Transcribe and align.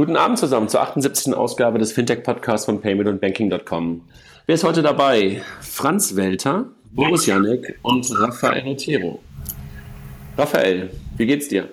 Guten 0.00 0.16
Abend 0.16 0.38
zusammen 0.38 0.66
zur 0.66 0.80
78. 0.80 1.34
Ausgabe 1.34 1.78
des 1.78 1.92
Fintech-Podcasts 1.92 2.64
von 2.64 2.80
Payment 2.80 3.06
und 3.06 3.20
Banking.com. 3.20 4.00
Wer 4.46 4.54
ist 4.54 4.64
heute 4.64 4.80
dabei? 4.80 5.42
Franz 5.60 6.16
Welter, 6.16 6.68
Boris 6.90 7.26
Janek 7.26 7.78
und 7.82 8.10
Raphael 8.18 8.66
Otero. 8.66 9.18
Raphael, 10.38 10.88
wie 11.18 11.26
geht's 11.26 11.48
dir? 11.48 11.68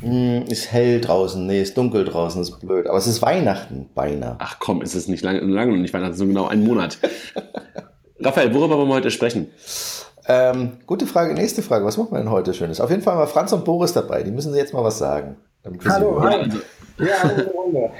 Mm, 0.00 0.44
ist 0.48 0.72
hell 0.72 1.02
draußen, 1.02 1.46
nee, 1.46 1.60
ist 1.60 1.76
dunkel 1.76 2.06
draußen, 2.06 2.40
ist 2.40 2.60
blöd. 2.60 2.86
Aber 2.86 2.96
es 2.96 3.06
ist 3.06 3.20
Weihnachten, 3.20 3.90
beinahe. 3.94 4.36
Ach 4.38 4.56
komm, 4.58 4.80
ist 4.80 4.94
es 4.94 5.06
nicht 5.06 5.22
lange, 5.22 5.40
lange 5.40 5.72
noch 5.72 5.82
nicht 5.82 5.92
Weihnachten, 5.92 6.16
so 6.16 6.26
genau 6.26 6.46
einen 6.46 6.66
Monat. 6.66 6.96
Raphael, 8.20 8.54
worüber 8.54 8.78
wollen 8.78 8.88
wir 8.88 8.94
heute 8.94 9.10
sprechen? 9.10 9.50
Ähm, 10.26 10.78
gute 10.86 11.06
Frage, 11.06 11.34
nächste 11.34 11.60
Frage. 11.60 11.84
Was 11.84 11.98
machen 11.98 12.10
wir 12.10 12.20
denn 12.20 12.30
heute 12.30 12.54
Schönes? 12.54 12.80
Auf 12.80 12.88
jeden 12.88 13.02
Fall 13.02 13.16
haben 13.16 13.20
wir 13.20 13.26
Franz 13.26 13.52
und 13.52 13.66
Boris 13.66 13.92
dabei. 13.92 14.22
Die 14.22 14.30
müssen 14.30 14.54
Sie 14.54 14.58
jetzt 14.58 14.72
mal 14.72 14.82
was 14.82 14.96
sagen. 14.96 15.36
Hallo, 15.84 16.22
hi. 16.22 16.48
Ja, 16.98 17.30
Runde. 17.54 17.90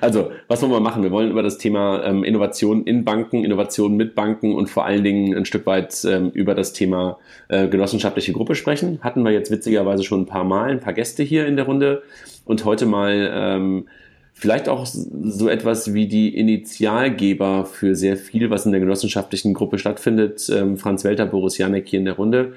Also, 0.00 0.30
was 0.46 0.62
wollen 0.62 0.72
wir 0.72 0.80
machen? 0.80 1.02
Wir 1.02 1.10
wollen 1.10 1.30
über 1.30 1.42
das 1.42 1.58
Thema 1.58 2.04
ähm, 2.04 2.22
Innovation 2.22 2.84
in 2.84 3.04
Banken, 3.04 3.44
Innovation 3.44 3.96
mit 3.96 4.14
Banken 4.14 4.54
und 4.54 4.68
vor 4.68 4.84
allen 4.84 5.02
Dingen 5.02 5.34
ein 5.34 5.44
Stück 5.44 5.66
weit 5.66 6.04
ähm, 6.04 6.30
über 6.30 6.54
das 6.54 6.72
Thema 6.72 7.18
äh, 7.48 7.66
genossenschaftliche 7.68 8.32
Gruppe 8.32 8.54
sprechen. 8.54 9.00
Hatten 9.02 9.22
wir 9.22 9.32
jetzt 9.32 9.50
witzigerweise 9.50 10.04
schon 10.04 10.22
ein 10.22 10.26
paar 10.26 10.44
Mal, 10.44 10.70
ein 10.70 10.80
paar 10.80 10.92
Gäste 10.92 11.22
hier 11.22 11.46
in 11.46 11.56
der 11.56 11.66
Runde 11.66 12.02
und 12.44 12.64
heute 12.64 12.86
mal 12.86 13.30
ähm, 13.32 13.88
vielleicht 14.32 14.68
auch 14.68 14.86
so 14.86 15.48
etwas 15.48 15.94
wie 15.94 16.06
die 16.06 16.36
Initialgeber 16.36 17.64
für 17.64 17.94
sehr 17.94 18.16
viel, 18.16 18.50
was 18.50 18.66
in 18.66 18.72
der 18.72 18.80
genossenschaftlichen 18.80 19.54
Gruppe 19.54 19.78
stattfindet. 19.78 20.48
Ähm, 20.52 20.76
Franz 20.76 21.04
Welter, 21.04 21.26
Boris 21.26 21.58
Janek 21.58 21.88
hier 21.88 22.00
in 22.00 22.04
der 22.04 22.14
Runde. 22.14 22.52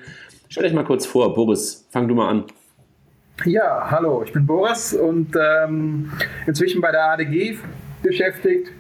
Stell 0.49 0.63
dich 0.63 0.73
mal 0.73 0.83
kurz 0.83 1.05
vor. 1.05 1.33
Boris, 1.33 1.87
fang 1.89 2.07
du 2.07 2.15
mal 2.15 2.29
an. 2.29 2.43
Ja, 3.45 3.87
hallo, 3.91 4.23
ich 4.25 4.33
bin 4.33 4.45
Boris 4.45 4.93
und 4.93 5.35
ähm, 5.39 6.11
inzwischen 6.47 6.81
bei 6.81 6.91
der 6.91 7.11
ADG 7.11 7.57
beschäftigt. 8.01 8.71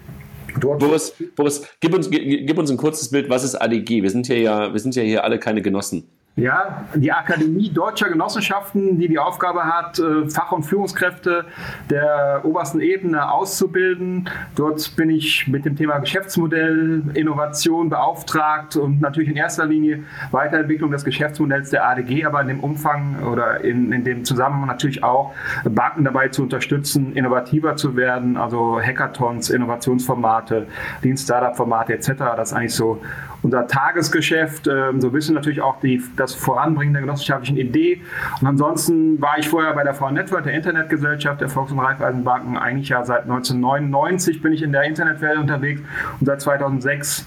Dort 0.59 0.79
Boris, 0.79 1.13
Boris 1.35 1.67
gib, 1.79 1.93
uns, 1.93 2.09
gib 2.09 2.57
uns 2.57 2.71
ein 2.71 2.77
kurzes 2.77 3.09
Bild, 3.09 3.29
was 3.29 3.43
ist 3.43 3.55
ADG? 3.55 4.01
Wir 4.01 4.09
sind, 4.09 4.25
hier 4.25 4.39
ja, 4.39 4.73
wir 4.73 4.79
sind 4.79 4.95
ja 4.95 5.03
hier 5.03 5.23
alle 5.23 5.37
keine 5.37 5.61
Genossen. 5.61 6.09
Ja, 6.39 6.85
die 6.93 7.11
Akademie 7.11 7.71
deutscher 7.71 8.09
Genossenschaften, 8.09 8.99
die 8.99 9.07
die 9.07 9.17
Aufgabe 9.17 9.63
hat, 9.63 9.97
äh, 9.97 10.29
Fach- 10.29 10.51
und 10.51 10.61
Führungskräfte 10.61 11.45
der 11.89 12.41
obersten 12.43 12.79
Ebene 12.79 13.31
auszubilden. 13.31 14.29
Dort 14.55 14.95
bin 14.95 15.09
ich 15.09 15.47
mit 15.47 15.65
dem 15.65 15.75
Thema 15.75 15.97
Geschäftsmodell, 15.97 17.01
Innovation 17.15 17.89
beauftragt 17.89 18.75
und 18.75 19.01
natürlich 19.01 19.31
in 19.31 19.35
erster 19.35 19.65
Linie 19.65 20.03
Weiterentwicklung 20.29 20.91
des 20.91 21.03
Geschäftsmodells 21.03 21.71
der 21.71 21.89
ADG, 21.89 22.25
aber 22.25 22.41
in 22.41 22.49
dem 22.49 22.59
Umfang 22.59 23.23
oder 23.23 23.61
in, 23.63 23.91
in 23.91 24.03
dem 24.03 24.23
Zusammenhang 24.23 24.67
natürlich 24.67 25.03
auch 25.03 25.33
Banken 25.67 26.03
dabei 26.03 26.27
zu 26.27 26.43
unterstützen, 26.43 27.13
innovativer 27.15 27.77
zu 27.77 27.95
werden, 27.95 28.37
also 28.37 28.79
Hackathons, 28.79 29.49
Innovationsformate, 29.49 30.67
Lean-Startup-Formate 31.01 31.95
etc. 31.95 32.11
Das 32.35 32.51
ist 32.51 32.53
eigentlich 32.53 32.75
so 32.75 33.01
unser 33.43 33.67
Tagesgeschäft, 33.67 34.67
ähm, 34.67 34.99
so 35.01 35.13
wissen 35.13 35.35
natürlich 35.35 35.61
auch 35.61 35.79
die, 35.79 36.01
das 36.15 36.33
Voranbringen 36.33 36.93
der 36.93 37.01
genossenschaftlichen 37.01 37.57
Idee. 37.57 38.01
Und 38.41 38.47
ansonsten 38.47 39.21
war 39.21 39.37
ich 39.37 39.47
vorher 39.47 39.73
bei 39.73 39.83
der 39.83 39.93
VR 39.93 40.11
Network, 40.11 40.43
der 40.43 40.53
Internetgesellschaft 40.53 41.41
der 41.41 41.49
Volks- 41.49 41.71
und 41.71 41.79
Raiffeisenbanken, 41.79 42.57
eigentlich 42.57 42.89
ja 42.89 43.03
seit 43.03 43.23
1999 43.23 44.41
bin 44.41 44.53
ich 44.53 44.63
in 44.63 44.71
der 44.71 44.83
Internetwelt 44.83 45.37
unterwegs 45.37 45.81
und 46.19 46.25
seit 46.25 46.41
2006 46.41 47.25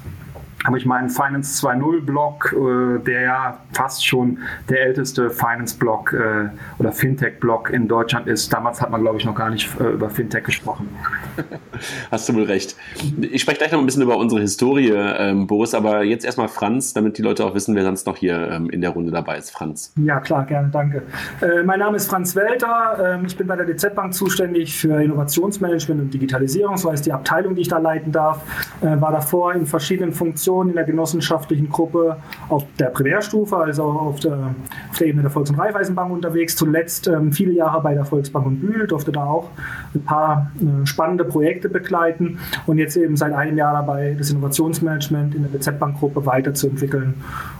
habe 0.64 0.76
ich 0.76 0.84
meinen 0.84 1.08
Finance 1.08 1.66
2.0 1.66 2.02
Blog, 2.02 2.54
äh, 2.54 3.02
der 3.04 3.20
ja 3.22 3.58
fast 3.72 4.06
schon 4.06 4.38
der 4.68 4.82
älteste 4.82 5.30
Finance 5.30 5.76
Blog 5.78 6.12
äh, 6.12 6.50
oder 6.78 6.92
Fintech 6.92 7.40
Blog 7.40 7.70
in 7.70 7.88
Deutschland 7.88 8.26
ist. 8.26 8.52
Damals 8.52 8.80
hat 8.80 8.90
man, 8.90 9.00
glaube 9.00 9.18
ich, 9.18 9.24
noch 9.24 9.34
gar 9.34 9.48
nicht 9.48 9.68
äh, 9.80 9.84
über 9.84 10.10
Fintech 10.10 10.44
gesprochen. 10.44 10.88
Hast 12.10 12.28
du 12.28 12.34
wohl 12.34 12.44
recht. 12.44 12.76
Ich 13.20 13.40
spreche 13.40 13.58
gleich 13.58 13.72
noch 13.72 13.78
ein 13.78 13.86
bisschen 13.86 14.02
über 14.02 14.18
unsere 14.18 14.40
Historie, 14.42 14.90
ähm, 14.90 15.46
Boris, 15.46 15.72
aber 15.72 16.02
jetzt 16.04 16.24
erstmal 16.26 16.48
Franz, 16.48 16.92
damit 16.92 17.16
die 17.16 17.22
Leute 17.22 17.44
auch 17.44 17.54
wissen, 17.54 17.74
wer 17.74 17.84
sonst 17.84 18.06
noch 18.06 18.18
hier 18.18 18.50
ähm, 18.50 18.68
in 18.68 18.82
der 18.82 18.90
Runde 18.90 19.12
dabei 19.12 19.38
ist. 19.38 19.50
Franz. 19.50 19.94
Ja, 19.96 20.20
klar, 20.20 20.44
gerne, 20.44 20.68
danke. 20.68 21.02
Äh, 21.40 21.62
mein 21.62 21.78
Name 21.78 21.96
ist 21.96 22.10
Franz 22.10 22.36
Welter. 22.36 23.14
Ähm, 23.14 23.24
ich 23.24 23.36
bin 23.36 23.46
bei 23.46 23.56
der 23.56 23.64
DZ 23.64 23.94
Bank 23.94 24.12
zuständig 24.12 24.76
für 24.76 25.02
Innovationsmanagement 25.02 26.02
und 26.02 26.14
Digitalisierung. 26.14 26.76
So 26.76 26.90
heißt 26.90 27.06
die 27.06 27.12
Abteilung, 27.12 27.54
die 27.54 27.62
ich 27.62 27.68
da 27.68 27.78
leiten 27.78 28.12
darf. 28.12 28.42
Äh, 28.82 29.00
war 29.00 29.12
davor 29.12 29.54
in 29.54 29.64
verschiedenen 29.64 30.12
Funktionen 30.12 30.49
Position 30.50 30.68
in 30.68 30.74
der 30.74 30.84
genossenschaftlichen 30.84 31.68
Gruppe 31.68 32.16
auf 32.48 32.64
der 32.78 32.86
Primärstufe, 32.86 33.56
also 33.56 33.84
auf 33.84 34.20
der, 34.20 34.54
auf 34.90 34.98
der 34.98 35.06
Ebene 35.06 35.22
der 35.22 35.30
Volks- 35.30 35.50
und 35.50 35.58
Raiffeisenbank 35.58 36.12
unterwegs. 36.12 36.56
Zuletzt 36.56 37.06
ähm, 37.06 37.32
viele 37.32 37.52
Jahre 37.52 37.80
bei 37.82 37.94
der 37.94 38.04
Volksbank 38.04 38.46
und 38.46 38.60
Bühl, 38.60 38.86
durfte 38.86 39.12
da 39.12 39.24
auch 39.24 39.50
ein 39.94 40.02
paar 40.02 40.50
äh, 40.60 40.86
spannende 40.86 41.24
Projekte 41.24 41.68
begleiten 41.68 42.38
und 42.66 42.78
jetzt 42.78 42.96
eben 42.96 43.16
seit 43.16 43.32
einem 43.32 43.56
Jahr 43.56 43.72
dabei, 43.72 44.14
das 44.18 44.30
Innovationsmanagement 44.30 45.34
in 45.34 45.42
der 45.42 45.50
BZ-Bank-Gruppe 45.50 46.26
weiterzuentwickeln 46.26 47.14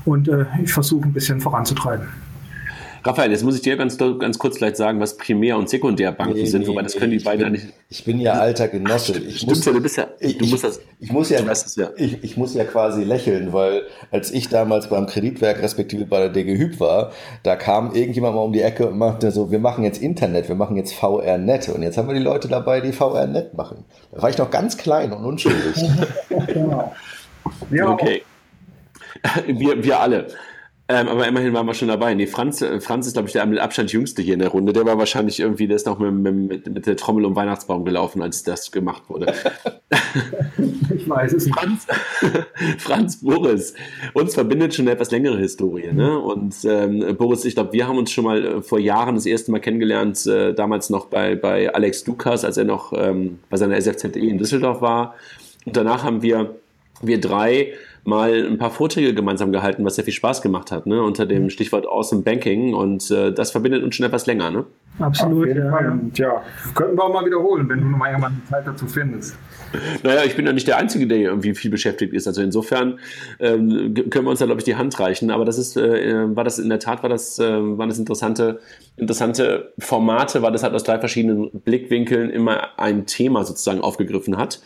und 0.05 0.29
äh, 0.29 0.47
ich 0.63 0.73
versuche 0.73 1.07
ein 1.07 1.13
bisschen 1.13 1.41
voranzutreiben. 1.41 2.09
Raphael, 3.03 3.31
jetzt 3.31 3.45
muss 3.45 3.55
ich 3.55 3.63
dir 3.63 3.77
ganz, 3.77 3.97
ganz 3.97 4.39
kurz 4.39 4.59
vielleicht 4.59 4.77
sagen, 4.77 5.01
was 5.01 5.17
Primär- 5.17 5.57
und 5.57 5.71
Sekundärbanken 5.71 6.37
nee, 6.37 6.45
sind, 6.45 6.63
nee, 6.63 6.69
wobei 6.69 6.83
das 6.83 6.97
können 6.97 7.13
die 7.13 7.25
beiden 7.25 7.43
ja 7.43 7.51
nicht. 7.51 7.67
Ich 7.89 8.05
bin 8.05 8.21
ja 8.21 8.35
alter 8.35 8.69
Genosse. 8.69 9.19
Ich 9.19 9.47
muss, 9.47 9.65
ja, 9.65 9.73
du 9.73 9.81
bist 9.81 9.97
ja, 9.97 10.07
du 10.21 10.47
musst 10.47 10.65
das. 10.65 10.81
Ich 10.99 11.11
muss 11.11 11.31
ja, 11.31 11.41
ja. 11.41 11.91
Ich, 11.97 12.23
ich, 12.23 12.37
muss 12.37 12.55
ja 12.55 12.65
quasi 12.65 13.03
lächeln, 13.05 13.53
weil 13.53 13.83
als 14.11 14.31
ich 14.31 14.49
damals 14.49 14.89
beim 14.89 15.07
Kreditwerk 15.07 15.63
respektive 15.63 16.05
bei 16.05 16.19
der 16.21 16.29
DG 16.29 16.59
Hüb 16.59 16.79
war, 16.79 17.13
da 17.43 17.57
kam 17.57 17.95
irgendjemand 17.95 18.35
mal 18.35 18.43
um 18.43 18.53
die 18.53 18.63
Ecke 18.63 18.89
und 18.89 18.99
machte 18.99 19.31
so, 19.31 19.51
wir 19.51 19.61
machen 19.61 19.83
jetzt 19.83 20.03
Internet, 20.03 20.49
wir 20.49 20.57
machen 20.57 20.77
jetzt 20.77 20.93
VR-Net 20.93 21.71
und 21.71 21.83
jetzt 21.83 21.97
haben 21.97 22.09
wir 22.09 22.15
die 22.15 22.23
Leute 22.23 22.49
dabei, 22.49 22.81
die 22.81 22.93
VR-Net 22.93 23.55
machen. 23.55 23.85
Da 24.13 24.23
war 24.23 24.31
ich 24.31 24.39
noch 24.39 24.51
ganz 24.51 24.77
klein 24.77 25.13
und 25.13 25.25
unschuldig. 25.25 25.75
genau. 26.47 26.93
Ja. 27.71 27.91
Okay. 27.91 28.23
Wir, 29.47 29.83
wir 29.83 30.01
alle. 30.01 30.29
Ähm, 30.91 31.07
aber 31.07 31.29
immerhin 31.29 31.53
waren 31.55 31.67
wir 31.67 31.75
schon 31.75 31.87
dabei. 31.87 32.15
Nee, 32.15 32.27
Franz, 32.27 32.63
äh, 32.63 32.81
Franz 32.81 33.07
ist, 33.07 33.13
glaube 33.13 33.29
ich, 33.29 33.33
der 33.33 33.47
mit 33.47 33.61
Abstand 33.61 33.93
jüngste 33.93 34.23
hier 34.23 34.35
in 34.35 34.41
der 34.41 34.49
Runde. 34.49 34.73
Der 34.73 34.85
war 34.85 34.99
wahrscheinlich 34.99 35.39
irgendwie, 35.39 35.69
der 35.69 35.77
ist 35.77 35.87
noch 35.87 36.01
mit, 36.01 36.35
mit, 36.35 36.69
mit 36.69 36.85
der 36.85 36.97
Trommel 36.97 37.25
um 37.27 37.37
Weihnachtsbaum 37.37 37.85
gelaufen, 37.85 38.21
als 38.23 38.43
das 38.43 38.73
gemacht 38.73 39.05
wurde. 39.07 39.33
ich 40.93 41.09
weiß 41.09 41.33
es 41.35 41.47
nicht. 41.47 41.57
Franz, 41.57 41.87
Franz 42.79 43.21
Boris. 43.21 43.75
Uns 44.15 44.35
verbindet 44.35 44.75
schon 44.75 44.87
eine 44.87 44.95
etwas 44.95 45.13
längere 45.13 45.39
Historie. 45.39 45.93
Ne? 45.93 46.19
Und 46.19 46.57
ähm, 46.65 47.17
Boris, 47.17 47.45
ich 47.45 47.55
glaube, 47.55 47.73
wir 47.73 47.87
haben 47.87 47.97
uns 47.97 48.11
schon 48.11 48.25
mal 48.25 48.45
äh, 48.45 48.61
vor 48.61 48.81
Jahren 48.81 49.15
das 49.15 49.27
erste 49.27 49.53
Mal 49.53 49.61
kennengelernt, 49.61 50.27
äh, 50.27 50.55
damals 50.55 50.91
noch 50.91 51.07
bei, 51.07 51.37
bei 51.37 51.73
Alex 51.73 52.05
Lukas, 52.09 52.45
als 52.45 52.57
er 52.57 52.65
noch 52.65 52.93
ähm, 52.97 53.39
bei 53.49 53.57
seiner 53.59 53.81
SFZE 53.81 54.19
in 54.19 54.39
Düsseldorf 54.39 54.81
war. 54.81 55.15
Und 55.65 55.77
danach 55.77 56.03
haben 56.03 56.23
wir, 56.23 56.57
wir 57.01 57.21
drei 57.21 57.75
mal 58.05 58.47
ein 58.47 58.59
paar 58.59 58.71
Vorträge 58.71 59.15
gemeinsam 59.15 59.53
gehalten, 59.53 59.85
was 59.85 59.97
sehr 59.97 60.05
viel 60.05 60.15
Spaß 60.15 60.43
gemacht 60.43 60.73
hat, 60.73 60.87
ne? 60.87 61.03
unter 61.03 61.27
dem 61.27 61.51
Stichwort 61.51 61.87
Awesome 61.87 62.23
Banking. 62.23 62.75
Und 62.75 63.11
äh, 63.11 63.33
das 63.33 63.51
verbindet 63.51 63.83
uns 63.83 63.95
schon 63.95 64.07
etwas 64.07 64.27
länger. 64.27 64.51
Ne? 64.51 64.65
Absolut. 64.99 65.49
Ja. 65.49 65.79
Und, 65.79 66.19
ja, 66.19 66.43
könnten 66.75 66.97
wir 66.97 67.05
auch 67.05 67.13
mal 67.13 67.25
wiederholen, 67.25 67.69
wenn 67.69 67.81
du 67.81 67.87
noch 67.87 67.99
mal 67.99 68.11
irgendwann 68.11 68.43
Zeit 68.49 68.67
dazu 68.67 68.87
findest. 68.87 69.37
Naja, 70.03 70.23
ich 70.25 70.35
bin 70.35 70.47
ja 70.47 70.53
nicht 70.53 70.67
der 70.67 70.79
Einzige, 70.79 71.07
der 71.07 71.19
irgendwie 71.19 71.55
viel 71.55 71.71
beschäftigt 71.71 72.13
ist. 72.13 72.27
Also 72.27 72.43
insofern 72.43 72.99
ähm, 73.39 73.95
können 74.11 74.25
wir 74.25 74.31
uns 74.31 74.41
da, 74.41 74.47
glaube 74.47 74.61
ich, 74.61 74.65
die 74.65 74.77
Hand 74.77 74.99
reichen. 74.99 75.31
Aber 75.31 75.45
das 75.45 75.59
ist, 75.59 75.77
äh, 75.77 76.37
war 76.37 76.45
das 76.45 76.59
in 76.59 76.69
der 76.69 76.81
Tat, 76.81 77.03
war 77.03 77.11
das, 77.11 77.39
äh, 77.39 77.53
waren 77.79 77.89
das 77.89 77.99
interessante, 77.99 78.61
interessante 78.97 79.73
Formate, 79.79 80.43
weil 80.43 80.53
das 80.53 80.63
halt 80.63 80.75
aus 80.75 80.85
drei 80.85 80.99
verschiedenen 80.99 81.51
Blickwinkeln 81.53 82.31
immer 82.31 82.79
ein 82.79 83.07
Thema 83.07 83.45
sozusagen 83.45 83.81
aufgegriffen 83.81 84.37
hat. 84.37 84.61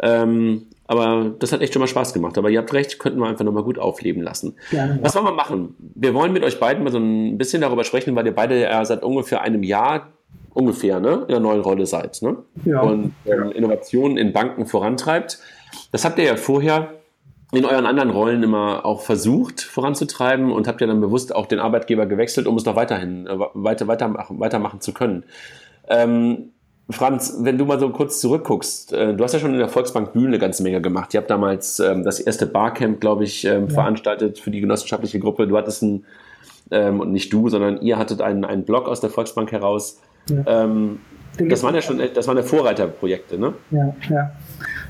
Ähm, 0.00 0.66
aber 0.88 1.34
das 1.38 1.52
hat 1.52 1.60
echt 1.60 1.74
schon 1.74 1.80
mal 1.80 1.86
Spaß 1.86 2.14
gemacht. 2.14 2.36
Aber 2.38 2.48
ihr 2.48 2.58
habt 2.58 2.72
recht, 2.72 2.98
könnten 2.98 3.20
wir 3.20 3.26
einfach 3.26 3.44
nochmal 3.44 3.62
gut 3.62 3.78
aufleben 3.78 4.22
lassen. 4.22 4.56
Gerne. 4.70 4.98
Was 5.02 5.14
wollen 5.14 5.26
wir 5.26 5.32
machen? 5.32 5.76
Wir 5.94 6.14
wollen 6.14 6.32
mit 6.32 6.42
euch 6.42 6.58
beiden 6.58 6.82
mal 6.82 6.90
so 6.90 6.98
ein 6.98 7.36
bisschen 7.36 7.60
darüber 7.60 7.84
sprechen, 7.84 8.16
weil 8.16 8.26
ihr 8.26 8.34
beide 8.34 8.58
ja 8.58 8.84
seit 8.84 9.02
ungefähr 9.02 9.42
einem 9.42 9.62
Jahr 9.62 10.08
ungefähr 10.54 10.98
ne, 10.98 11.20
in 11.22 11.28
der 11.28 11.40
neuen 11.40 11.60
Rolle 11.60 11.84
seid. 11.84 12.22
Ne? 12.22 12.38
Ja. 12.64 12.80
Und 12.80 13.12
ähm, 13.26 13.52
Innovationen 13.52 14.16
in 14.16 14.32
Banken 14.32 14.64
vorantreibt. 14.64 15.38
Das 15.92 16.06
habt 16.06 16.18
ihr 16.18 16.24
ja 16.24 16.36
vorher 16.36 16.94
in 17.52 17.66
euren 17.66 17.84
anderen 17.84 18.10
Rollen 18.10 18.42
immer 18.42 18.86
auch 18.86 19.02
versucht 19.02 19.60
voranzutreiben 19.60 20.50
und 20.50 20.66
habt 20.66 20.80
ja 20.80 20.86
dann 20.86 21.02
bewusst 21.02 21.34
auch 21.34 21.46
den 21.46 21.60
Arbeitgeber 21.60 22.06
gewechselt, 22.06 22.46
um 22.46 22.56
es 22.56 22.64
noch 22.64 22.76
weiterhin 22.76 23.26
äh, 23.26 23.38
weiter, 23.52 23.88
weitermachen, 23.88 24.40
weitermachen 24.40 24.80
zu 24.80 24.94
können. 24.94 25.24
Ähm, 25.86 26.52
Franz, 26.90 27.36
wenn 27.40 27.58
du 27.58 27.66
mal 27.66 27.78
so 27.78 27.90
kurz 27.90 28.20
zurückguckst, 28.20 28.92
äh, 28.94 29.14
du 29.14 29.22
hast 29.22 29.34
ja 29.34 29.38
schon 29.38 29.52
in 29.52 29.58
der 29.58 29.68
Volksbank 29.68 30.12
Bühne 30.12 30.28
eine 30.28 30.38
ganze 30.38 30.62
Menge 30.62 30.80
gemacht. 30.80 31.12
Ihr 31.12 31.20
habt 31.20 31.30
damals 31.30 31.80
ähm, 31.80 32.02
das 32.02 32.18
erste 32.18 32.46
Barcamp, 32.46 33.00
glaube 33.00 33.24
ich, 33.24 33.44
ähm, 33.44 33.68
ja. 33.68 33.74
veranstaltet 33.74 34.38
für 34.38 34.50
die 34.50 34.60
genossenschaftliche 34.60 35.18
Gruppe. 35.18 35.46
Du 35.46 35.56
hattest 35.56 35.82
ein, 35.82 36.06
ähm, 36.70 37.00
und 37.00 37.12
nicht 37.12 37.32
du, 37.32 37.48
sondern 37.48 37.82
ihr 37.82 37.98
hattet 37.98 38.22
einen, 38.22 38.44
einen 38.44 38.64
Blog 38.64 38.88
aus 38.88 39.00
der 39.00 39.10
Volksbank 39.10 39.52
heraus. 39.52 40.00
Ja. 40.30 40.68
Das 41.38 41.62
waren 41.62 41.74
ja 41.74 41.80
schon, 41.80 42.02
das 42.14 42.26
waren 42.26 42.36
ja 42.36 42.42
Vorreiterprojekte, 42.42 43.38
ne? 43.38 43.54
Ja, 43.70 43.94
ja. 44.10 44.32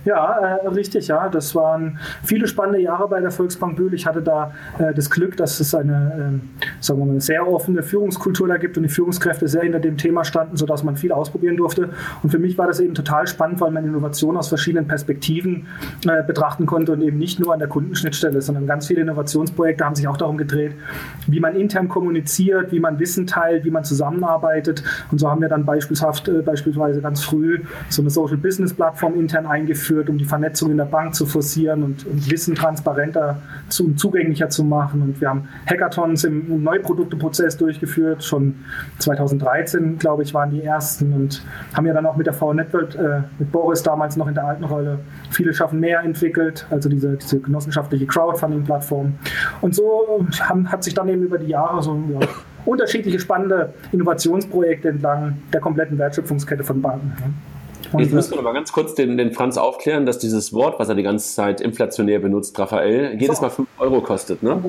Ja, 0.09 0.39
äh, 0.39 0.69
richtig, 0.69 1.09
ja. 1.09 1.29
Das 1.29 1.55
waren 1.55 1.99
viele 2.25 2.49
spannende 2.49 2.81
Jahre 2.81 3.09
bei 3.09 3.21
der 3.21 3.31
Volksbank 3.31 3.77
Bühl. 3.77 3.93
Ich 3.93 4.07
hatte 4.07 4.23
da 4.23 4.55
äh, 4.79 4.95
das 4.95 5.11
Glück, 5.11 5.37
dass 5.37 5.61
es 5.61 5.75
eine, 5.75 6.41
äh, 6.41 6.63
sagen 6.83 7.01
wir 7.01 7.05
mal, 7.05 7.21
sehr 7.21 7.47
offene 7.47 7.83
Führungskultur 7.83 8.49
da 8.49 8.57
gibt 8.57 8.79
und 8.79 8.85
die 8.85 8.89
Führungskräfte 8.89 9.49
sehr 9.49 9.65
hinter 9.65 9.81
dem 9.81 9.99
Thema 9.99 10.25
standen, 10.25 10.57
sodass 10.57 10.83
man 10.83 10.97
viel 10.97 11.13
ausprobieren 11.13 11.59
durfte. 11.59 11.91
Und 12.23 12.31
für 12.31 12.39
mich 12.39 12.57
war 12.57 12.67
das 12.67 12.81
eben 12.81 12.95
total 12.95 13.27
spannend, 13.27 13.61
weil 13.61 13.71
man 13.71 13.85
Innovation 13.85 14.39
aus 14.39 14.49
verschiedenen 14.49 14.89
Perspektiven 14.89 15.67
äh, 16.07 16.23
betrachten 16.23 16.65
konnte 16.65 16.93
und 16.93 17.03
eben 17.03 17.19
nicht 17.19 17.39
nur 17.39 17.53
an 17.53 17.59
der 17.59 17.69
Kundenschnittstelle, 17.69 18.41
sondern 18.41 18.67
ganz 18.67 18.87
viele 18.87 19.03
Innovationsprojekte 19.03 19.85
haben 19.85 19.95
sich 19.95 20.09
auch 20.09 20.17
darum 20.17 20.39
gedreht, 20.39 20.73
wie 21.27 21.39
man 21.39 21.55
intern 21.55 21.91
kommuniziert, 21.91 22.73
wie 22.73 22.81
man 22.81 22.99
Wissen 22.99 23.27
teilt, 23.27 23.67
wie 23.67 23.71
man 23.71 23.85
zusammenarbeitet. 23.85 24.83
Und 25.13 25.19
so 25.19 25.29
haben 25.31 25.43
wir 25.43 25.51
dann 25.51 25.67
beispielshaft, 25.67 26.29
äh, 26.29 26.41
beispielsweise 26.41 27.03
ganz 27.03 27.23
früh 27.23 27.61
so 27.91 28.01
eine 28.01 28.09
Social 28.09 28.39
Business 28.39 28.73
Plattform 28.73 29.15
intern 29.15 29.45
eingeführt 29.45 29.98
eingeführt, 29.99 30.11
um 30.11 30.19
die 30.19 30.25
Vernetzung 30.25 30.71
in 30.71 30.77
der 30.77 30.85
Bank 30.85 31.15
zu 31.15 31.27
forcieren 31.27 31.83
und, 31.83 32.07
und 32.07 32.31
Wissen 32.31 32.55
transparenter 32.55 33.41
zu, 33.69 33.95
zugänglicher 33.95 34.49
zu 34.49 34.65
machen. 34.65 35.03
Und 35.03 35.21
wir 35.21 35.29
haben 35.29 35.49
Hackathons 35.67 36.25
im, 36.25 36.63
Neuprodukteprozess 36.63 37.57
durchgeführt. 37.57 38.25
Schon 38.25 38.57
2013, 38.99 39.99
glaube 39.99 40.23
ich, 40.23 40.35
waren 40.35 40.51
die 40.51 40.63
ersten 40.63 41.13
und 41.13 41.43
haben 41.75 41.87
ja 41.87 41.93
dann 41.93 42.07
auch 42.07 42.17
mit 42.17 42.27
der 42.27 42.35
V 42.35 42.53
äh, 42.53 42.65
mit 43.39 43.53
Boris 43.53 43.83
damals 43.83 44.17
noch 44.17 44.27
in 44.27 44.35
der 44.35 44.47
alten 44.47 44.65
Rolle, 44.65 44.99
viele 45.31 45.53
schaffen 45.53 45.81
mehr 45.81 46.01
entwickelt, 46.01 46.67
also 46.71 46.89
diese, 46.89 47.17
diese 47.17 47.41
genossenschaftliche 47.41 48.07
Crowdfunding-Plattform. 48.07 49.15
Und 49.61 49.75
so 49.75 50.27
haben, 50.41 50.71
hat 50.71 50.85
sich 50.85 50.95
dann 50.95 51.09
eben 51.09 51.23
über 51.23 51.39
die 51.39 51.49
Jahre 51.49 51.83
so 51.83 51.97
ja, 52.13 52.27
unterschiedliche 52.65 53.21
spannende 53.21 53.75
Innovationsprojekte 53.93 54.89
entlang 54.89 55.39
der 55.53 55.61
kompletten 55.61 55.99
Wertschöpfungskette 55.99 56.65
von 56.65 56.83
Banken. 56.83 57.35
Jetzt 57.97 58.13
müssen 58.13 58.35
wir 58.35 58.43
mal 58.43 58.53
ganz 58.53 58.73
kurz 58.73 58.95
den, 58.95 59.17
den 59.17 59.33
Franz 59.33 59.57
aufklären, 59.57 60.05
dass 60.05 60.19
dieses 60.19 60.53
Wort, 60.53 60.79
was 60.79 60.89
er 60.89 60.95
die 60.95 61.03
ganze 61.03 61.35
Zeit 61.35 61.61
inflationär 61.61 62.19
benutzt, 62.19 62.59
Raphael, 62.59 63.17
jedes 63.19 63.41
Mal 63.41 63.51
5 63.51 63.69
Euro 63.79 64.01
kostet, 64.01 64.43
ne? 64.43 64.63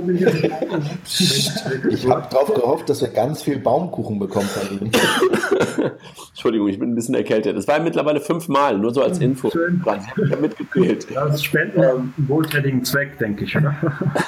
Ich 1.89 2.09
habe 2.09 2.27
darauf 2.29 2.53
gehofft, 2.53 2.89
dass 2.89 3.01
wir 3.01 3.09
ganz 3.09 3.43
viel 3.43 3.59
Baumkuchen 3.59 4.19
bekommen 4.19 4.47
von 4.47 4.77
ihm. 4.77 4.91
Entschuldigung, 6.29 6.69
ich 6.69 6.79
bin 6.79 6.91
ein 6.91 6.95
bisschen 6.95 7.15
erkältet. 7.15 7.57
Es 7.57 7.67
war 7.67 7.79
mittlerweile 7.79 8.21
fünfmal, 8.21 8.77
nur 8.77 8.93
so 8.93 9.01
als 9.01 9.19
Info. 9.19 9.49
Schön. 9.49 9.83
Ich 9.83 10.31
habe 10.31 10.41
mitgezählt. 10.41 11.07
Das 11.13 11.35
ist 11.35 11.43
Spenden 11.43 11.83
ähm, 11.83 12.13
wohltätigen 12.17 12.83
Zweck, 12.85 13.17
denke 13.17 13.43
ich, 13.43 13.57
oder? 13.57 13.75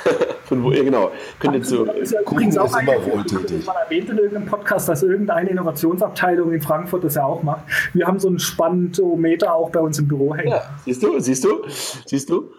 Von 0.52 0.64
wo, 0.64 0.72
ja, 0.74 0.84
genau. 0.84 1.12
Könnt 1.40 1.56
ihr 1.56 1.64
zu, 1.64 1.86
ist 1.86 2.12
ja 2.12 2.20
übrigens 2.22 2.58
auch 2.58 2.78
immer 2.78 2.94
wohltätig. 3.06 3.66
Man 3.66 3.76
erwähnt 3.86 4.10
in 4.10 4.18
irgendeinem 4.18 4.48
Podcast, 4.48 4.90
dass 4.90 5.02
irgendeine 5.02 5.50
Innovationsabteilung 5.50 6.52
in 6.52 6.62
Frankfurt 6.62 7.06
das 7.06 7.16
ja 7.16 7.24
auch 7.24 7.42
macht. 7.42 7.62
Wir 7.94 8.06
haben 8.06 8.20
so 8.20 8.28
einen 8.28 8.40
Spantometer 8.81 9.54
auch 9.54 9.69
bei 9.69 9.80
uns 9.80 10.00
im 10.00 10.07
Büro 10.07 10.36
hängen. 10.36 10.51
Ja, 10.51 10.63
siehst 10.86 11.04
du, 11.04 11.19
siehst 11.19 11.44
du, 11.44 11.62
siehst 12.06 12.30
du. 12.30 12.51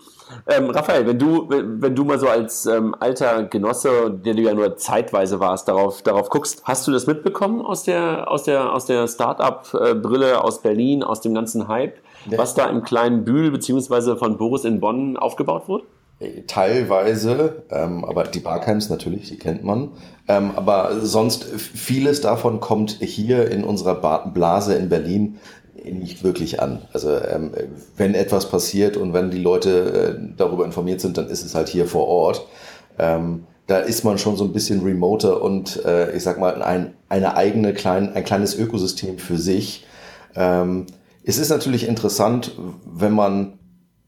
Ähm, 0.46 0.70
Raphael, 0.70 1.06
wenn 1.06 1.18
du, 1.18 1.46
wenn 1.50 1.94
du 1.94 2.04
mal 2.04 2.18
so 2.18 2.26
als 2.26 2.64
ähm, 2.64 2.94
alter 2.98 3.44
Genosse, 3.44 4.10
der 4.10 4.32
du 4.34 4.42
ja 4.42 4.54
nur 4.54 4.76
zeitweise 4.76 5.40
warst, 5.40 5.68
darauf, 5.68 6.00
darauf 6.02 6.30
guckst, 6.30 6.62
hast 6.64 6.86
du 6.86 6.92
das 6.92 7.06
mitbekommen 7.06 7.60
aus 7.60 7.82
der, 7.84 8.30
aus 8.30 8.44
der, 8.44 8.72
aus 8.72 8.86
der 8.86 9.08
Start-up-Brille 9.08 10.42
aus 10.42 10.62
Berlin, 10.62 11.02
aus 11.02 11.20
dem 11.20 11.34
ganzen 11.34 11.68
Hype, 11.68 11.98
ja. 12.30 12.38
was 12.38 12.54
da 12.54 12.66
im 12.66 12.82
kleinen 12.82 13.24
Bühl 13.24 13.50
beziehungsweise 13.50 14.16
von 14.16 14.38
Boris 14.38 14.64
in 14.64 14.80
Bonn 14.80 15.18
aufgebaut 15.18 15.68
wurde? 15.68 15.84
Teilweise, 16.46 17.64
ähm, 17.70 18.04
aber 18.04 18.24
die 18.24 18.38
Barkheims 18.38 18.88
natürlich, 18.88 19.28
die 19.28 19.38
kennt 19.38 19.64
man. 19.64 19.90
Ähm, 20.28 20.52
aber 20.54 21.00
sonst 21.00 21.44
vieles 21.44 22.20
davon 22.20 22.60
kommt 22.60 22.98
hier 23.00 23.50
in 23.50 23.64
unserer 23.64 24.30
Blase 24.32 24.74
in 24.74 24.88
Berlin 24.88 25.38
nicht 25.84 26.22
wirklich 26.24 26.60
an. 26.60 26.82
Also 26.92 27.16
ähm, 27.16 27.52
wenn 27.96 28.14
etwas 28.14 28.48
passiert 28.48 28.96
und 28.96 29.12
wenn 29.12 29.30
die 29.30 29.40
Leute 29.40 30.18
äh, 30.18 30.34
darüber 30.36 30.64
informiert 30.64 31.00
sind, 31.00 31.16
dann 31.18 31.28
ist 31.28 31.44
es 31.44 31.54
halt 31.54 31.68
hier 31.68 31.86
vor 31.86 32.06
Ort. 32.06 32.46
Ähm, 32.98 33.44
da 33.66 33.78
ist 33.78 34.04
man 34.04 34.18
schon 34.18 34.36
so 34.36 34.44
ein 34.44 34.52
bisschen 34.52 34.82
remoter 34.82 35.42
und 35.42 35.84
äh, 35.84 36.14
ich 36.14 36.22
sag 36.22 36.38
mal 36.38 36.62
ein, 36.62 36.94
eine 37.08 37.36
eigene 37.36 37.72
klein, 37.72 38.14
ein 38.14 38.24
kleines 38.24 38.58
Ökosystem 38.58 39.18
für 39.18 39.38
sich. 39.38 39.86
Ähm, 40.34 40.86
es 41.24 41.38
ist 41.38 41.50
natürlich 41.50 41.86
interessant, 41.86 42.58
wenn 42.84 43.12
man 43.12 43.58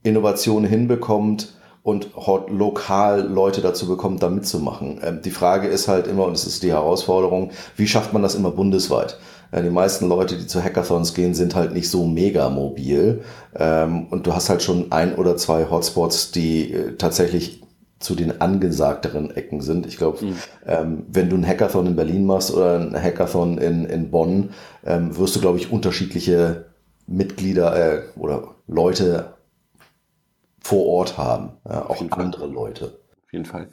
Innovationen 0.03 0.69
hinbekommt, 0.69 1.55
und 1.85 2.09
lokal 2.47 3.21
Leute 3.27 3.61
dazu 3.61 3.87
bekommt, 3.87 4.23
da 4.23 4.29
mitzumachen. 4.29 4.99
Ähm, 5.03 5.21
die 5.23 5.29
Frage 5.29 5.67
ist 5.67 5.87
halt 5.87 6.07
immer, 6.07 6.25
und 6.25 6.33
es 6.33 6.47
ist 6.47 6.63
die 6.63 6.71
Herausforderung, 6.71 7.51
wie 7.77 7.87
schafft 7.87 8.11
man 8.11 8.23
das 8.23 8.33
immer 8.33 8.49
bundesweit? 8.49 9.19
Äh, 9.51 9.63
die 9.63 9.69
meisten 9.69 10.07
Leute, 10.07 10.37
die 10.37 10.47
zu 10.47 10.63
Hackathons 10.63 11.13
gehen, 11.13 11.33
sind 11.33 11.55
halt 11.55 11.73
nicht 11.73 11.89
so 11.89 12.05
mega 12.05 12.49
mobil. 12.49 13.23
Ähm, 13.55 14.07
und 14.07 14.27
du 14.27 14.33
hast 14.33 14.49
halt 14.49 14.61
schon 14.61 14.91
ein 14.91 15.15
oder 15.15 15.37
zwei 15.37 15.69
Hotspots, 15.69 16.31
die 16.31 16.73
äh, 16.73 16.95
tatsächlich 16.97 17.61
zu 17.99 18.15
den 18.15 18.41
angesagteren 18.41 19.35
Ecken 19.35 19.61
sind. 19.61 19.85
Ich 19.87 19.97
glaube, 19.97 20.23
mhm. 20.23 20.35
ähm, 20.65 21.03
wenn 21.07 21.29
du 21.29 21.35
einen 21.35 21.47
Hackathon 21.47 21.87
in 21.87 21.95
Berlin 21.95 22.25
machst 22.25 22.53
oder 22.53 22.75
einen 22.75 23.01
Hackathon 23.01 23.57
in, 23.57 23.85
in 23.85 24.11
Bonn, 24.11 24.51
ähm, 24.85 25.17
wirst 25.17 25.35
du, 25.35 25.41
glaube 25.41 25.57
ich, 25.57 25.71
unterschiedliche 25.71 26.65
Mitglieder 27.07 27.75
äh, 27.75 28.01
oder 28.17 28.55
Leute 28.67 29.33
vor 30.59 30.85
Ort 30.87 31.17
haben, 31.17 31.51
ja, 31.69 31.87
auch 31.87 32.01
andere 32.11 32.47
Leute. 32.47 32.99
Jeden 33.35 33.45
Fall. 33.45 33.67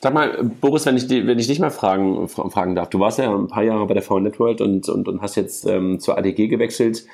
Sag 0.00 0.14
mal, 0.14 0.42
Boris, 0.62 0.86
wenn 0.86 0.96
ich, 0.96 1.06
wenn 1.10 1.38
ich 1.38 1.46
dich 1.46 1.60
mal 1.60 1.70
fragen, 1.70 2.28
fragen 2.28 2.74
darf, 2.74 2.88
du 2.88 2.98
warst 2.98 3.18
ja 3.18 3.30
ein 3.30 3.46
paar 3.46 3.62
Jahre 3.62 3.86
bei 3.86 3.92
der 3.92 4.02
VN 4.02 4.22
Networld 4.22 4.62
und, 4.62 4.88
und, 4.88 5.06
und 5.06 5.20
hast 5.20 5.36
jetzt 5.36 5.66
ähm, 5.66 6.00
zur 6.00 6.16
ADG 6.16 6.48
gewechselt. 6.48 7.04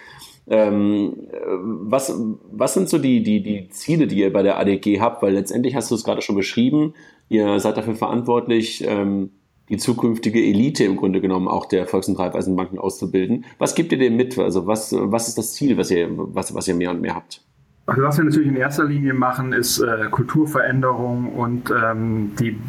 Ähm, 0.49 1.27
was, 1.59 2.17
was 2.53 2.75
sind 2.75 2.89
so 2.89 2.99
die, 2.99 3.25
die, 3.25 3.43
die 3.43 3.69
Ziele, 3.71 4.07
die 4.07 4.21
ihr 4.21 4.33
bei 4.33 4.45
der 4.45 4.61
ADG 4.61 5.01
habt? 5.01 5.23
Weil 5.23 5.33
letztendlich 5.33 5.75
hast 5.75 5.91
du 5.91 5.97
es 5.97 6.05
gerade 6.05 6.23
schon 6.23 6.37
beschrieben, 6.37 6.95
ihr 7.29 7.59
seid 7.59 7.77
dafür 7.77 7.97
verantwortlich, 7.97 8.85
ähm, 8.87 9.31
die 9.69 9.77
zukünftige 9.77 10.41
Elite 10.41 10.85
im 10.85 10.97
Grunde 10.97 11.21
genommen 11.21 11.49
auch 11.49 11.67
der 11.67 11.89
Volks- 11.89 12.07
und 12.07 12.17
Raiffeisenbanken 12.17 12.79
auszubilden. 12.79 13.45
Was 13.59 13.75
gibt 13.75 13.91
ihr 13.91 13.99
dem 13.99 14.15
mit? 14.15 14.39
Also 14.39 14.69
was, 14.69 14.95
was 14.97 15.27
ist 15.27 15.37
das 15.37 15.55
Ziel, 15.55 15.77
was 15.77 15.91
ihr, 15.91 16.09
was, 16.13 16.55
was 16.55 16.69
ihr 16.69 16.75
mehr 16.75 16.93
und 16.93 17.01
mehr 17.01 17.17
habt? 17.17 17.43
Also 17.89 18.03
was 18.03 18.19
wir 18.19 18.25
natürlich 18.27 18.49
in 18.49 18.57
erster 18.57 18.85
Linie 18.85 19.15
machen, 19.15 19.55
ist 19.55 19.79
äh, 19.79 20.09
Kulturveränderung 20.11 21.33
und 21.33 21.71
ähm, 21.71 22.33
die 22.39 22.61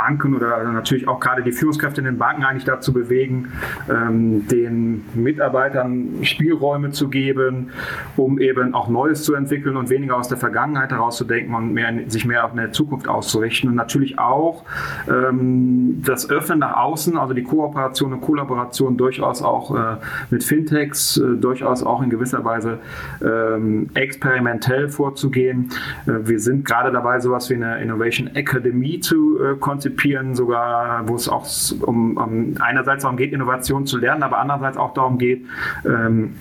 Banken 0.00 0.34
oder 0.34 0.64
natürlich 0.64 1.06
auch 1.08 1.20
gerade 1.20 1.42
die 1.42 1.52
Führungskräfte 1.52 2.00
in 2.00 2.06
den 2.06 2.16
Banken 2.16 2.42
eigentlich 2.44 2.64
dazu 2.64 2.92
bewegen, 2.92 3.52
ähm, 3.90 4.46
den 4.48 5.04
Mitarbeitern 5.12 6.22
Spielräume 6.22 6.90
zu 6.90 7.08
geben, 7.10 7.68
um 8.16 8.38
eben 8.38 8.72
auch 8.72 8.88
Neues 8.88 9.24
zu 9.24 9.34
entwickeln 9.34 9.76
und 9.76 9.90
weniger 9.90 10.16
aus 10.16 10.28
der 10.28 10.38
Vergangenheit 10.38 10.90
herauszudenken 10.90 11.54
und 11.54 11.74
mehr, 11.74 11.92
sich 12.08 12.24
mehr 12.24 12.46
auf 12.46 12.52
eine 12.52 12.70
Zukunft 12.70 13.08
auszurichten. 13.08 13.68
Und 13.68 13.76
natürlich 13.76 14.18
auch 14.18 14.64
ähm, 15.06 16.02
das 16.02 16.30
Öffnen 16.30 16.60
nach 16.60 16.76
außen, 16.78 17.18
also 17.18 17.34
die 17.34 17.42
Kooperation 17.42 18.14
und 18.14 18.22
Kollaboration 18.22 18.96
durchaus 18.96 19.42
auch 19.42 19.76
äh, 19.76 19.96
mit 20.30 20.42
Fintechs, 20.44 21.18
äh, 21.18 21.36
durchaus 21.36 21.82
auch 21.82 22.02
in 22.02 22.08
gewisser 22.08 22.42
Weise 22.42 22.78
ähm, 23.22 23.90
experimentell 23.92 24.88
vorzugehen. 24.88 25.68
Äh, 26.06 26.26
wir 26.26 26.40
sind 26.40 26.64
gerade 26.64 26.90
dabei, 26.90 27.20
sowas 27.20 27.50
wie 27.50 27.54
eine 27.54 27.82
Innovation 27.82 28.28
Academy 28.34 29.00
zu 29.00 29.38
äh, 29.42 29.56
konzipieren, 29.90 30.34
sogar, 30.34 31.08
wo 31.08 31.14
es 31.14 31.28
auch 31.28 31.46
um, 31.82 32.16
um 32.16 32.54
einerseits 32.60 33.02
darum 33.02 33.16
geht, 33.16 33.32
Innovation 33.32 33.86
zu 33.86 33.98
lernen, 33.98 34.22
aber 34.22 34.38
andererseits 34.38 34.76
auch 34.76 34.94
darum 34.94 35.18
geht, 35.18 35.44
ähm, 35.84 36.36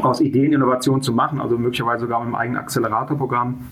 aus 0.00 0.20
Ideen 0.20 0.52
Innovation 0.52 1.02
zu 1.02 1.12
machen, 1.12 1.40
also 1.40 1.56
möglicherweise 1.56 2.00
sogar 2.00 2.20
mit 2.20 2.26
einem 2.26 2.34
eigenen 2.34 2.60
Acceleratorprogramm 2.60 3.68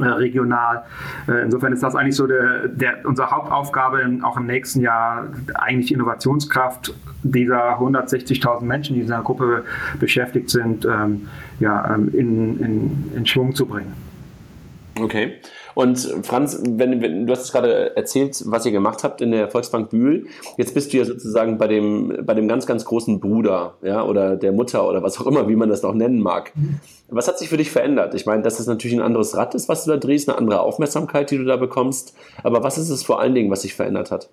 äh, 0.00 0.04
regional. 0.04 0.84
Äh, 1.28 1.44
insofern 1.44 1.72
ist 1.72 1.82
das 1.82 1.94
eigentlich 1.94 2.16
so 2.16 2.26
der, 2.26 2.68
der, 2.68 2.98
unsere 3.04 3.30
Hauptaufgabe 3.30 4.18
auch 4.22 4.36
im 4.36 4.46
nächsten 4.46 4.80
Jahr, 4.80 5.26
eigentlich 5.54 5.92
Innovationskraft 5.92 6.94
dieser 7.22 7.78
160.000 7.78 8.62
Menschen, 8.62 8.94
die 8.94 9.00
in 9.00 9.06
dieser 9.06 9.22
Gruppe 9.22 9.64
beschäftigt 9.98 10.48
sind, 10.48 10.86
ähm, 10.86 11.28
ja, 11.58 11.94
ähm, 11.94 12.08
in, 12.14 12.60
in, 12.60 13.12
in 13.16 13.26
Schwung 13.26 13.54
zu 13.54 13.66
bringen. 13.66 13.92
Okay. 14.98 15.34
Und 15.74 15.98
Franz, 16.22 16.60
wenn, 16.64 17.00
wenn, 17.00 17.26
du 17.26 17.32
hast 17.32 17.44
es 17.44 17.52
gerade 17.52 17.96
erzählt, 17.96 18.42
was 18.46 18.66
ihr 18.66 18.72
gemacht 18.72 19.04
habt 19.04 19.20
in 19.20 19.32
der 19.32 19.48
Volksbank 19.48 19.90
Bühl. 19.90 20.26
Jetzt 20.56 20.74
bist 20.74 20.92
du 20.92 20.98
ja 20.98 21.04
sozusagen 21.04 21.58
bei 21.58 21.68
dem, 21.68 22.24
bei 22.24 22.34
dem 22.34 22.48
ganz, 22.48 22.66
ganz 22.66 22.84
großen 22.84 23.20
Bruder, 23.20 23.74
ja, 23.82 24.02
oder 24.04 24.36
der 24.36 24.52
Mutter 24.52 24.88
oder 24.88 25.02
was 25.02 25.20
auch 25.20 25.26
immer, 25.26 25.48
wie 25.48 25.56
man 25.56 25.68
das 25.68 25.82
noch 25.82 25.94
nennen 25.94 26.20
mag. 26.20 26.52
Was 27.08 27.28
hat 27.28 27.38
sich 27.38 27.48
für 27.48 27.56
dich 27.56 27.70
verändert? 27.70 28.14
Ich 28.14 28.26
meine, 28.26 28.42
dass 28.42 28.60
es 28.60 28.66
natürlich 28.66 28.96
ein 28.96 29.02
anderes 29.02 29.36
Rad 29.36 29.54
ist, 29.54 29.68
was 29.68 29.84
du 29.84 29.90
da 29.90 29.96
drehst, 29.96 30.28
eine 30.28 30.38
andere 30.38 30.60
Aufmerksamkeit, 30.60 31.30
die 31.30 31.38
du 31.38 31.44
da 31.44 31.56
bekommst. 31.56 32.14
Aber 32.42 32.62
was 32.62 32.78
ist 32.78 32.90
es 32.90 33.02
vor 33.02 33.20
allen 33.20 33.34
Dingen, 33.34 33.50
was 33.50 33.62
sich 33.62 33.74
verändert 33.74 34.10
hat? 34.10 34.30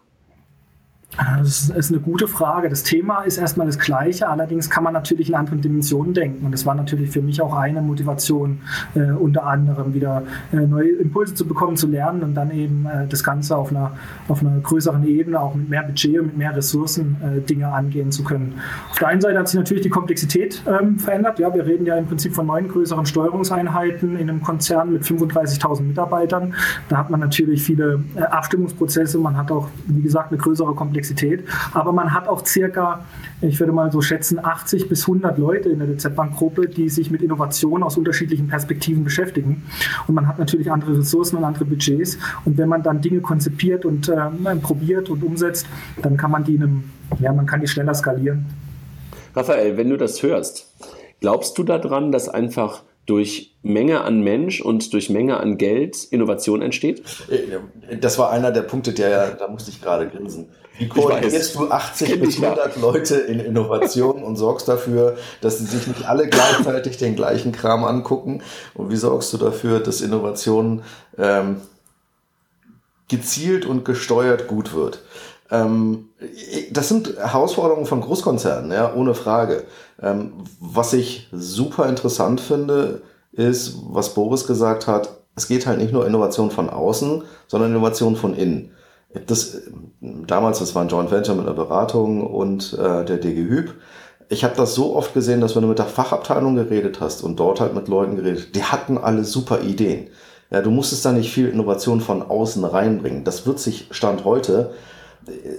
Das 1.18 1.70
ist 1.70 1.92
eine 1.92 2.00
gute 2.00 2.28
Frage. 2.28 2.70
Das 2.70 2.84
Thema 2.84 3.24
ist 3.24 3.38
erstmal 3.38 3.66
das 3.66 3.80
gleiche, 3.80 4.30
allerdings 4.30 4.70
kann 4.70 4.84
man 4.84 4.94
natürlich 4.94 5.30
in 5.30 5.36
anderen 5.36 5.62
Dimensionen 5.62 6.14
denken. 6.14 6.46
Und 6.46 6.52
das 6.52 6.66
war 6.66 6.76
natürlich 6.76 7.10
für 7.10 7.22
mich 7.22 7.42
auch 7.42 7.56
eine 7.56 7.82
Motivation, 7.82 8.60
äh, 8.94 9.12
unter 9.12 9.46
anderem 9.46 9.96
wieder 9.96 10.24
äh, 10.54 10.58
neue 10.58 10.90
Impulse 10.90 11.34
zu 11.34 11.48
bekommen, 11.48 11.76
zu 11.76 11.88
lernen 11.88 12.22
und 12.22 12.36
dann 12.36 12.52
eben 12.52 12.86
äh, 12.86 13.08
das 13.08 13.24
Ganze 13.24 13.58
auf 13.58 13.72
einer, 13.72 13.94
auf 14.28 14.42
einer 14.42 14.60
größeren 14.60 15.08
Ebene, 15.08 15.40
auch 15.40 15.56
mit 15.56 15.70
mehr 15.70 15.84
Budget 15.84 16.20
und 16.20 16.28
mit 16.28 16.38
mehr 16.38 16.56
Ressourcen 16.56 17.18
äh, 17.24 17.42
Dinge 17.42 17.68
angehen 17.68 18.12
zu 18.12 18.24
können. 18.24 18.54
Auf 18.92 19.00
der 19.00 19.08
einen 19.08 19.22
Seite 19.22 19.40
hat 19.40 19.48
sich 19.48 19.58
natürlich 19.58 19.84
die 19.84 19.90
Komplexität 19.90 20.62
ähm, 20.68 21.00
verändert. 21.00 21.40
Ja, 21.40 21.54
wir 21.54 21.66
reden 21.66 21.88
ja 21.88 21.96
im 21.96 22.06
Prinzip 22.06 22.36
von 22.36 22.46
neun 22.46 22.68
größeren 22.68 23.08
Steuerungseinheiten 23.08 24.18
in 24.18 24.30
einem 24.30 24.44
Konzern 24.44 24.94
mit 24.94 25.04
35.000 25.04 25.82
Mitarbeitern. 25.82 26.54
Da 26.90 26.98
hat 26.98 27.10
man 27.10 27.20
natürlich 27.20 27.64
viele 27.64 28.04
äh, 28.16 28.22
Abstimmungsprozesse, 28.22 29.18
man 29.18 29.36
hat 29.36 29.52
auch, 29.52 29.68
wie 29.88 30.02
gesagt, 30.02 30.32
eine 30.32 30.38
größere 30.38 30.76
Komplexität 30.76 31.07
Komplexität. 31.08 31.44
Aber 31.74 31.92
man 31.92 32.14
hat 32.14 32.28
auch 32.28 32.46
circa, 32.46 33.06
ich 33.42 33.60
würde 33.60 33.72
mal 33.72 33.92
so 33.92 34.02
schätzen, 34.02 34.44
80 34.44 34.90
bis 34.90 35.08
100 35.08 35.38
Leute 35.38 35.70
in 35.70 35.80
der 35.80 35.88
DZ 35.88 36.16
Bank 36.16 36.36
Gruppe, 36.36 36.68
die 36.68 36.90
sich 36.90 37.12
mit 37.12 37.22
Innovation 37.22 37.84
aus 37.84 37.98
unterschiedlichen 37.98 38.48
Perspektiven 38.48 39.04
beschäftigen. 39.04 39.64
Und 40.08 40.16
man 40.16 40.28
hat 40.28 40.40
natürlich 40.40 40.72
andere 40.72 40.98
Ressourcen 40.98 41.38
und 41.38 41.44
andere 41.44 41.66
Budgets. 41.66 42.18
Und 42.46 42.58
wenn 42.58 42.70
man 42.70 42.84
dann 42.84 43.02
Dinge 43.02 43.22
konzipiert 43.22 43.86
und 43.86 44.10
äh, 44.10 44.56
probiert 44.62 45.10
und 45.10 45.24
umsetzt, 45.24 45.66
dann 46.02 46.18
kann 46.18 46.32
man 46.32 46.44
die 46.44 46.56
in 46.56 46.64
einem, 46.64 46.84
ja, 47.20 47.32
man 47.34 47.46
kann 47.46 47.62
die 47.62 47.68
schneller 47.68 47.94
skalieren. 47.94 48.46
Raphael, 49.36 49.78
wenn 49.78 49.90
du 49.90 49.98
das 49.98 50.24
hörst, 50.24 50.74
glaubst 51.22 51.58
du 51.58 51.64
daran, 51.64 52.12
dass 52.12 52.28
einfach 52.28 52.84
durch 53.08 53.56
Menge 53.64 54.02
an 54.02 54.22
Mensch 54.22 54.62
und 54.62 54.94
durch 54.94 55.10
Menge 55.10 55.40
an 55.40 55.58
Geld 55.58 56.04
Innovation 56.04 56.62
entsteht? 56.62 57.02
Das 58.00 58.20
war 58.20 58.30
einer 58.30 58.52
der 58.52 58.62
Punkte, 58.62 58.94
der, 58.94 59.32
da 59.32 59.48
musste 59.48 59.72
ich 59.72 59.82
gerade 59.82 60.08
grinsen. 60.08 60.50
Wie 60.78 60.88
koordinierst 60.88 61.56
du 61.56 61.72
80 61.72 62.20
bis 62.20 62.42
100 62.42 62.80
Leute 62.80 63.16
in 63.16 63.40
Innovation 63.40 64.22
und 64.22 64.36
sorgst 64.36 64.68
dafür, 64.68 65.18
dass 65.42 65.58
sie 65.58 65.66
sich 65.66 65.88
nicht 65.88 66.06
alle 66.06 66.28
gleichzeitig 66.28 66.98
den 66.98 67.16
gleichen 67.16 67.52
Kram 67.52 67.84
angucken? 67.84 68.44
Und 68.76 68.92
wie 68.92 68.96
sorgst 68.96 69.34
du 69.34 69.38
dafür, 69.38 69.80
dass 69.80 70.02
Innovation 70.02 70.84
ähm, 71.18 71.62
gezielt 73.08 73.66
und 73.66 73.86
gesteuert 73.86 74.48
gut 74.48 74.76
wird? 74.76 75.02
Ähm, 75.50 76.10
das 76.72 76.90
sind 76.90 77.18
Herausforderungen 77.18 77.86
von 77.86 78.02
Großkonzernen, 78.02 78.72
ja, 78.72 78.94
ohne 78.94 79.14
Frage. 79.14 79.64
Ähm, 80.02 80.34
was 80.60 80.94
ich 80.94 81.30
super 81.32 81.88
interessant 81.88 82.42
finde, 82.42 83.02
ist, 83.32 83.78
was 83.90 84.14
Boris 84.14 84.48
gesagt 84.48 84.88
hat, 84.88 85.10
es 85.36 85.48
geht 85.48 85.68
halt 85.68 85.80
nicht 85.80 85.94
nur 85.94 86.08
Innovation 86.08 86.52
von 86.52 86.70
außen, 86.70 87.24
sondern 87.48 87.72
Innovation 87.72 88.16
von 88.16 88.34
innen 88.36 88.72
das 89.26 89.62
damals, 90.02 90.60
das 90.60 90.76
war 90.76 90.84
ein 90.84 90.90
Joint 90.90 91.12
Venture 91.12 91.36
mit 91.36 91.46
einer 91.46 91.56
Beratung 91.56 92.26
und 92.26 92.74
äh, 92.74 93.06
der 93.06 93.18
DG 93.18 93.48
Hüb. 93.48 93.74
Ich 94.30 94.44
habe 94.44 94.56
das 94.58 94.76
so 94.76 94.96
oft 94.96 95.14
gesehen, 95.14 95.40
dass 95.40 95.56
wenn 95.56 95.62
du 95.62 95.70
mit 95.70 95.80
der 95.80 95.86
Fachabteilung 95.86 96.56
geredet 96.56 97.00
hast 97.00 97.24
und 97.24 97.40
dort 97.40 97.62
halt 97.62 97.74
mit 97.74 97.88
Leuten 97.88 98.18
geredet, 98.18 98.56
die 98.56 98.64
hatten 98.64 98.98
alle 98.98 99.24
super 99.24 99.62
Ideen. 99.62 100.10
Ja, 100.50 100.62
du 100.62 100.70
musstest 100.70 101.06
da 101.06 101.12
nicht 101.12 101.32
viel 101.32 101.48
Innovation 101.48 102.02
von 102.02 102.22
außen 102.22 102.64
reinbringen. 102.64 103.24
Das 103.24 103.46
wird 103.46 103.60
sich 103.60 103.88
Stand 103.92 104.26
heute 104.26 104.72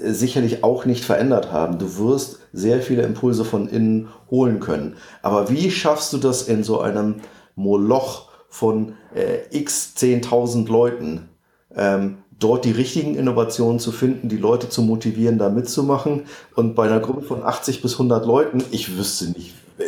sicherlich 0.02 0.64
auch 0.64 0.84
nicht 0.84 1.04
verändert 1.04 1.52
haben. 1.52 1.78
Du 1.78 1.98
wirst 1.98 2.38
sehr 2.52 2.80
viele 2.80 3.02
Impulse 3.02 3.44
von 3.44 3.68
innen 3.68 4.08
holen 4.30 4.60
können. 4.60 4.96
Aber 5.22 5.50
wie 5.50 5.70
schaffst 5.70 6.12
du 6.12 6.18
das 6.18 6.42
in 6.42 6.64
so 6.64 6.80
einem 6.80 7.16
Moloch 7.54 8.28
von 8.48 8.94
äh, 9.14 9.56
x 9.56 9.94
10.000 9.96 10.68
Leuten? 10.68 11.28
Ähm, 11.76 12.18
dort 12.38 12.64
die 12.64 12.70
richtigen 12.70 13.14
Innovationen 13.14 13.78
zu 13.78 13.92
finden, 13.92 14.28
die 14.28 14.36
Leute 14.36 14.68
zu 14.68 14.82
motivieren, 14.82 15.38
da 15.38 15.48
mitzumachen. 15.50 16.22
Und 16.54 16.74
bei 16.74 16.86
einer 16.86 17.00
Gruppe 17.00 17.22
von 17.22 17.42
80 17.42 17.82
bis 17.82 17.92
100 17.94 18.24
Leuten, 18.26 18.64
ich 18.70 18.96
wüsste 18.96 19.26
nicht, 19.32 19.54
äh, 19.78 19.84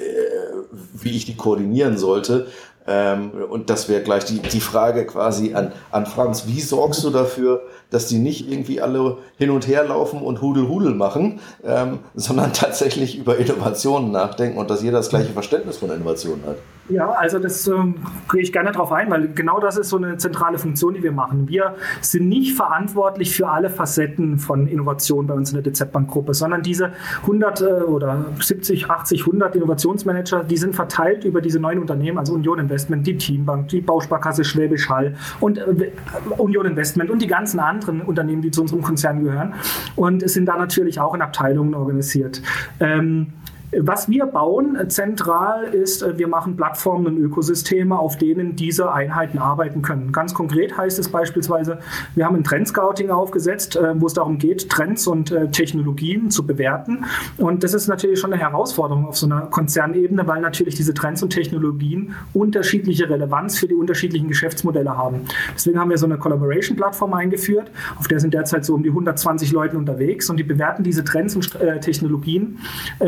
wie 0.94 1.16
ich 1.16 1.24
die 1.24 1.36
koordinieren 1.36 1.96
sollte. 1.96 2.48
Ähm, 2.86 3.30
und 3.50 3.70
das 3.70 3.88
wäre 3.88 4.02
gleich 4.02 4.24
die, 4.24 4.38
die 4.40 4.60
Frage 4.60 5.06
quasi 5.06 5.54
an, 5.54 5.72
an 5.90 6.06
Franz. 6.06 6.46
Wie 6.46 6.60
sorgst 6.60 7.04
du 7.04 7.10
dafür, 7.10 7.62
dass 7.90 8.06
die 8.06 8.18
nicht 8.18 8.50
irgendwie 8.50 8.80
alle 8.80 9.18
hin 9.36 9.50
und 9.50 9.68
her 9.68 9.84
laufen 9.84 10.22
und 10.22 10.40
Hudel-Hudel 10.40 10.94
machen, 10.94 11.40
ähm, 11.64 12.00
sondern 12.14 12.52
tatsächlich 12.54 13.18
über 13.18 13.36
Innovationen 13.36 14.10
nachdenken 14.10 14.58
und 14.58 14.70
dass 14.70 14.82
jeder 14.82 14.98
das 14.98 15.10
gleiche 15.10 15.32
Verständnis 15.32 15.78
von 15.78 15.90
Innovationen 15.90 16.44
hat? 16.46 16.56
Ja, 16.90 17.10
also 17.10 17.38
das 17.38 17.68
ähm, 17.68 17.94
gehe 18.30 18.42
ich 18.42 18.52
gerne 18.52 18.72
darauf 18.72 18.90
ein, 18.90 19.08
weil 19.10 19.28
genau 19.28 19.60
das 19.60 19.76
ist 19.76 19.90
so 19.90 19.96
eine 19.96 20.16
zentrale 20.16 20.58
Funktion, 20.58 20.94
die 20.94 21.02
wir 21.02 21.12
machen. 21.12 21.48
Wir 21.48 21.76
sind 22.00 22.28
nicht 22.28 22.56
verantwortlich 22.56 23.34
für 23.36 23.48
alle 23.48 23.70
Facetten 23.70 24.38
von 24.38 24.66
Innovation 24.66 25.26
bei 25.28 25.34
uns 25.34 25.52
in 25.52 25.62
der 25.62 25.72
DZ-Bank-Gruppe, 25.72 26.34
sondern 26.34 26.62
diese 26.62 26.92
100 27.22 27.60
äh, 27.60 27.64
oder 27.64 28.24
70, 28.40 28.90
80, 28.90 29.20
100 29.20 29.54
Innovationsmanager, 29.54 30.42
die 30.42 30.56
sind 30.56 30.74
verteilt 30.74 31.24
über 31.24 31.40
diese 31.40 31.60
neuen 31.60 31.78
Unternehmen, 31.78 32.18
also 32.18 32.34
Union 32.34 32.58
Investment, 32.58 33.06
die 33.06 33.16
Teambank, 33.16 33.68
die 33.68 33.80
Bausparkasse 33.80 34.42
Schwäbisch 34.42 34.88
Hall 34.88 35.14
und 35.38 35.58
äh, 35.58 35.92
Union 36.38 36.66
Investment 36.66 37.10
und 37.10 37.22
die 37.22 37.28
ganzen 37.28 37.60
anderen 37.60 38.02
Unternehmen, 38.02 38.42
die 38.42 38.50
zu 38.50 38.62
unserem 38.62 38.82
Konzern 38.82 39.22
gehören 39.22 39.54
und 39.94 40.28
sind 40.28 40.46
da 40.46 40.56
natürlich 40.56 40.98
auch 40.98 41.14
in 41.14 41.22
Abteilungen 41.22 41.74
organisiert. 41.74 42.42
Ähm, 42.80 43.32
was 43.72 44.08
wir 44.08 44.26
bauen 44.26 44.76
äh, 44.76 44.88
zentral 44.88 45.64
ist, 45.64 46.02
äh, 46.02 46.18
wir 46.18 46.28
machen 46.28 46.56
Plattformen 46.56 47.06
und 47.06 47.18
Ökosysteme, 47.18 47.98
auf 47.98 48.16
denen 48.18 48.56
diese 48.56 48.92
Einheiten 48.92 49.38
arbeiten 49.38 49.82
können. 49.82 50.12
Ganz 50.12 50.34
konkret 50.34 50.76
heißt 50.76 50.98
es 50.98 51.08
beispielsweise, 51.08 51.78
wir 52.14 52.24
haben 52.24 52.36
ein 52.36 52.44
Trendscouting 52.44 53.10
aufgesetzt, 53.10 53.76
äh, 53.76 54.00
wo 54.00 54.06
es 54.06 54.14
darum 54.14 54.38
geht, 54.38 54.68
Trends 54.68 55.06
und 55.06 55.34
Technologien 55.52 56.30
zu 56.30 56.46
bewerten. 56.46 57.04
Und 57.36 57.62
das 57.62 57.74
ist 57.74 57.88
natürlich 57.88 58.18
schon 58.18 58.32
eine 58.32 58.42
Herausforderung 58.42 59.06
auf 59.06 59.16
so 59.16 59.26
einer 59.26 59.42
Konzernebene, 59.42 60.26
weil 60.26 60.40
natürlich 60.40 60.74
diese 60.74 60.94
Trends 60.94 61.22
und 61.22 61.30
Technologien 61.30 62.14
unterschiedliche 62.32 63.08
Relevanz 63.08 63.58
für 63.58 63.68
die 63.68 63.74
unterschiedlichen 63.74 64.28
Geschäftsmodelle 64.28 64.96
haben. 64.96 65.22
Deswegen 65.54 65.78
haben 65.78 65.90
wir 65.90 65.98
so 65.98 66.06
eine 66.06 66.18
Collaboration-Plattform 66.18 67.14
eingeführt, 67.14 67.70
auf 67.98 68.08
der 68.08 68.20
sind 68.20 68.34
derzeit 68.34 68.64
so 68.64 68.74
um 68.74 68.82
die 68.82 68.90
120 68.90 69.52
Leute 69.52 69.76
unterwegs 69.76 70.28
und 70.30 70.36
die 70.36 70.44
bewerten 70.44 70.82
diese 70.82 71.04
Trends 71.04 71.36
und 71.36 71.56
Technologien 71.80 72.58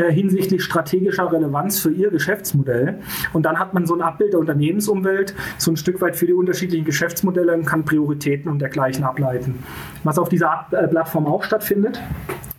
hinsichtlich 0.09 0.52
hinsichtlich 0.53 0.63
strategischer 0.63 1.31
Relevanz 1.31 1.79
für 1.79 1.91
ihr 1.91 2.09
Geschäftsmodell. 2.09 2.99
Und 3.33 3.43
dann 3.43 3.59
hat 3.59 3.73
man 3.73 3.85
so 3.85 3.95
ein 3.95 4.01
Abbild 4.01 4.33
der 4.33 4.39
Unternehmensumwelt, 4.39 5.33
so 5.57 5.71
ein 5.71 5.77
Stück 5.77 6.01
weit 6.01 6.15
für 6.15 6.25
die 6.25 6.33
unterschiedlichen 6.33 6.85
Geschäftsmodelle 6.85 7.53
und 7.53 7.65
kann 7.65 7.85
Prioritäten 7.85 8.51
und 8.51 8.59
dergleichen 8.59 9.03
ableiten. 9.03 9.59
Was 10.03 10.17
auf 10.19 10.29
dieser 10.29 10.67
äh, 10.71 10.87
Plattform 10.87 11.25
auch 11.25 11.43
stattfindet, 11.43 11.99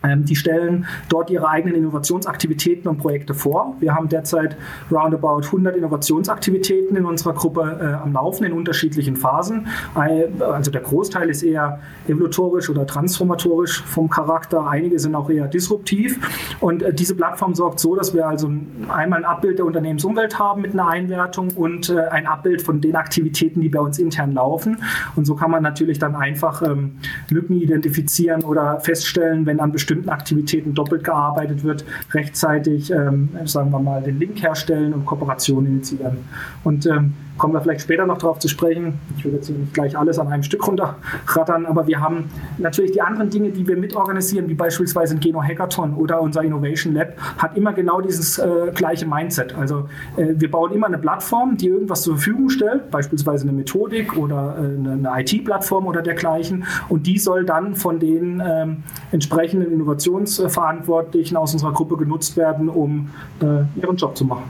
ähm, 0.04 0.24
die 0.24 0.36
stellen 0.36 0.86
dort 1.08 1.30
ihre 1.30 1.48
eigenen 1.48 1.76
Innovationsaktivitäten 1.76 2.88
und 2.88 2.98
Projekte 2.98 3.34
vor. 3.34 3.76
Wir 3.80 3.94
haben 3.94 4.08
derzeit 4.08 4.56
roundabout 4.90 5.46
100 5.46 5.76
Innovationsaktivitäten 5.76 6.96
in 6.96 7.06
unserer 7.06 7.32
Gruppe 7.32 7.78
äh, 7.80 8.02
am 8.02 8.12
Laufen 8.12 8.44
in 8.44 8.52
unterschiedlichen 8.52 9.16
Phasen. 9.16 9.66
Also 9.94 10.70
der 10.70 10.82
Großteil 10.82 11.30
ist 11.30 11.42
eher 11.42 11.80
evolutorisch 12.06 12.68
oder 12.68 12.86
transformatorisch 12.86 13.82
vom 13.82 14.08
Charakter. 14.10 14.66
Einige 14.66 14.98
sind 14.98 15.14
auch 15.14 15.30
eher 15.30 15.48
disruptiv. 15.48 16.18
Und 16.60 16.82
äh, 16.82 16.92
diese 16.92 17.14
Plattform 17.14 17.54
sorgt 17.54 17.80
so, 17.84 17.94
dass 17.94 18.14
wir 18.14 18.26
also 18.26 18.50
einmal 18.88 19.18
ein 19.18 19.24
Abbild 19.26 19.58
der 19.58 19.66
Unternehmensumwelt 19.66 20.38
haben 20.38 20.62
mit 20.62 20.72
einer 20.72 20.88
Einwertung 20.88 21.50
und 21.54 21.90
äh, 21.90 21.98
ein 22.08 22.26
Abbild 22.26 22.62
von 22.62 22.80
den 22.80 22.96
Aktivitäten, 22.96 23.60
die 23.60 23.68
bei 23.68 23.78
uns 23.78 23.98
intern 23.98 24.32
laufen. 24.32 24.78
Und 25.16 25.26
so 25.26 25.34
kann 25.34 25.50
man 25.50 25.62
natürlich 25.62 25.98
dann 25.98 26.16
einfach 26.16 26.62
ähm, 26.62 26.92
Lücken 27.28 27.60
identifizieren 27.60 28.42
oder 28.42 28.80
feststellen, 28.80 29.44
wenn 29.44 29.60
an 29.60 29.70
bestimmten 29.70 30.08
Aktivitäten 30.08 30.72
doppelt 30.72 31.04
gearbeitet 31.04 31.62
wird, 31.62 31.84
rechtzeitig, 32.12 32.90
ähm, 32.90 33.28
sagen 33.44 33.70
wir 33.70 33.80
mal, 33.80 34.02
den 34.02 34.18
Link 34.18 34.42
herstellen 34.42 34.94
und 34.94 35.04
Kooperationen 35.04 35.66
initiieren. 35.66 36.16
Und 36.64 36.86
ähm, 36.86 37.12
kommen 37.36 37.52
wir 37.52 37.60
vielleicht 37.60 37.82
später 37.82 38.06
noch 38.06 38.18
darauf 38.18 38.38
zu 38.38 38.48
sprechen. 38.48 39.00
Ich 39.18 39.24
will 39.24 39.32
jetzt 39.32 39.50
nicht 39.50 39.74
gleich 39.74 39.98
alles 39.98 40.18
an 40.18 40.28
einem 40.28 40.42
Stück 40.42 40.66
runterrattern, 40.66 41.66
aber 41.66 41.86
wir 41.86 42.00
haben 42.00 42.30
natürlich 42.58 42.92
die 42.92 43.02
anderen 43.02 43.30
Dinge, 43.30 43.50
die 43.50 43.66
wir 43.66 43.76
mitorganisieren, 43.76 44.48
wie 44.48 44.54
beispielsweise 44.54 45.14
ein 45.14 45.20
Geno 45.20 45.42
Hackathon 45.42 45.94
oder 45.94 46.20
unser 46.20 46.42
Innovation 46.42 46.94
Lab, 46.94 47.14
hat 47.38 47.56
immer 47.56 47.72
genau 47.74 48.00
dieses 48.00 48.38
äh, 48.38 48.72
gleiche 48.74 49.06
Mindset. 49.06 49.54
Also 49.54 49.88
äh, 50.16 50.34
wir 50.36 50.50
bauen 50.50 50.72
immer 50.72 50.86
eine 50.86 50.98
Plattform, 50.98 51.56
die 51.56 51.68
irgendwas 51.68 52.02
zur 52.02 52.14
Verfügung 52.16 52.48
stellt, 52.50 52.90
beispielsweise 52.90 53.44
eine 53.44 53.52
Methodik 53.52 54.16
oder 54.16 54.56
äh, 54.56 54.78
eine, 54.78 54.92
eine 54.92 55.22
IT-Plattform 55.22 55.86
oder 55.86 56.02
dergleichen, 56.02 56.64
und 56.88 57.06
die 57.06 57.18
soll 57.18 57.44
dann 57.44 57.74
von 57.74 57.98
den 57.98 58.42
ähm, 58.44 58.82
entsprechenden 59.12 59.72
Innovationsverantwortlichen 59.72 61.36
aus 61.36 61.52
unserer 61.52 61.72
Gruppe 61.72 61.96
genutzt 61.96 62.36
werden, 62.36 62.68
um 62.68 63.10
äh, 63.40 63.80
ihren 63.80 63.96
Job 63.96 64.16
zu 64.16 64.24
machen. 64.24 64.44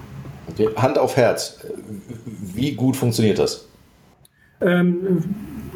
Hand 0.77 0.99
auf 0.99 1.17
Herz, 1.17 1.61
wie 2.55 2.73
gut 2.73 2.97
funktioniert 2.97 3.39
das? 3.39 3.67
Ähm, 4.61 5.25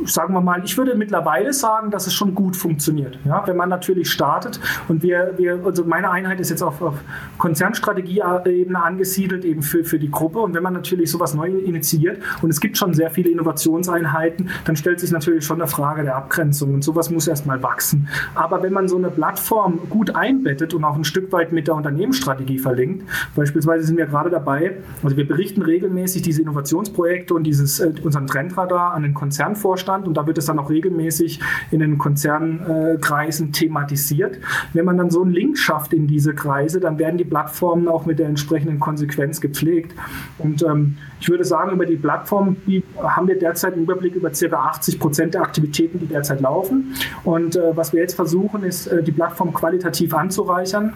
sagen 0.04 0.34
wir 0.34 0.40
mal, 0.40 0.62
ich 0.64 0.76
würde 0.76 0.94
mittlerweile 0.94 1.52
sagen, 1.52 1.90
dass 1.90 2.06
es 2.06 2.14
schon 2.14 2.34
gut 2.34 2.56
funktioniert. 2.56 3.18
Ja, 3.24 3.46
wenn 3.46 3.56
man 3.56 3.68
natürlich 3.68 4.10
startet 4.10 4.60
und 4.88 5.02
wir, 5.02 5.34
wir 5.36 5.60
also 5.64 5.84
meine 5.84 6.10
Einheit 6.10 6.40
ist 6.40 6.50
jetzt 6.50 6.62
auf, 6.62 6.80
auf 6.82 6.94
Konzernstrategieebene 7.38 8.82
angesiedelt, 8.82 9.44
eben 9.44 9.62
für, 9.62 9.84
für 9.84 9.98
die 9.98 10.10
Gruppe. 10.10 10.38
Und 10.40 10.54
wenn 10.54 10.62
man 10.62 10.72
natürlich 10.72 11.10
sowas 11.10 11.34
neu 11.34 11.48
initiiert 11.48 12.22
und 12.42 12.50
es 12.50 12.60
gibt 12.60 12.76
schon 12.76 12.94
sehr 12.94 13.10
viele 13.10 13.30
Innovationseinheiten, 13.30 14.50
dann 14.64 14.76
stellt 14.76 15.00
sich 15.00 15.10
natürlich 15.10 15.44
schon 15.44 15.60
eine 15.60 15.68
Frage 15.68 16.02
der 16.02 16.16
Abgrenzung 16.16 16.74
und 16.74 16.84
sowas 16.84 17.10
muss 17.10 17.26
erstmal 17.26 17.62
wachsen. 17.62 18.08
Aber 18.34 18.62
wenn 18.62 18.72
man 18.72 18.88
so 18.88 18.96
eine 18.96 19.10
Plattform 19.10 19.80
gut 19.90 20.14
einbettet 20.14 20.74
und 20.74 20.84
auch 20.84 20.96
ein 20.96 21.04
Stück 21.04 21.32
weit 21.32 21.52
mit 21.52 21.66
der 21.66 21.74
Unternehmensstrategie 21.74 22.58
verlinkt, 22.58 23.04
beispielsweise 23.34 23.84
sind 23.84 23.96
wir 23.96 24.06
gerade 24.06 24.30
dabei, 24.30 24.76
also 25.02 25.16
wir 25.16 25.26
berichten 25.26 25.62
regelmäßig 25.62 26.22
diese 26.22 26.42
Innovationsprojekte 26.42 27.34
und 27.34 27.44
dieses, 27.44 27.80
äh, 27.80 27.92
unseren 28.02 28.26
Trendradar 28.26 28.92
an 28.94 29.02
den 29.02 29.14
Konzernvorstand 29.14 29.87
und 29.88 30.14
da 30.16 30.26
wird 30.26 30.38
es 30.38 30.46
dann 30.46 30.58
auch 30.58 30.70
regelmäßig 30.70 31.40
in 31.70 31.80
den 31.80 31.98
Konzernkreisen 31.98 33.52
thematisiert. 33.52 34.38
Wenn 34.72 34.84
man 34.84 34.98
dann 34.98 35.10
so 35.10 35.22
einen 35.22 35.32
Link 35.32 35.58
schafft 35.58 35.92
in 35.92 36.06
diese 36.06 36.34
Kreise, 36.34 36.80
dann 36.80 36.98
werden 36.98 37.18
die 37.18 37.24
Plattformen 37.24 37.88
auch 37.88 38.06
mit 38.06 38.18
der 38.18 38.28
entsprechenden 38.28 38.80
Konsequenz 38.80 39.40
gepflegt. 39.40 39.94
Und 40.38 40.62
ähm, 40.62 40.96
ich 41.20 41.28
würde 41.28 41.44
sagen, 41.44 41.72
über 41.72 41.86
die 41.86 41.96
Plattform 41.96 42.56
haben 42.98 43.28
wir 43.28 43.38
derzeit 43.38 43.72
einen 43.72 43.82
Überblick 43.82 44.14
über 44.14 44.30
ca. 44.30 44.56
80 44.56 45.00
Prozent 45.00 45.34
der 45.34 45.42
Aktivitäten, 45.42 45.98
die 45.98 46.06
derzeit 46.06 46.40
laufen. 46.40 46.94
Und 47.24 47.56
äh, 47.56 47.76
was 47.76 47.92
wir 47.92 48.00
jetzt 48.00 48.14
versuchen, 48.14 48.62
ist, 48.62 48.86
äh, 48.86 49.02
die 49.02 49.12
Plattform 49.12 49.52
qualitativ 49.52 50.14
anzureichern 50.14 50.94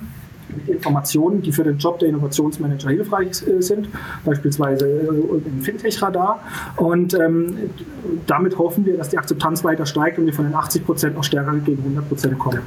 Informationen, 0.67 1.43
die 1.43 1.53
für 1.53 1.65
den 1.65 1.79
Job 1.79 1.99
der 1.99 2.09
Innovationsmanager 2.09 2.91
hilfreich 2.91 3.47
äh, 3.47 3.61
sind, 3.61 3.89
beispielsweise 4.25 4.87
äh, 4.87 5.49
im 5.49 5.63
Fintech-Radar. 5.63 6.41
Und 6.77 7.15
ähm, 7.15 7.57
damit 8.27 8.59
hoffen 8.59 8.85
wir, 8.85 8.97
dass 8.97 9.09
die 9.09 9.19
Akzeptanz 9.19 9.65
weiter 9.65 9.87
steigt 9.87 10.19
und 10.19 10.27
wir 10.27 10.33
von 10.33 10.45
den 10.45 10.55
80 10.55 10.85
Prozent 10.85 11.15
noch 11.15 11.25
stärker 11.25 11.53
gegen 11.59 11.83
100 11.83 12.09
Prozent 12.09 12.39
kommen. 12.39 12.61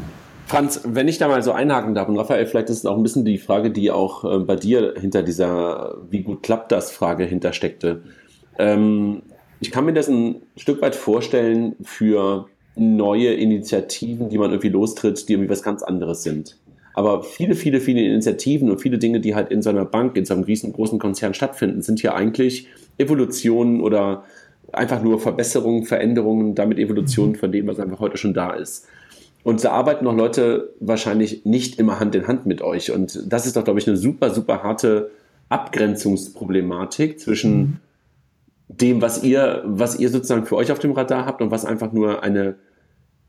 Franz, 0.48 0.82
wenn 0.86 1.08
ich 1.08 1.18
da 1.18 1.28
mal 1.28 1.42
so 1.42 1.52
einhaken 1.52 1.96
darf, 1.96 2.08
und 2.08 2.18
Raphael, 2.18 2.46
vielleicht 2.46 2.70
ist 2.70 2.80
es 2.80 2.86
auch 2.86 2.98
ein 2.98 3.04
bisschen 3.04 3.26
die 3.26 3.40
Frage, 3.40 3.72
die 3.72 3.90
auch 3.90 4.24
äh, 4.24 4.40
bei 4.40 4.56
dir 4.56 4.94
hinter 5.00 5.24
dieser 5.24 5.98
wie 6.10 6.22
gut 6.22 6.44
klappt 6.44 6.72
das 6.72 6.92
Frage 6.92 7.26
hintersteckte. 7.26 8.04
Ähm, 8.60 9.24
ich 9.60 9.72
kann 9.72 9.86
mir 9.86 9.94
das 9.94 10.08
ein 10.08 10.44
Stück 10.56 10.82
weit 10.82 10.96
vorstellen 10.96 11.76
für 11.82 12.48
neue 12.76 13.34
Initiativen, 13.34 14.30
die 14.30 14.38
man 14.38 14.52
irgendwie 14.52 14.70
lostritt, 14.70 15.28
die 15.28 15.34
irgendwie 15.34 15.50
was 15.50 15.64
ganz 15.64 15.82
anderes 15.82 16.24
sind. 16.24 16.58
Aber 16.96 17.24
viele, 17.24 17.56
viele, 17.56 17.82
viele 17.82 18.02
Initiativen 18.02 18.72
und 18.72 18.80
viele 18.80 18.98
Dinge, 18.98 19.20
die 19.20 19.36
halt 19.36 19.52
in 19.52 19.62
so 19.62 19.70
einer 19.70 19.84
Bank, 19.84 20.16
in 20.16 20.24
so 20.24 20.34
einem 20.34 20.44
riesengroßen 20.44 20.98
Konzern 20.98 21.34
stattfinden, 21.34 21.82
sind 21.82 22.02
ja 22.02 22.14
eigentlich 22.14 22.70
Evolutionen 22.98 23.82
oder 23.82 24.24
einfach 24.72 25.04
nur 25.04 25.20
Verbesserungen, 25.20 25.84
Veränderungen, 25.84 26.56
damit 26.56 26.80
Evolutionen 26.80 27.34
mhm. 27.34 27.40
von 27.40 27.52
dem, 27.52 27.68
was 27.68 27.82
einfach 27.82 28.00
heute 28.00 28.16
schon 28.16 28.34
da 28.34 28.52
ist. 28.54 28.88
Und 29.44 29.62
da 29.62 29.72
arbeiten 29.72 30.06
noch 30.06 30.16
Leute 30.16 30.74
wahrscheinlich 30.80 31.44
nicht 31.44 31.80
immer 31.80 32.00
Hand 32.00 32.16
in 32.16 32.28
Hand 32.28 32.46
mit 32.46 32.62
euch. 32.62 32.92
Und 32.92 33.22
das 33.28 33.46
ist 33.46 33.58
doch, 33.58 33.66
glaube 33.66 33.80
ich, 33.80 33.88
eine 33.90 33.98
super, 33.98 34.30
super 34.30 34.64
harte 34.64 35.12
Abgrenzungsproblematik 35.50 37.20
zwischen 37.20 37.58
mhm. 37.58 37.78
dem, 38.70 39.02
was 39.02 39.22
ihr, 39.22 39.64
was 39.66 40.00
ihr 40.00 40.08
sozusagen 40.08 40.46
für 40.46 40.56
euch 40.56 40.72
auf 40.72 40.80
dem 40.80 40.94
Radar 40.94 41.26
habt 41.26 41.42
und 41.42 41.52
was 41.52 41.66
einfach 41.66 41.92
nur 41.92 42.24
eine 42.24 42.56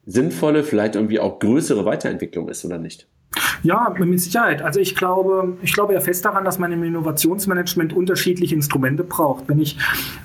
sinnvolle, 0.07 0.63
vielleicht 0.63 0.95
irgendwie 0.95 1.19
auch 1.19 1.41
größere 1.41 1.85
Weiterentwicklung 1.85 2.49
ist, 2.49 2.65
oder 2.65 2.79
nicht? 2.79 3.09
Ja, 3.66 3.92
mit 3.99 4.21
Sicherheit. 4.21 4.62
Also 4.62 4.78
ich 4.78 4.95
glaube, 4.95 5.56
ich 5.61 5.73
glaube 5.73 5.92
ja 5.92 6.00
fest 6.00 6.25
daran, 6.25 6.45
dass 6.45 6.59
man 6.61 6.71
im 6.71 6.85
Innovationsmanagement 6.85 7.92
unterschiedliche 7.92 8.54
Instrumente 8.54 9.02
braucht. 9.02 9.49
Wenn 9.49 9.61
ich 9.61 9.76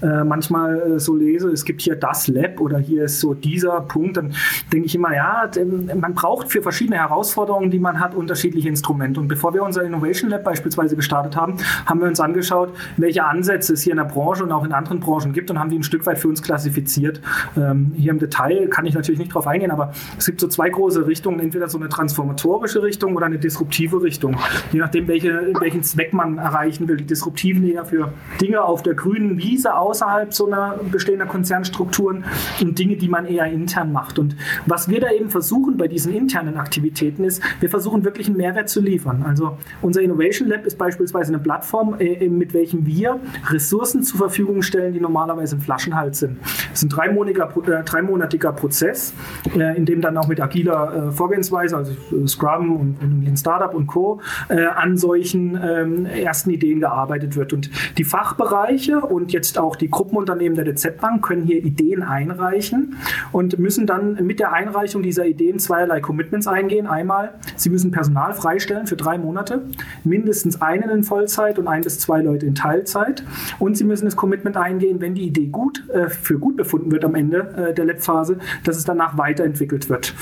äh, 0.04 0.24
manchmal 0.24 0.80
äh, 0.80 1.00
so 1.00 1.16
lese, 1.16 1.50
es 1.50 1.66
gibt 1.66 1.82
hier 1.82 1.96
das 1.96 2.28
Lab 2.28 2.60
oder 2.60 2.78
hier 2.78 3.06
ist 3.06 3.20
so 3.20 3.34
dieser 3.34 3.82
Punkt, 3.82 4.18
dann 4.18 4.34
denke 4.72 4.86
ich 4.86 4.94
immer, 4.94 5.16
ja, 5.16 5.50
man 5.96 6.14
braucht 6.14 6.52
für 6.52 6.62
verschiedene 6.62 6.98
Herausforderungen, 6.98 7.72
die 7.72 7.80
man 7.80 8.00
hat, 8.00 8.14
unterschiedliche 8.14 8.70
Instrumente. 8.70 9.20
Und 9.20 9.28
bevor 9.28 9.56
wir 9.56 9.64
unser 9.64 9.82
Innovation 9.84 10.30
Lab 10.30 10.44
beispielsweise 10.44 10.96
gestartet 10.96 11.36
haben, 11.36 11.58
haben 11.88 12.00
wir 12.00 12.08
uns 12.08 12.20
angeschaut, 12.20 12.70
welche 12.98 13.26
Ansätze 13.26 13.74
es 13.74 13.82
hier 13.82 13.94
in 13.94 13.98
der 13.98 14.06
Branche 14.06 14.44
und 14.44 14.52
auch 14.52 14.64
in 14.64 14.72
anderen 14.72 15.00
Branchen 15.00 15.34
gibt 15.34 15.50
und 15.50 15.58
haben 15.58 15.72
die 15.72 15.80
ein 15.80 15.84
Stück 15.84 16.06
weit 16.06 16.20
für 16.20 16.28
uns 16.28 16.44
klassifiziert. 16.44 17.22
Ähm, 17.58 17.94
hier 17.96 18.12
im 18.12 18.20
Detail 18.20 18.68
kann 18.68 18.86
ich 18.86 18.94
natürlich 18.94 19.20
nicht 19.20 19.34
drauf 19.34 19.48
eingehen, 19.48 19.72
aber 19.72 19.94
es 20.18 20.28
gibt 20.28 20.40
so 20.40 20.48
zwei 20.48 20.70
große 20.70 21.08
Richtungen, 21.08 21.40
entweder 21.40 21.68
so 21.68 21.80
eine 21.80 21.90
transformatorische 21.90 22.84
Richtung, 22.84 22.91
Richtung 22.92 23.16
oder 23.16 23.26
eine 23.26 23.40
disruptive 23.40 24.04
Richtung. 24.04 24.36
Je 24.74 24.80
nachdem, 24.80 25.08
welche, 25.08 25.54
welchen 25.62 25.82
Zweck 25.82 26.12
man 26.12 26.38
erreichen 26.38 26.90
will. 26.90 26.98
Die 26.98 27.06
disruptiven 27.06 27.64
eher 27.66 27.86
für 27.86 28.12
Dinge 28.42 28.62
auf 28.62 28.84
der 28.84 28.96
grünen 28.96 29.38
Wiese 29.38 29.74
außerhalb 29.76 30.34
so 30.34 30.48
einer 30.48 30.78
bestehender 30.92 31.26
Konzernstrukturen 31.26 32.26
und 32.62 32.78
Dinge, 32.78 32.98
die 32.98 33.08
man 33.08 33.26
eher 33.26 33.46
intern 33.46 33.94
macht. 33.94 34.20
Und 34.20 34.36
was 34.66 34.90
wir 34.90 35.00
da 35.00 35.10
eben 35.12 35.30
versuchen 35.30 35.78
bei 35.78 35.88
diesen 35.88 36.14
internen 36.14 36.58
Aktivitäten 36.58 37.24
ist, 37.24 37.42
wir 37.62 37.70
versuchen 37.70 38.04
wirklich 38.04 38.28
einen 38.28 38.36
Mehrwert 38.36 38.68
zu 38.68 38.82
liefern. 38.82 39.24
Also 39.26 39.58
unser 39.82 40.02
Innovation 40.02 40.50
Lab 40.50 40.66
ist 40.66 40.78
beispielsweise 40.78 41.34
eine 41.34 41.42
Plattform, 41.42 41.96
äh, 42.00 42.28
mit 42.28 42.54
welchem 42.54 42.86
wir 42.86 43.22
Ressourcen 43.50 44.04
zur 44.04 44.18
Verfügung 44.18 44.64
stellen, 44.64 44.94
die 44.94 45.00
normalerweise 45.00 45.56
ein 45.56 45.62
Flaschenhals 45.62 46.20
sind. 46.20 46.40
Es 46.74 46.80
ist 46.80 46.84
ein 46.84 46.90
dreimonatiger, 46.90 47.54
äh, 47.68 47.84
dreimonatiger 47.86 48.52
Prozess, 48.52 49.14
äh, 49.56 49.78
in 49.78 49.86
dem 49.86 50.02
dann 50.02 50.18
auch 50.18 50.28
mit 50.28 50.42
agiler 50.42 51.14
Vorgehensweise, 51.14 51.78
also 51.78 51.94
Scrum 52.28 52.81
und 52.82 53.02
in 53.02 53.22
Lean 53.22 53.38
Startup 53.38 53.74
und 53.74 53.88
Co. 53.88 54.20
Äh, 54.50 54.66
an 54.66 54.98
solchen 54.98 55.60
ähm, 55.62 56.06
ersten 56.06 56.50
Ideen 56.50 56.80
gearbeitet 56.80 57.36
wird. 57.36 57.54
Und 57.54 57.70
die 57.98 58.04
Fachbereiche 58.04 59.02
und 59.02 59.32
jetzt 59.32 59.58
auch 59.58 59.76
die 59.76 59.90
Gruppenunternehmen 59.90 60.56
der 60.56 60.66
DZ 60.66 61.00
Bank 61.00 61.26
können 61.26 61.44
hier 61.44 61.64
Ideen 61.64 62.04
einreichen 62.04 62.98
und 63.32 63.60
müssen 63.60 63.86
dann 63.86 64.16
mit 64.26 64.40
der 64.40 64.54
Einreichung 64.54 65.04
dieser 65.04 65.26
Ideen 65.26 65.60
zweierlei 65.60 66.02
Commitments 66.02 66.48
eingehen. 66.48 66.88
Einmal, 66.88 67.36
sie 67.56 67.70
müssen 67.70 67.92
Personal 67.92 68.34
freistellen 68.34 68.88
für 68.88 68.96
drei 68.96 69.18
Monate, 69.18 69.64
mindestens 70.04 70.62
einen 70.62 70.90
in 70.90 71.04
Vollzeit 71.04 71.60
und 71.60 71.68
ein 71.68 71.82
bis 71.82 72.00
zwei 72.00 72.22
Leute 72.22 72.46
in 72.46 72.56
Teilzeit. 72.56 73.24
Und 73.60 73.78
sie 73.78 73.84
müssen 73.84 74.06
das 74.06 74.16
Commitment 74.16 74.58
eingehen, 74.58 75.02
wenn 75.02 75.16
die 75.16 75.24
Idee 75.24 75.48
gut 75.48 75.88
äh, 75.90 76.10
für 76.10 76.40
gut 76.40 76.58
befunden 76.58 76.92
wird 76.92 77.06
am 77.06 77.16
Ende 77.16 77.70
äh, 77.70 77.74
der 77.74 77.86
Lab-Phase, 77.86 78.40
dass 78.64 78.78
es 78.78 78.84
danach 78.84 79.18
weiterentwickelt 79.18 79.90
wird. 79.90 80.14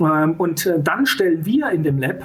Ähm, 0.00 0.34
und 0.38 0.66
äh, 0.66 0.80
dann 0.82 1.06
stellen 1.06 1.44
wir 1.44 1.70
in 1.70 1.82
dem 1.82 1.98
Lab 1.98 2.24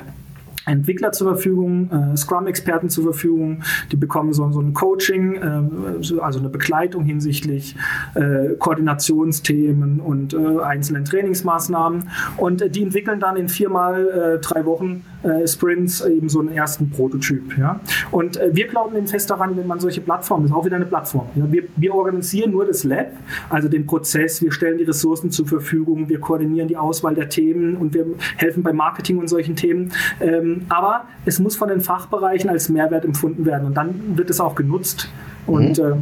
Entwickler 0.65 1.11
zur 1.11 1.33
Verfügung, 1.33 1.89
äh, 1.91 2.15
Scrum-Experten 2.15 2.89
zur 2.89 3.03
Verfügung, 3.03 3.63
die 3.91 3.97
bekommen 3.97 4.33
so, 4.33 4.49
so 4.51 4.61
ein 4.61 4.73
Coaching, 4.73 5.35
äh, 5.35 6.19
also 6.21 6.39
eine 6.39 6.49
Begleitung 6.49 7.03
hinsichtlich 7.03 7.75
äh, 8.15 8.55
Koordinationsthemen 8.57 9.99
und 9.99 10.33
äh, 10.33 10.59
einzelnen 10.61 11.05
Trainingsmaßnahmen. 11.05 12.09
Und 12.37 12.61
äh, 12.61 12.69
die 12.69 12.83
entwickeln 12.83 13.19
dann 13.19 13.35
in 13.35 13.49
viermal 13.49 14.39
drei 14.41 14.65
Wochen 14.65 15.03
Sprints 15.45 16.05
eben 16.05 16.29
so 16.29 16.39
einen 16.39 16.51
ersten 16.51 16.89
Prototyp. 16.89 17.57
Ja? 17.57 17.79
Und 18.11 18.39
wir 18.51 18.67
glauben 18.67 18.95
eben 18.95 19.07
fest 19.07 19.29
daran, 19.29 19.55
wenn 19.57 19.67
man 19.67 19.79
solche 19.79 20.01
Plattformen, 20.01 20.43
das 20.43 20.51
ist 20.51 20.57
auch 20.57 20.65
wieder 20.65 20.75
eine 20.75 20.85
Plattform, 20.85 21.27
ja? 21.35 21.51
wir, 21.51 21.63
wir 21.75 21.93
organisieren 21.93 22.51
nur 22.51 22.65
das 22.65 22.83
Lab, 22.83 23.11
also 23.49 23.69
den 23.69 23.85
Prozess, 23.85 24.41
wir 24.41 24.51
stellen 24.51 24.77
die 24.77 24.83
Ressourcen 24.83 25.31
zur 25.31 25.47
Verfügung, 25.47 26.09
wir 26.09 26.19
koordinieren 26.19 26.67
die 26.67 26.77
Auswahl 26.77 27.15
der 27.15 27.29
Themen 27.29 27.75
und 27.77 27.93
wir 27.93 28.05
helfen 28.37 28.63
beim 28.63 28.75
Marketing 28.75 29.17
und 29.17 29.27
solchen 29.27 29.55
Themen. 29.55 29.91
Ähm, 30.19 30.63
aber 30.69 31.05
es 31.25 31.39
muss 31.39 31.55
von 31.55 31.69
den 31.69 31.81
Fachbereichen 31.81 32.49
als 32.49 32.69
Mehrwert 32.69 33.05
empfunden 33.05 33.45
werden 33.45 33.67
und 33.67 33.75
dann 33.75 34.17
wird 34.17 34.29
es 34.29 34.39
auch 34.39 34.55
genutzt. 34.55 35.09
Und 35.45 35.77
mhm. 35.77 35.83
äh, 35.83 35.95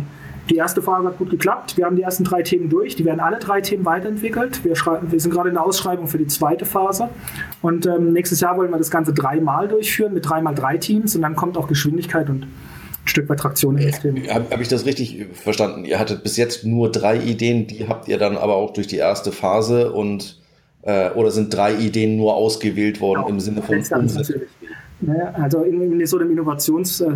die 0.51 0.57
erste 0.57 0.81
Phase 0.81 1.07
hat 1.07 1.17
gut 1.17 1.29
geklappt. 1.29 1.77
Wir 1.77 1.85
haben 1.85 1.95
die 1.95 2.01
ersten 2.01 2.25
drei 2.25 2.41
Themen 2.41 2.69
durch. 2.69 2.95
Die 2.95 3.05
werden 3.05 3.21
alle 3.21 3.39
drei 3.39 3.61
Themen 3.61 3.85
weiterentwickelt. 3.85 4.63
Wir, 4.65 4.73
wir 4.73 5.19
sind 5.19 5.31
gerade 5.31 5.49
in 5.49 5.55
der 5.55 5.65
Ausschreibung 5.65 6.07
für 6.07 6.17
die 6.17 6.27
zweite 6.27 6.65
Phase. 6.65 7.09
Und 7.61 7.85
ähm, 7.85 8.11
nächstes 8.11 8.41
Jahr 8.41 8.57
wollen 8.57 8.69
wir 8.69 8.77
das 8.77 8.91
Ganze 8.91 9.13
dreimal 9.13 9.69
durchführen 9.69 10.13
mit 10.13 10.27
dreimal 10.27 10.53
drei 10.53 10.77
Teams. 10.77 11.15
Und 11.15 11.21
dann 11.21 11.37
kommt 11.37 11.57
auch 11.57 11.67
Geschwindigkeit 11.67 12.29
und 12.29 12.43
ein 12.43 13.07
Stück 13.07 13.29
weit 13.29 13.39
Traktion 13.39 13.77
in 13.77 13.89
das 13.89 14.01
Thema. 14.01 14.19
Habe 14.27 14.45
hab 14.51 14.59
ich 14.59 14.67
das 14.67 14.85
richtig 14.85 15.25
verstanden? 15.33 15.85
Ihr 15.85 15.97
hattet 15.97 16.21
bis 16.21 16.35
jetzt 16.35 16.65
nur 16.65 16.91
drei 16.91 17.17
Ideen, 17.17 17.67
die 17.67 17.87
habt 17.87 18.09
ihr 18.09 18.17
dann 18.17 18.35
aber 18.35 18.55
auch 18.55 18.73
durch 18.73 18.87
die 18.87 18.97
erste 18.97 19.31
Phase 19.31 19.93
und 19.93 20.41
äh, 20.83 21.11
oder 21.11 21.31
sind 21.31 21.53
drei 21.53 21.75
Ideen 21.75 22.17
nur 22.17 22.35
ausgewählt 22.35 22.99
worden 22.99 23.21
genau. 23.21 23.29
im 23.29 23.39
Sinne 23.39 23.61
von 23.61 23.77
Umsetzung? 23.77 24.41
Ne? 25.01 25.33
Also 25.35 25.63
in, 25.63 25.99
in, 25.99 26.05
so 26.05 26.17
einem 26.17 26.31
Innovations, 26.31 27.01
äh, 27.01 27.11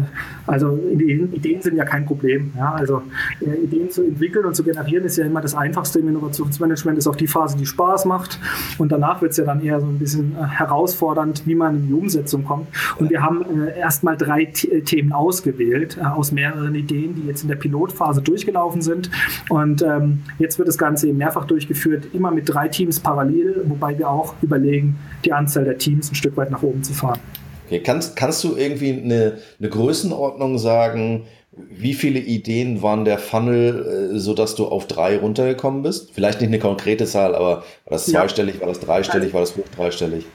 also 0.47 0.77
Ideen 0.91 1.61
sind 1.61 1.75
ja 1.75 1.85
kein 1.85 2.05
Problem. 2.05 2.51
Ja? 2.57 2.73
Also 2.73 3.03
äh, 3.41 3.63
Ideen 3.63 3.89
zu 3.89 4.03
entwickeln 4.03 4.45
und 4.45 4.55
zu 4.55 4.63
generieren 4.63 5.05
ist 5.05 5.17
ja 5.17 5.25
immer 5.25 5.41
das 5.41 5.55
Einfachste 5.55 5.99
im 5.99 6.09
Innovationsmanagement, 6.09 6.97
ist 6.97 7.07
auch 7.07 7.15
die 7.15 7.27
Phase, 7.27 7.57
die 7.57 7.65
Spaß 7.65 8.05
macht. 8.05 8.39
Und 8.77 8.91
danach 8.91 9.21
wird 9.21 9.31
es 9.31 9.37
ja 9.37 9.45
dann 9.45 9.61
eher 9.61 9.79
so 9.79 9.87
ein 9.87 9.99
bisschen 9.99 10.35
äh, 10.35 10.45
herausfordernd, 10.45 11.43
wie 11.45 11.55
man 11.55 11.75
in 11.75 11.87
die 11.87 11.93
Umsetzung 11.93 12.43
kommt. 12.43 12.67
Und 12.97 13.09
wir 13.09 13.21
haben 13.21 13.43
äh, 13.43 13.77
erstmal 13.77 14.17
drei 14.17 14.45
T 14.45 14.81
Themen 14.81 15.13
ausgewählt, 15.13 15.97
äh, 15.97 16.05
aus 16.05 16.31
mehreren 16.31 16.75
Ideen, 16.75 17.15
die 17.15 17.27
jetzt 17.27 17.43
in 17.43 17.49
der 17.49 17.55
Pilotphase 17.55 18.21
durchgelaufen 18.21 18.81
sind. 18.81 19.09
Und 19.49 19.81
ähm, 19.81 20.23
jetzt 20.39 20.57
wird 20.57 20.67
das 20.67 20.77
Ganze 20.77 21.07
eben 21.07 21.17
mehrfach 21.17 21.45
durchgeführt, 21.45 22.07
immer 22.13 22.31
mit 22.31 22.49
drei 22.49 22.67
Teams 22.67 22.99
parallel, 22.99 23.63
wobei 23.67 23.97
wir 23.97 24.09
auch 24.09 24.33
überlegen, 24.41 24.97
die 25.23 25.33
Anzahl 25.33 25.65
der 25.65 25.77
Teams 25.77 26.11
ein 26.11 26.15
Stück 26.15 26.35
weit 26.37 26.51
nach 26.51 26.63
oben 26.63 26.83
zu 26.83 26.93
fahren. 26.93 27.19
Okay, 27.65 27.79
kannst, 27.79 28.15
kannst 28.15 28.43
du 28.43 28.55
irgendwie 28.55 28.91
eine, 28.93 29.39
eine 29.59 29.69
Größenordnung 29.69 30.57
sagen, 30.57 31.25
wie 31.51 31.93
viele 31.93 32.19
Ideen 32.19 32.81
waren 32.81 33.05
der 33.05 33.17
Funnel, 33.17 34.11
äh, 34.13 34.19
so 34.19 34.33
dass 34.33 34.55
du 34.55 34.67
auf 34.67 34.87
drei 34.87 35.17
runtergekommen 35.17 35.83
bist? 35.83 36.11
Vielleicht 36.13 36.41
nicht 36.41 36.49
eine 36.49 36.59
konkrete 36.59 37.05
Zahl, 37.05 37.33
aber 37.33 37.57
war 37.57 37.63
das 37.89 38.05
zweistellig, 38.05 38.59
war 38.59 38.67
das 38.67 38.79
dreistellig, 38.79 39.33
war 39.33 39.41
das 39.41 39.55
hoch 39.55 39.67
dreistellig? 39.75 40.25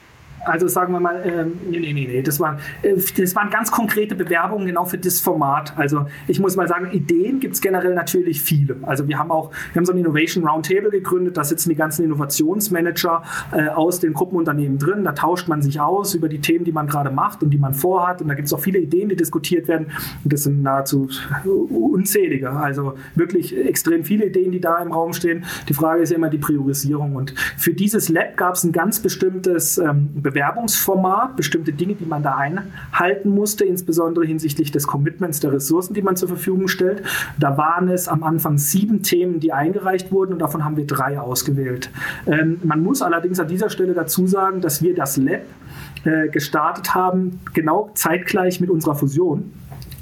Also 0.45 0.69
sagen 0.69 0.93
wir 0.93 1.01
mal, 1.01 1.23
ähm, 1.25 1.53
nee, 1.71 1.81
nee, 1.81 1.93
nee, 1.93 2.23
das 2.23 2.41
waren, 2.41 2.59
äh, 2.83 2.95
das 3.17 3.37
waren 3.37 3.51
ganz 3.51 3.71
konkrete 3.71 4.15
Bewerbungen 4.15 4.67
genau 4.67 4.85
für 4.85 4.99
das 4.99 5.21
Format. 5.21 5.77
Also 5.77 6.07
ich 6.29 6.41
muss 6.41 6.57
mal 6.57 6.67
sagen, 6.67 6.91
Ideen 6.93 7.41
gibt 7.41 7.55
es 7.55 7.61
generell 7.61 7.95
natürlich 7.95 8.41
viele. 8.41 8.77
Also 8.83 9.07
wir 9.07 9.19
haben 9.19 9.31
auch, 9.31 9.51
wir 9.73 9.81
haben 9.81 9.85
so 9.85 9.93
ein 9.93 9.99
Innovation 9.99 10.47
Roundtable 10.47 10.91
gegründet, 10.91 11.37
da 11.37 11.45
sitzen 11.45 11.69
die 11.69 11.75
ganzen 11.75 12.05
Innovationsmanager 12.05 13.23
äh, 13.53 13.69
aus 13.69 14.01
den 14.01 14.15
Gruppenunternehmen 14.15 14.79
drin, 14.79 15.05
da 15.05 15.13
tauscht 15.13 15.49
man 15.49 15.61
sich 15.63 15.81
aus 15.81 16.15
über 16.15 16.29
die 16.29 16.41
Themen, 16.41 16.65
die 16.65 16.73
man 16.73 16.87
gerade 16.87 17.11
macht 17.11 17.43
und 17.43 17.51
die 17.51 17.59
man 17.59 17.75
vorhat 17.75 18.23
und 18.23 18.29
da 18.29 18.35
gibt 18.35 18.47
es 18.47 18.53
auch 18.53 18.61
viele 18.61 18.79
Ideen, 18.79 19.09
die 19.11 19.17
diskutiert 19.17 19.69
werden 19.69 19.89
und 20.25 20.33
das 20.33 20.45
sind 20.45 20.63
nahezu 20.63 21.09
unzählige, 21.45 22.51
also 22.51 22.95
wirklich 23.15 23.57
extrem 23.57 24.05
viele 24.05 24.27
Ideen, 24.27 24.53
die 24.53 24.61
da 24.61 24.79
im 24.79 24.93
Raum 24.93 25.13
stehen. 25.13 25.45
Die 25.69 25.75
Frage 25.75 26.03
ist 26.03 26.11
ja 26.11 26.17
immer 26.17 26.31
die 26.31 26.39
Priorisierung 26.39 27.17
und 27.17 27.35
für 27.57 27.75
dieses 27.75 28.09
Lab 28.09 28.37
gab 28.37 28.55
es 28.55 28.65
ein 28.65 28.73
ganz 28.73 29.01
bestimmtes 29.01 29.79
ähm, 29.79 30.11
Bewerbungsformat, 30.31 31.37
bestimmte 31.37 31.73
Dinge, 31.73 31.95
die 31.95 32.07
man 32.07 32.23
da 32.23 32.37
einhalten 32.37 33.31
musste, 33.31 33.65
insbesondere 33.65 34.25
hinsichtlich 34.25 34.71
des 34.71 34.87
Commitments 34.87 35.41
der 35.41 35.53
Ressourcen, 35.53 35.95
die 35.95 36.03
man 36.03 36.17
zur 36.17 36.29
Verfügung 36.29 36.69
stellt. 36.69 37.03
Da 37.39 37.57
waren 37.57 37.89
es 37.89 38.07
am 38.09 38.23
Anfang 38.23 38.59
sieben 38.59 39.03
Themen, 39.03 39.41
die 39.41 39.53
eingereicht 39.53 40.13
wurden 40.13 40.35
und 40.35 40.39
davon 40.39 40.65
haben 40.65 40.77
wir 40.77 40.87
drei 40.87 41.19
ausgewählt. 41.19 41.91
Ähm, 42.27 42.61
man 42.63 42.83
muss 42.83 43.03
allerdings 43.03 43.41
an 43.41 43.49
dieser 43.49 43.71
Stelle 43.71 43.95
dazu 43.95 44.27
sagen, 44.27 44.61
dass 44.61 44.83
wir 44.83 44.95
das 44.95 45.17
Lab 45.17 45.41
äh, 46.05 46.29
gestartet 46.29 46.95
haben, 46.95 47.41
genau 47.53 47.91
zeitgleich 47.95 48.61
mit 48.61 48.71
unserer 48.71 48.95
Fusion. 48.95 49.53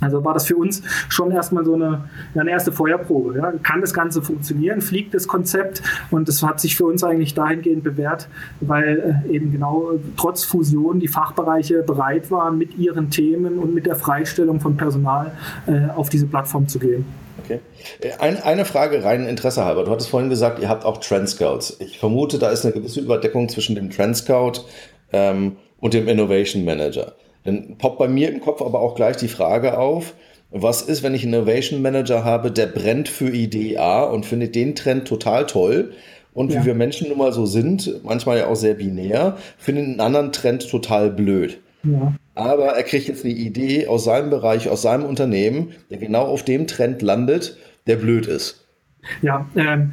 Also 0.01 0.25
war 0.25 0.35
das 0.35 0.47
für 0.47 0.57
uns 0.57 0.83
schon 1.09 1.31
erstmal 1.31 1.65
so 1.65 1.75
eine, 1.75 2.05
eine 2.35 2.51
erste 2.51 2.73
Feuerprobe. 2.73 3.39
Ja. 3.39 3.53
Kann 3.63 3.81
das 3.81 3.93
Ganze 3.93 4.23
funktionieren? 4.23 4.81
Fliegt 4.81 5.15
das 5.15 5.27
Konzept? 5.27 5.83
Und 6.11 6.29
das 6.29 6.43
hat 6.43 6.61
sich 6.61 6.77
für 6.77 6.87
uns 6.87 7.03
eigentlich 7.03 7.35
dahingehend 7.35 7.83
bewährt, 7.85 8.29
weil 8.61 9.23
äh, 9.27 9.33
eben 9.33 9.53
genau 9.53 9.93
trotz 10.17 10.45
Fusion 10.45 11.01
die 11.01 11.09
Fachbereiche 11.09 11.83
bereit 11.83 12.31
waren, 12.31 12.59
mit 12.59 12.79
ihren 12.79 13.11
Themen 13.11 13.59
und 13.59 13.75
mit 13.75 13.87
der 13.87 13.97
Freistellung 13.97 14.61
von 14.61 14.77
Personal 14.77 15.33
äh, 15.67 15.91
auf 15.95 16.09
diese 16.09 16.27
Plattform 16.27 16.69
zu 16.69 16.79
gehen. 16.79 17.05
Okay. 17.45 17.61
Äh, 18.01 18.13
ein, 18.19 18.43
eine 18.43 18.65
Frage 18.65 19.03
rein 19.03 19.27
Interesse 19.27 19.65
halber. 19.65 19.85
Du 19.85 19.91
hattest 19.91 20.11
vorhin 20.11 20.31
gesagt, 20.31 20.61
ihr 20.61 20.69
habt 20.69 20.85
auch 20.85 20.99
Trend 20.99 21.29
Scouts. 21.29 21.77
Ich 21.81 21.99
vermute, 21.99 22.39
da 22.39 22.51
ist 22.51 22.65
eine 22.65 22.75
gewisse 22.75 23.01
Überdeckung 23.01 23.49
zwischen 23.49 23.75
dem 23.75 23.91
Trend 23.91 24.17
Scout 24.17 24.65
ähm, 25.13 25.57
und 25.81 25.95
dem 25.95 26.09
Innovation 26.09 26.65
Manager. 26.65 27.15
Dann 27.49 27.79
poppt 27.79 27.99
bei 27.99 28.09
mir 28.09 28.31
im 28.31 28.41
Kopf 28.41 28.61
aber 28.61 28.81
auch 28.81 28.95
gleich 28.95 29.17
die 29.17 29.29
Frage 29.29 29.79
auf, 29.79 30.15
was 30.51 30.83
ist, 30.83 31.03
wenn 31.03 31.15
ich 31.15 31.25
einen 31.25 31.35
Innovation 31.35 31.81
Manager 31.81 32.25
habe, 32.25 32.51
der 32.51 32.67
brennt 32.67 33.09
für 33.09 33.31
Idee 33.31 33.79
A 33.79 34.05
und 34.05 34.27
findet 34.27 34.55
den 34.55 34.75
Trend 34.75 35.09
total 35.09 35.47
toll 35.47 35.93
und 36.35 36.53
ja. 36.53 36.61
wie 36.61 36.67
wir 36.67 36.75
Menschen 36.75 37.09
nun 37.09 37.19
mal 37.19 37.33
so 37.33 37.47
sind, 37.47 38.05
manchmal 38.05 38.39
ja 38.39 38.47
auch 38.49 38.57
sehr 38.57 38.75
binär, 38.75 39.39
findet 39.57 39.85
einen 39.85 40.01
anderen 40.01 40.33
Trend 40.33 40.69
total 40.69 41.11
blöd. 41.11 41.59
Ja. 41.85 42.15
Aber 42.35 42.67
er 42.67 42.83
kriegt 42.83 43.09
jetzt 43.09 43.25
eine 43.25 43.35
Idee 43.35 43.87
aus 43.87 44.05
seinem 44.05 44.31
Bereich, 44.31 44.69
aus 44.69 44.83
seinem 44.83 45.05
Unternehmen, 45.05 45.73
der 45.91 45.99
genau 45.99 46.27
auf 46.27 46.45
dem 46.45 46.67
Trend 46.67 47.03
landet, 47.03 47.57
der 47.87 47.97
blöd 47.97 48.27
ist. 48.27 48.68
Ja, 49.23 49.47
ähm, 49.57 49.92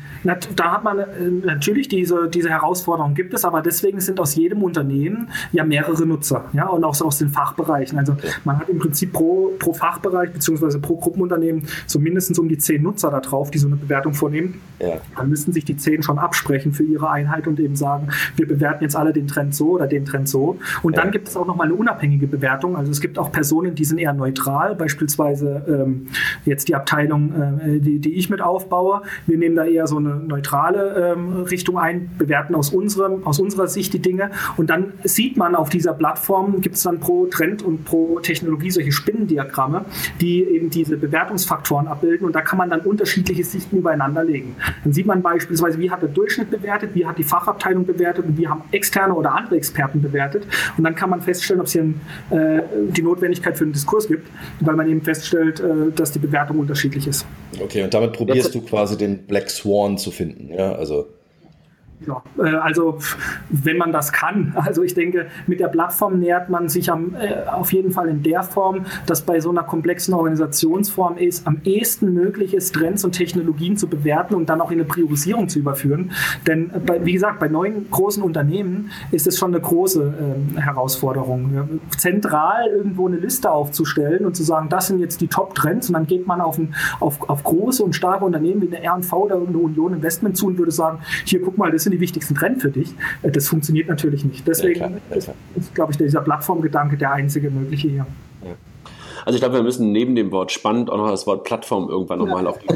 da 0.55 0.73
hat 0.73 0.83
man 0.83 0.99
äh, 0.99 1.05
natürlich 1.43 1.87
diese, 1.87 2.29
diese 2.29 2.49
Herausforderung 2.49 3.13
gibt 3.13 3.33
es, 3.33 3.45
aber 3.45 3.61
deswegen 3.61 3.99
sind 3.99 4.19
aus 4.19 4.35
jedem 4.35 4.63
Unternehmen 4.63 5.29
ja 5.51 5.63
mehrere 5.63 6.05
Nutzer, 6.05 6.45
ja, 6.53 6.67
und 6.67 6.83
auch 6.83 6.99
aus 7.01 7.17
den 7.17 7.29
Fachbereichen. 7.29 7.97
Also 7.97 8.15
man 8.43 8.59
hat 8.59 8.69
im 8.69 8.79
Prinzip 8.79 9.13
pro, 9.13 9.51
pro 9.59 9.73
Fachbereich 9.73 10.31
beziehungsweise 10.31 10.79
pro 10.79 10.97
Gruppenunternehmen 10.97 11.63
so 11.87 11.99
mindestens 11.99 12.39
um 12.39 12.47
die 12.47 12.57
zehn 12.57 12.83
Nutzer 12.83 13.11
da 13.11 13.19
drauf, 13.19 13.51
die 13.51 13.57
so 13.57 13.67
eine 13.67 13.75
Bewertung 13.75 14.13
vornehmen. 14.13 14.61
Ja. 14.79 14.97
Dann 15.15 15.29
müssten 15.29 15.53
sich 15.53 15.65
die 15.65 15.77
zehn 15.77 16.03
schon 16.03 16.19
absprechen 16.19 16.73
für 16.73 16.83
ihre 16.83 17.09
Einheit 17.09 17.47
und 17.47 17.59
eben 17.59 17.75
sagen, 17.75 18.09
wir 18.35 18.47
bewerten 18.47 18.83
jetzt 18.83 18.95
alle 18.95 19.13
den 19.13 19.27
Trend 19.27 19.55
so 19.55 19.71
oder 19.71 19.87
den 19.87 20.05
Trend 20.05 20.27
so. 20.27 20.57
Und 20.83 20.95
ja. 20.95 21.01
dann 21.01 21.11
gibt 21.11 21.27
es 21.27 21.37
auch 21.37 21.47
nochmal 21.47 21.67
eine 21.67 21.75
unabhängige 21.75 22.27
Bewertung. 22.27 22.75
Also 22.75 22.91
es 22.91 23.01
gibt 23.01 23.17
auch 23.17 23.31
Personen, 23.31 23.75
die 23.75 23.85
sind 23.85 23.97
eher 23.97 24.13
neutral, 24.13 24.75
beispielsweise 24.75 25.63
ähm, 25.67 26.07
jetzt 26.45 26.67
die 26.67 26.75
Abteilung, 26.75 27.33
äh, 27.59 27.79
die, 27.79 27.99
die 27.99 28.13
ich 28.13 28.29
mit 28.29 28.41
aufbaue 28.41 29.01
wir 29.27 29.37
nehmen 29.37 29.55
da 29.55 29.65
eher 29.65 29.87
so 29.87 29.97
eine 29.97 30.15
neutrale 30.15 31.13
ähm, 31.13 31.43
Richtung 31.43 31.77
ein, 31.77 32.09
bewerten 32.17 32.55
aus, 32.55 32.69
unserem, 32.69 33.25
aus 33.25 33.39
unserer 33.39 33.67
Sicht 33.67 33.93
die 33.93 33.99
Dinge 33.99 34.31
und 34.57 34.69
dann 34.69 34.93
sieht 35.03 35.37
man 35.37 35.55
auf 35.55 35.69
dieser 35.69 35.93
Plattform, 35.93 36.61
gibt 36.61 36.75
es 36.75 36.83
dann 36.83 36.99
pro 36.99 37.25
Trend 37.27 37.63
und 37.63 37.85
pro 37.85 38.19
Technologie 38.19 38.71
solche 38.71 38.91
Spinnendiagramme, 38.91 39.85
die 40.21 40.43
eben 40.43 40.69
diese 40.69 40.97
Bewertungsfaktoren 40.97 41.87
abbilden 41.87 42.25
und 42.25 42.35
da 42.35 42.41
kann 42.41 42.57
man 42.57 42.69
dann 42.69 42.81
unterschiedliche 42.81 43.43
Sichten 43.43 43.77
übereinander 43.77 44.23
legen. 44.23 44.55
Dann 44.83 44.93
sieht 44.93 45.05
man 45.05 45.21
beispielsweise, 45.21 45.79
wie 45.79 45.89
hat 45.91 46.01
der 46.01 46.09
Durchschnitt 46.09 46.51
bewertet, 46.51 46.91
wie 46.93 47.05
hat 47.05 47.17
die 47.17 47.23
Fachabteilung 47.23 47.85
bewertet 47.85 48.25
und 48.25 48.37
wie 48.37 48.47
haben 48.47 48.63
externe 48.71 49.13
oder 49.13 49.35
andere 49.35 49.57
Experten 49.57 50.01
bewertet 50.01 50.45
und 50.77 50.83
dann 50.83 50.95
kann 50.95 51.09
man 51.09 51.21
feststellen, 51.21 51.61
ob 51.61 51.67
es 51.67 51.73
hier 51.73 51.83
äh, 52.29 52.61
die 52.89 53.01
Notwendigkeit 53.01 53.57
für 53.57 53.63
einen 53.63 53.73
Diskurs 53.73 54.07
gibt, 54.07 54.29
weil 54.61 54.75
man 54.75 54.89
eben 54.89 55.01
feststellt, 55.01 55.59
äh, 55.59 55.91
dass 55.95 56.11
die 56.11 56.19
Bewertung 56.19 56.59
unterschiedlich 56.59 57.07
ist. 57.07 57.25
Okay, 57.59 57.83
und 57.83 57.93
damit 57.93 58.13
probierst 58.13 58.53
du 58.53 58.61
quasi 58.61 58.94
den 58.95 59.25
Black 59.27 59.49
Swan 59.49 59.97
zu 59.97 60.11
finden. 60.11 60.53
Ja, 60.53 60.73
also 60.73 61.14
ja, 62.05 62.23
äh, 62.37 62.55
also 62.55 62.99
wenn 63.49 63.77
man 63.77 63.91
das 63.91 64.11
kann. 64.11 64.53
Also 64.65 64.81
ich 64.81 64.95
denke, 64.95 65.27
mit 65.45 65.59
der 65.59 65.67
Plattform 65.67 66.19
nähert 66.19 66.49
man 66.49 66.69
sich 66.69 66.91
am, 66.91 67.13
äh, 67.13 67.47
auf 67.47 67.71
jeden 67.71 67.91
Fall 67.91 68.07
in 68.09 68.23
der 68.23 68.41
Form, 68.41 68.85
dass 69.05 69.21
bei 69.21 69.39
so 69.39 69.51
einer 69.51 69.61
komplexen 69.61 70.13
Organisationsform 70.15 71.17
ist, 71.17 71.45
am 71.45 71.61
ehesten 71.63 72.13
möglich 72.13 72.55
ist, 72.55 72.73
Trends 72.73 73.05
und 73.05 73.11
Technologien 73.11 73.77
zu 73.77 73.87
bewerten 73.87 74.33
und 74.33 74.49
dann 74.49 74.59
auch 74.59 74.71
in 74.71 74.79
eine 74.79 74.87
Priorisierung 74.87 75.49
zu 75.49 75.59
überführen. 75.59 76.11
Denn 76.47 76.71
äh, 76.71 76.79
bei, 76.79 77.05
wie 77.05 77.13
gesagt, 77.13 77.39
bei 77.39 77.47
neuen 77.47 77.89
großen 77.91 78.23
Unternehmen 78.23 78.89
ist 79.11 79.27
es 79.27 79.37
schon 79.37 79.53
eine 79.53 79.61
große 79.61 80.13
äh, 80.57 80.59
Herausforderung. 80.59 81.79
Zentral 81.95 82.67
irgendwo 82.67 83.07
eine 83.07 83.17
Liste 83.17 83.51
aufzustellen 83.51 84.25
und 84.25 84.35
zu 84.35 84.43
sagen, 84.43 84.67
das 84.69 84.87
sind 84.87 84.99
jetzt 84.99 85.21
die 85.21 85.27
Top-Trends 85.27 85.89
und 85.89 85.93
dann 85.93 86.07
geht 86.07 86.25
man 86.25 86.41
auf, 86.41 86.57
ein, 86.57 86.73
auf, 86.99 87.29
auf 87.29 87.43
große 87.43 87.83
und 87.83 87.95
starke 87.95 88.25
Unternehmen 88.25 88.61
wie 88.61 88.75
eine 88.75 88.83
R&V 88.83 89.25
oder 89.25 89.35
eine 89.35 89.57
Union 89.57 89.93
Investment 89.93 90.37
zu 90.37 90.47
und 90.47 90.57
würde 90.57 90.71
sagen, 90.71 90.99
hier 91.25 91.41
guck 91.41 91.57
mal, 91.57 91.71
das 91.71 91.84
sind 91.85 91.93
die 91.93 92.01
wichtigsten 92.01 92.35
Trends 92.35 92.61
für 92.61 92.69
dich. 92.69 92.93
Äh, 93.21 93.31
das 93.31 93.47
funktioniert 93.47 93.87
natürlich 93.87 94.25
nicht. 94.25 94.45
Deswegen 94.45 94.79
ja, 94.79 94.87
klar, 94.87 94.99
ja, 95.09 95.17
klar. 95.17 95.35
ist, 95.55 95.73
glaube 95.73 95.91
ich, 95.93 95.97
dieser 95.97 96.21
Plattformgedanke 96.21 96.97
der 96.97 97.13
einzige 97.13 97.49
mögliche 97.49 97.87
hier. 97.87 98.07
Ja. 98.43 98.55
Also 99.25 99.37
ich 99.37 99.41
glaube, 99.41 99.55
wir 99.55 99.63
müssen 99.63 99.91
neben 99.91 100.15
dem 100.15 100.31
Wort 100.31 100.51
spannend 100.51 100.89
auch 100.89 100.97
noch 100.97 101.09
das 101.09 101.25
Wort 101.25 101.45
Plattform 101.45 101.89
irgendwann 101.89 102.19
ja. 102.19 102.25
nochmal 102.25 102.47
auf 102.47 102.59
die 102.59 102.67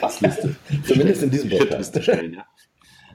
Passliste. 0.00 0.56
Zumindest 0.84 1.22
in 1.22 1.30
diesem 1.30 1.50
Podcast. 1.58 2.02
stellen. 2.02 2.34
Ja. 2.34 2.44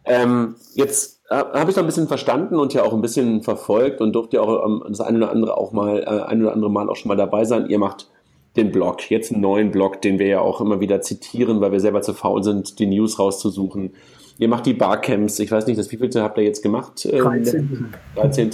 Ähm, 0.06 0.56
jetzt 0.76 1.22
äh, 1.30 1.36
habe 1.36 1.70
ich 1.70 1.76
noch 1.76 1.84
ein 1.84 1.88
bisschen 1.88 2.08
verstanden 2.08 2.58
und 2.58 2.74
ja 2.74 2.84
auch 2.84 2.94
ein 2.94 3.02
bisschen 3.02 3.42
verfolgt 3.42 4.00
und 4.00 4.14
durfte 4.14 4.38
ja 4.38 4.44
auch 4.44 4.66
ähm, 4.66 4.84
das 4.88 5.02
eine 5.02 5.18
oder 5.18 5.32
andere 5.32 5.58
auch 5.58 5.74
mal, 5.74 6.00
äh, 6.00 6.06
ein 6.06 6.42
oder 6.42 6.54
andere 6.54 6.72
Mal 6.72 6.90
auch 6.90 6.96
schon 6.96 7.10
mal 7.10 7.18
dabei 7.18 7.46
sein. 7.46 7.68
Ihr 7.68 7.80
macht 7.80 8.10
den 8.56 8.72
Blog, 8.72 9.10
jetzt 9.10 9.32
einen 9.32 9.42
neuen 9.42 9.72
Blog, 9.72 10.02
den 10.02 10.20
wir 10.20 10.28
ja 10.28 10.40
auch 10.40 10.62
immer 10.62 10.80
wieder 10.80 11.02
zitieren, 11.02 11.62
weil 11.62 11.72
wir 11.72 11.80
selber 11.80 12.02
zu 12.02 12.14
faul 12.14 12.44
sind, 12.44 12.80
die 12.80 12.88
News 12.88 13.20
rauszusuchen. 13.20 13.94
Ihr 14.40 14.48
macht 14.48 14.66
die 14.66 14.74
Barcamps. 14.74 15.40
Ich 15.40 15.52
weiß 15.52 15.68
nicht, 15.68 15.80
das 15.80 15.92
wievielte 15.92 16.22
habt 16.22 16.38
ihr 16.38 16.44
jetzt 16.44 16.62
gemacht? 16.62 17.08
13. 17.12 17.60
Ähm, 17.60 17.90
13. 18.16 18.52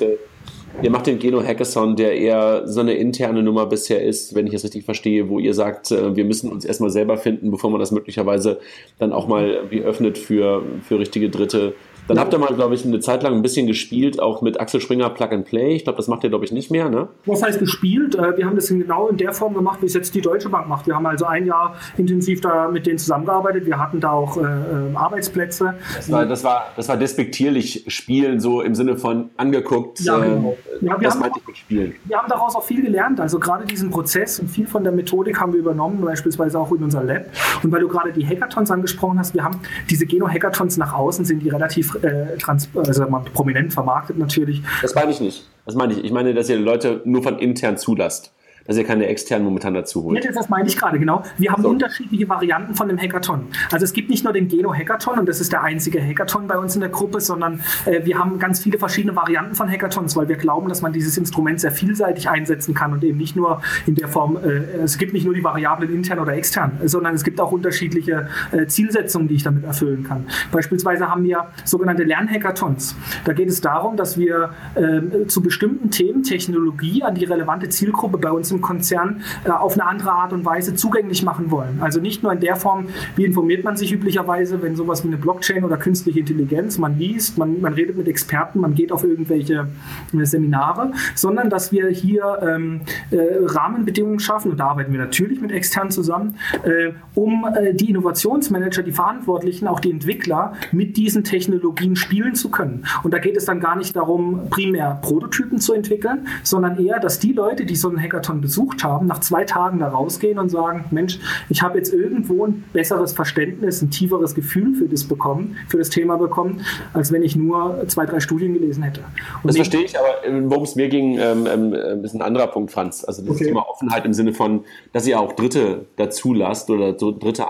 Ihr 0.81 0.89
macht 0.89 1.05
den 1.05 1.19
Geno 1.19 1.43
Hackathon, 1.43 1.95
der 1.95 2.17
eher 2.17 2.67
so 2.67 2.79
eine 2.79 2.93
interne 2.95 3.43
Nummer 3.43 3.67
bisher 3.67 4.03
ist, 4.03 4.33
wenn 4.33 4.47
ich 4.47 4.53
es 4.55 4.63
richtig 4.63 4.85
verstehe, 4.85 5.29
wo 5.29 5.37
ihr 5.37 5.53
sagt, 5.53 5.91
äh, 5.91 6.15
wir 6.15 6.25
müssen 6.25 6.51
uns 6.51 6.65
erstmal 6.65 6.89
selber 6.89 7.17
finden, 7.17 7.51
bevor 7.51 7.69
man 7.69 7.79
das 7.79 7.91
möglicherweise 7.91 8.59
dann 8.97 9.13
auch 9.13 9.27
mal 9.27 9.69
wie 9.69 9.81
öffnet 9.81 10.17
für, 10.17 10.63
für 10.81 10.97
richtige 10.97 11.29
Dritte. 11.29 11.73
Dann 12.07 12.19
habt 12.19 12.33
ihr 12.33 12.39
mal, 12.39 12.53
glaube 12.53 12.75
ich, 12.75 12.85
eine 12.85 12.99
Zeit 12.99 13.23
lang 13.23 13.33
ein 13.33 13.41
bisschen 13.41 13.65
gespielt, 13.65 14.21
auch 14.21 14.41
mit 14.41 14.59
Axel 14.59 14.81
Springer 14.81 15.09
Plug 15.09 15.29
and 15.31 15.45
Play. 15.45 15.75
Ich 15.75 15.83
glaube, 15.85 15.97
das 15.97 16.07
macht 16.07 16.23
ihr, 16.23 16.29
glaube 16.29 16.43
ich, 16.43 16.51
nicht 16.51 16.69
mehr, 16.69 16.89
ne? 16.89 17.07
Was 17.25 17.41
heißt 17.41 17.59
gespielt? 17.59 18.15
Äh, 18.15 18.37
wir 18.37 18.45
haben 18.45 18.55
das 18.55 18.67
genau 18.67 19.07
in 19.07 19.17
der 19.17 19.31
Form 19.33 19.53
gemacht, 19.53 19.81
wie 19.81 19.85
es 19.85 19.93
jetzt 19.93 20.13
die 20.13 20.21
Deutsche 20.21 20.49
Bank 20.49 20.67
macht. 20.67 20.85
Wir 20.85 20.95
haben 20.95 21.05
also 21.05 21.25
ein 21.25 21.45
Jahr 21.45 21.75
intensiv 21.97 22.41
da 22.41 22.67
mit 22.67 22.85
denen 22.85 22.97
zusammengearbeitet. 22.97 23.65
Wir 23.65 23.79
hatten 23.79 23.99
da 23.99 24.11
auch 24.11 24.37
äh, 24.37 24.41
ähm, 24.41 24.97
Arbeitsplätze. 24.97 25.75
Das 25.95 26.11
war, 26.11 26.25
das, 26.25 26.43
war, 26.43 26.65
das 26.75 26.89
war 26.89 26.97
despektierlich 26.97 27.85
spielen, 27.87 28.39
so 28.39 28.61
im 28.61 28.75
Sinne 28.75 28.97
von 28.97 29.29
angeguckt. 29.37 30.01
Ja, 30.01 30.17
genau. 30.17 30.57
Äh, 30.81 30.85
ja, 30.85 30.99
wir 30.99 31.05
das 31.05 31.13
haben, 31.13 31.21
meinte 31.21 31.39
ich 31.39 31.47
mit 31.47 31.57
spielen. 31.57 31.95
Wir 32.05 32.17
haben 32.17 32.27
daraus 32.27 32.55
auch 32.55 32.63
viel 32.63 32.81
gelernt. 32.81 33.21
Also 33.21 33.39
gerade 33.39 33.65
diesen 33.65 33.91
Prozess 33.91 34.39
und 34.39 34.49
viel 34.49 34.67
von 34.67 34.83
der 34.83 34.91
Methodik 34.91 35.39
haben 35.39 35.53
wir 35.53 35.59
übernommen, 35.59 36.01
beispielsweise 36.01 36.59
auch 36.59 36.71
in 36.71 36.83
unser 36.83 37.03
Lab. 37.03 37.27
Und 37.63 37.71
weil 37.71 37.81
du 37.81 37.87
gerade 37.87 38.11
die 38.11 38.27
Hackathons 38.27 38.71
angesprochen 38.71 39.19
hast, 39.19 39.33
wir 39.33 39.43
haben 39.43 39.59
diese 39.89 40.05
Geno-Hackathons 40.05 40.77
nach 40.77 40.93
außen, 40.93 41.23
sind 41.23 41.39
die 41.39 41.49
relativ 41.49 41.92
äh, 41.95 42.37
trans 42.37 42.69
also 42.75 43.07
man 43.07 43.25
prominent 43.25 43.73
vermarktet 43.73 44.17
natürlich. 44.17 44.61
Das 44.81 44.95
meine 44.95 45.11
ich 45.11 45.19
nicht. 45.19 45.47
Das 45.65 45.75
meine 45.75 45.93
ich. 45.93 46.03
Ich 46.03 46.11
meine, 46.11 46.33
dass 46.33 46.49
ihr 46.49 46.57
Leute 46.57 47.01
nur 47.05 47.23
von 47.23 47.39
intern 47.39 47.77
zulasst. 47.77 48.33
Dass 48.65 48.77
ihr 48.77 48.83
keine 48.83 49.07
externen 49.07 49.45
momentan 49.45 49.73
dazu 49.73 50.03
holt. 50.03 50.23
Das 50.35 50.49
meine 50.49 50.67
ich 50.67 50.77
gerade, 50.77 50.99
genau. 50.99 51.23
Wir 51.37 51.51
haben 51.51 51.63
so. 51.63 51.69
unterschiedliche 51.69 52.27
Varianten 52.29 52.75
von 52.75 52.87
dem 52.87 52.97
Hackathon. 52.97 53.47
Also 53.71 53.83
es 53.83 53.93
gibt 53.93 54.09
nicht 54.09 54.23
nur 54.23 54.33
den 54.33 54.47
Geno-Hackathon 54.47 55.19
und 55.19 55.27
das 55.27 55.41
ist 55.41 55.51
der 55.51 55.63
einzige 55.63 56.01
Hackathon 56.01 56.47
bei 56.47 56.57
uns 56.57 56.75
in 56.75 56.81
der 56.81 56.89
Gruppe, 56.89 57.19
sondern 57.19 57.61
äh, 57.85 58.05
wir 58.05 58.17
haben 58.17 58.39
ganz 58.39 58.61
viele 58.61 58.77
verschiedene 58.77 59.15
Varianten 59.15 59.55
von 59.55 59.69
Hackathons, 59.69 60.15
weil 60.15 60.27
wir 60.27 60.37
glauben, 60.37 60.69
dass 60.69 60.81
man 60.81 60.93
dieses 60.93 61.17
Instrument 61.17 61.59
sehr 61.59 61.71
vielseitig 61.71 62.29
einsetzen 62.29 62.73
kann 62.73 62.93
und 62.93 63.03
eben 63.03 63.17
nicht 63.17 63.35
nur 63.35 63.61
in 63.85 63.95
der 63.95 64.07
Form, 64.07 64.37
äh, 64.37 64.83
es 64.83 64.97
gibt 64.97 65.13
nicht 65.13 65.25
nur 65.25 65.33
die 65.33 65.43
Variablen 65.43 65.93
intern 65.93 66.19
oder 66.19 66.33
extern, 66.33 66.79
sondern 66.85 67.15
es 67.15 67.23
gibt 67.23 67.41
auch 67.41 67.51
unterschiedliche 67.51 68.29
äh, 68.51 68.65
Zielsetzungen, 68.67 69.27
die 69.27 69.35
ich 69.35 69.43
damit 69.43 69.65
erfüllen 69.65 70.03
kann. 70.03 70.25
Beispielsweise 70.51 71.09
haben 71.09 71.23
wir 71.23 71.47
sogenannte 71.65 72.03
Lernhackathons. 72.03 72.95
Da 73.25 73.33
geht 73.33 73.49
es 73.49 73.61
darum, 73.61 73.97
dass 73.97 74.17
wir 74.17 74.51
äh, 74.75 75.27
zu 75.27 75.41
bestimmten 75.41 75.91
Themen 75.91 76.23
Technologie 76.23 77.03
an 77.03 77.15
die 77.15 77.25
relevante 77.25 77.69
Zielgruppe 77.69 78.17
bei 78.17 78.31
uns 78.31 78.52
im 78.53 78.61
Konzern 78.61 79.21
äh, 79.43 79.49
auf 79.49 79.73
eine 79.73 79.85
andere 79.85 80.11
Art 80.11 80.33
und 80.33 80.45
Weise 80.45 80.75
zugänglich 80.75 81.23
machen 81.23 81.51
wollen. 81.51 81.79
Also 81.81 81.99
nicht 81.99 82.23
nur 82.23 82.31
in 82.31 82.39
der 82.39 82.55
Form, 82.55 82.87
wie 83.15 83.25
informiert 83.25 83.63
man 83.63 83.77
sich 83.77 83.91
üblicherweise, 83.91 84.61
wenn 84.61 84.75
sowas 84.75 85.03
wie 85.03 85.07
eine 85.07 85.17
Blockchain 85.17 85.63
oder 85.63 85.77
künstliche 85.77 86.19
Intelligenz, 86.19 86.77
man 86.77 86.97
liest, 86.97 87.37
man, 87.37 87.61
man 87.61 87.73
redet 87.73 87.97
mit 87.97 88.07
Experten, 88.07 88.59
man 88.59 88.75
geht 88.75 88.91
auf 88.91 89.03
irgendwelche 89.03 89.67
äh, 90.13 90.25
Seminare, 90.25 90.91
sondern 91.15 91.49
dass 91.49 91.71
wir 91.71 91.89
hier 91.89 92.39
ähm, 92.41 92.81
äh, 93.11 93.17
Rahmenbedingungen 93.41 94.19
schaffen, 94.19 94.51
und 94.51 94.59
da 94.59 94.67
arbeiten 94.67 94.91
wir 94.91 94.99
natürlich 94.99 95.41
mit 95.41 95.51
externen 95.51 95.91
zusammen, 95.91 96.35
äh, 96.63 96.91
um 97.15 97.45
äh, 97.55 97.73
die 97.73 97.89
Innovationsmanager, 97.89 98.83
die 98.83 98.91
Verantwortlichen, 98.91 99.67
auch 99.67 99.79
die 99.79 99.91
Entwickler 99.91 100.53
mit 100.71 100.97
diesen 100.97 101.23
Technologien 101.23 101.95
spielen 101.95 102.35
zu 102.35 102.49
können. 102.49 102.85
Und 103.03 103.13
da 103.13 103.19
geht 103.19 103.37
es 103.37 103.45
dann 103.45 103.59
gar 103.59 103.75
nicht 103.75 103.95
darum, 103.95 104.49
primär 104.49 104.99
Prototypen 105.01 105.59
zu 105.59 105.73
entwickeln, 105.73 106.27
sondern 106.43 106.77
eher, 106.77 106.99
dass 106.99 107.19
die 107.19 107.33
Leute, 107.33 107.65
die 107.65 107.75
so 107.75 107.89
einen 107.89 108.01
Hackathon 108.01 108.41
besucht 108.43 108.83
haben, 108.83 109.07
nach 109.07 109.19
zwei 109.19 109.45
Tagen 109.45 109.79
da 109.79 109.87
rausgehen 109.87 110.37
und 110.37 110.49
sagen, 110.49 110.85
Mensch, 110.91 111.17
ich 111.49 111.61
habe 111.61 111.77
jetzt 111.77 111.93
irgendwo 111.93 112.45
ein 112.45 112.65
besseres 112.73 113.13
Verständnis, 113.13 113.81
ein 113.81 113.89
tieferes 113.89 114.35
Gefühl 114.35 114.75
für 114.75 114.85
das 114.85 115.05
bekommen, 115.05 115.55
für 115.69 115.77
das 115.77 115.89
Thema 115.89 116.17
bekommen, 116.17 116.61
als 116.93 117.11
wenn 117.11 117.23
ich 117.23 117.35
nur 117.35 117.83
zwei, 117.87 118.05
drei 118.05 118.19
Studien 118.19 118.53
gelesen 118.53 118.83
hätte. 118.83 118.99
Und 119.41 119.47
das 119.47 119.55
verstehe 119.55 119.83
ich, 119.83 119.97
aber 119.97 120.27
äh, 120.27 120.41
worum 120.43 120.63
es 120.63 120.75
mir 120.75 120.89
ging, 120.89 121.17
ähm, 121.17 121.47
ähm, 121.47 121.73
äh, 121.73 122.05
ist 122.05 122.13
ein 122.13 122.21
anderer 122.21 122.47
Punkt, 122.47 122.71
Franz. 122.71 123.03
Also 123.05 123.23
das 123.23 123.35
okay. 123.35 123.45
Thema 123.45 123.67
Offenheit 123.69 124.05
im 124.05 124.13
Sinne 124.13 124.33
von, 124.33 124.65
dass 124.91 125.07
ihr 125.07 125.19
auch 125.19 125.33
Dritte 125.33 125.85
dazu 125.95 126.33
lasst 126.33 126.69
oder 126.69 126.99
so 126.99 127.17
Dritte 127.17 127.45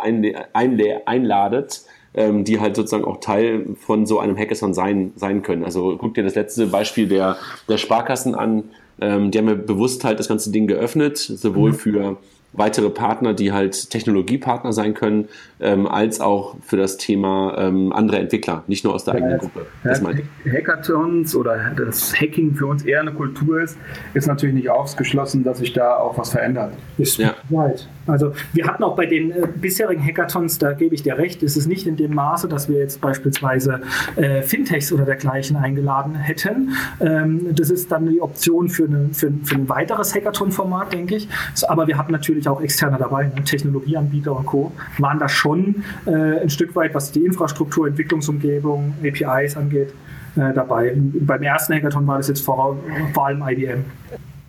einladet, 0.54 1.82
ähm, 2.14 2.44
die 2.44 2.60
halt 2.60 2.76
sozusagen 2.76 3.06
auch 3.06 3.20
Teil 3.20 3.66
von 3.76 4.06
so 4.06 4.20
einem 4.20 4.38
Hackathon 4.38 4.74
sein, 4.74 5.14
sein 5.16 5.42
können. 5.42 5.64
Also 5.64 5.98
guck 5.98 6.14
dir 6.14 6.24
das 6.24 6.36
letzte 6.36 6.68
Beispiel 6.68 7.08
der, 7.08 7.38
der 7.68 7.78
Sparkassen 7.78 8.36
an. 8.36 8.66
Ähm, 9.04 9.32
die 9.32 9.38
haben 9.38 9.48
ja 9.48 9.56
bewusst 9.56 10.04
halt 10.04 10.20
das 10.20 10.28
ganze 10.28 10.52
Ding 10.52 10.68
geöffnet, 10.68 11.18
sowohl 11.18 11.72
mhm. 11.72 11.76
für 11.76 12.18
weitere 12.54 12.90
Partner, 12.90 13.34
die 13.34 13.52
halt 13.52 13.90
Technologiepartner 13.90 14.72
sein 14.74 14.94
können, 14.94 15.28
ähm, 15.60 15.88
als 15.88 16.22
auch 16.22 16.56
für 16.62 16.78
das 16.78 16.98
Thema 16.98 17.56
ähm, 17.58 17.92
andere 17.92 18.20
Entwickler, 18.20 18.64
nicht 18.68 18.84
nur 18.84 18.94
aus 18.94 19.04
der 19.04 19.16
ja, 19.16 19.20
eigenen 19.22 19.40
Gruppe. 19.40 19.66
Das 19.84 20.02
ja, 20.02 20.10
Hackathons 20.52 21.36
oder 21.36 21.72
das 21.76 22.14
Hacking 22.14 22.54
für 22.54 22.68
uns 22.68 22.84
eher 22.84 23.02
eine 23.02 23.14
Kultur 23.14 23.62
ist, 23.62 23.78
ist 24.14 24.28
natürlich 24.28 24.56
nicht 24.56 24.70
ausgeschlossen, 24.70 25.44
dass 25.44 25.58
sich 25.58 25.74
da 25.74 25.98
auch 25.98 26.18
was 26.18 26.32
verändert. 26.32 26.74
Ist 26.98 27.18
ja. 27.18 27.34
weit. 27.50 27.88
Also 28.08 28.34
wir 28.52 28.68
hatten 28.68 28.84
auch 28.84 28.96
bei 28.96 29.06
den 29.06 29.32
äh, 29.32 29.48
bisherigen 29.48 30.04
Hackathons, 30.04 30.58
da 30.58 30.74
gebe 30.74 30.94
ich 30.96 31.04
dir 31.04 31.18
recht, 31.18 31.44
ist 31.44 31.56
es 31.56 31.68
nicht 31.68 31.88
in 31.88 31.96
dem 31.96 32.14
Maße, 32.14 32.48
dass 32.48 32.68
wir 32.68 32.80
jetzt 32.80 33.02
beispielsweise 33.02 33.82
äh, 34.16 34.42
Fintechs 34.42 34.92
oder 34.92 35.06
dergleichen 35.06 35.56
eingeladen 35.56 36.16
hätten. 36.16 36.76
Ähm, 37.00 37.56
das 37.56 37.70
ist 37.70 37.92
dann 37.92 38.08
die 38.08 38.22
Option 38.22 38.70
für, 38.70 38.86
eine, 38.86 39.10
für, 39.14 39.32
für 39.44 39.56
ein 39.56 39.70
weiteres 39.70 40.14
Hackathon-Format, 40.14 40.94
denke 40.94 41.16
ich. 41.16 41.28
Aber 41.68 41.88
wir 41.88 41.98
hatten 41.98 42.12
natürlich 42.12 42.48
auch 42.48 42.62
externe 42.62 42.98
dabei, 42.98 43.26
ne? 43.26 43.44
Technologieanbieter 43.44 44.36
und 44.36 44.46
Co. 44.46 44.72
waren 44.98 45.20
da 45.20 45.30
schon 45.30 45.84
äh, 46.06 46.42
ein 46.42 46.50
Stück 46.50 46.76
weit, 46.76 46.94
was 46.94 47.12
die 47.12 47.24
Infrastruktur, 47.26 47.88
Entwicklungsumgebung, 47.88 48.96
APIs 49.04 49.56
angeht, 49.56 49.94
äh, 50.36 50.54
dabei. 50.54 50.94
Beim 50.96 51.44
ersten 51.44 51.74
Hackathon 51.74 52.06
war 52.08 52.18
das 52.18 52.28
jetzt 52.28 52.44
vor, 52.44 52.78
vor 53.14 53.28
allem 53.28 53.44
IBM. 53.48 53.86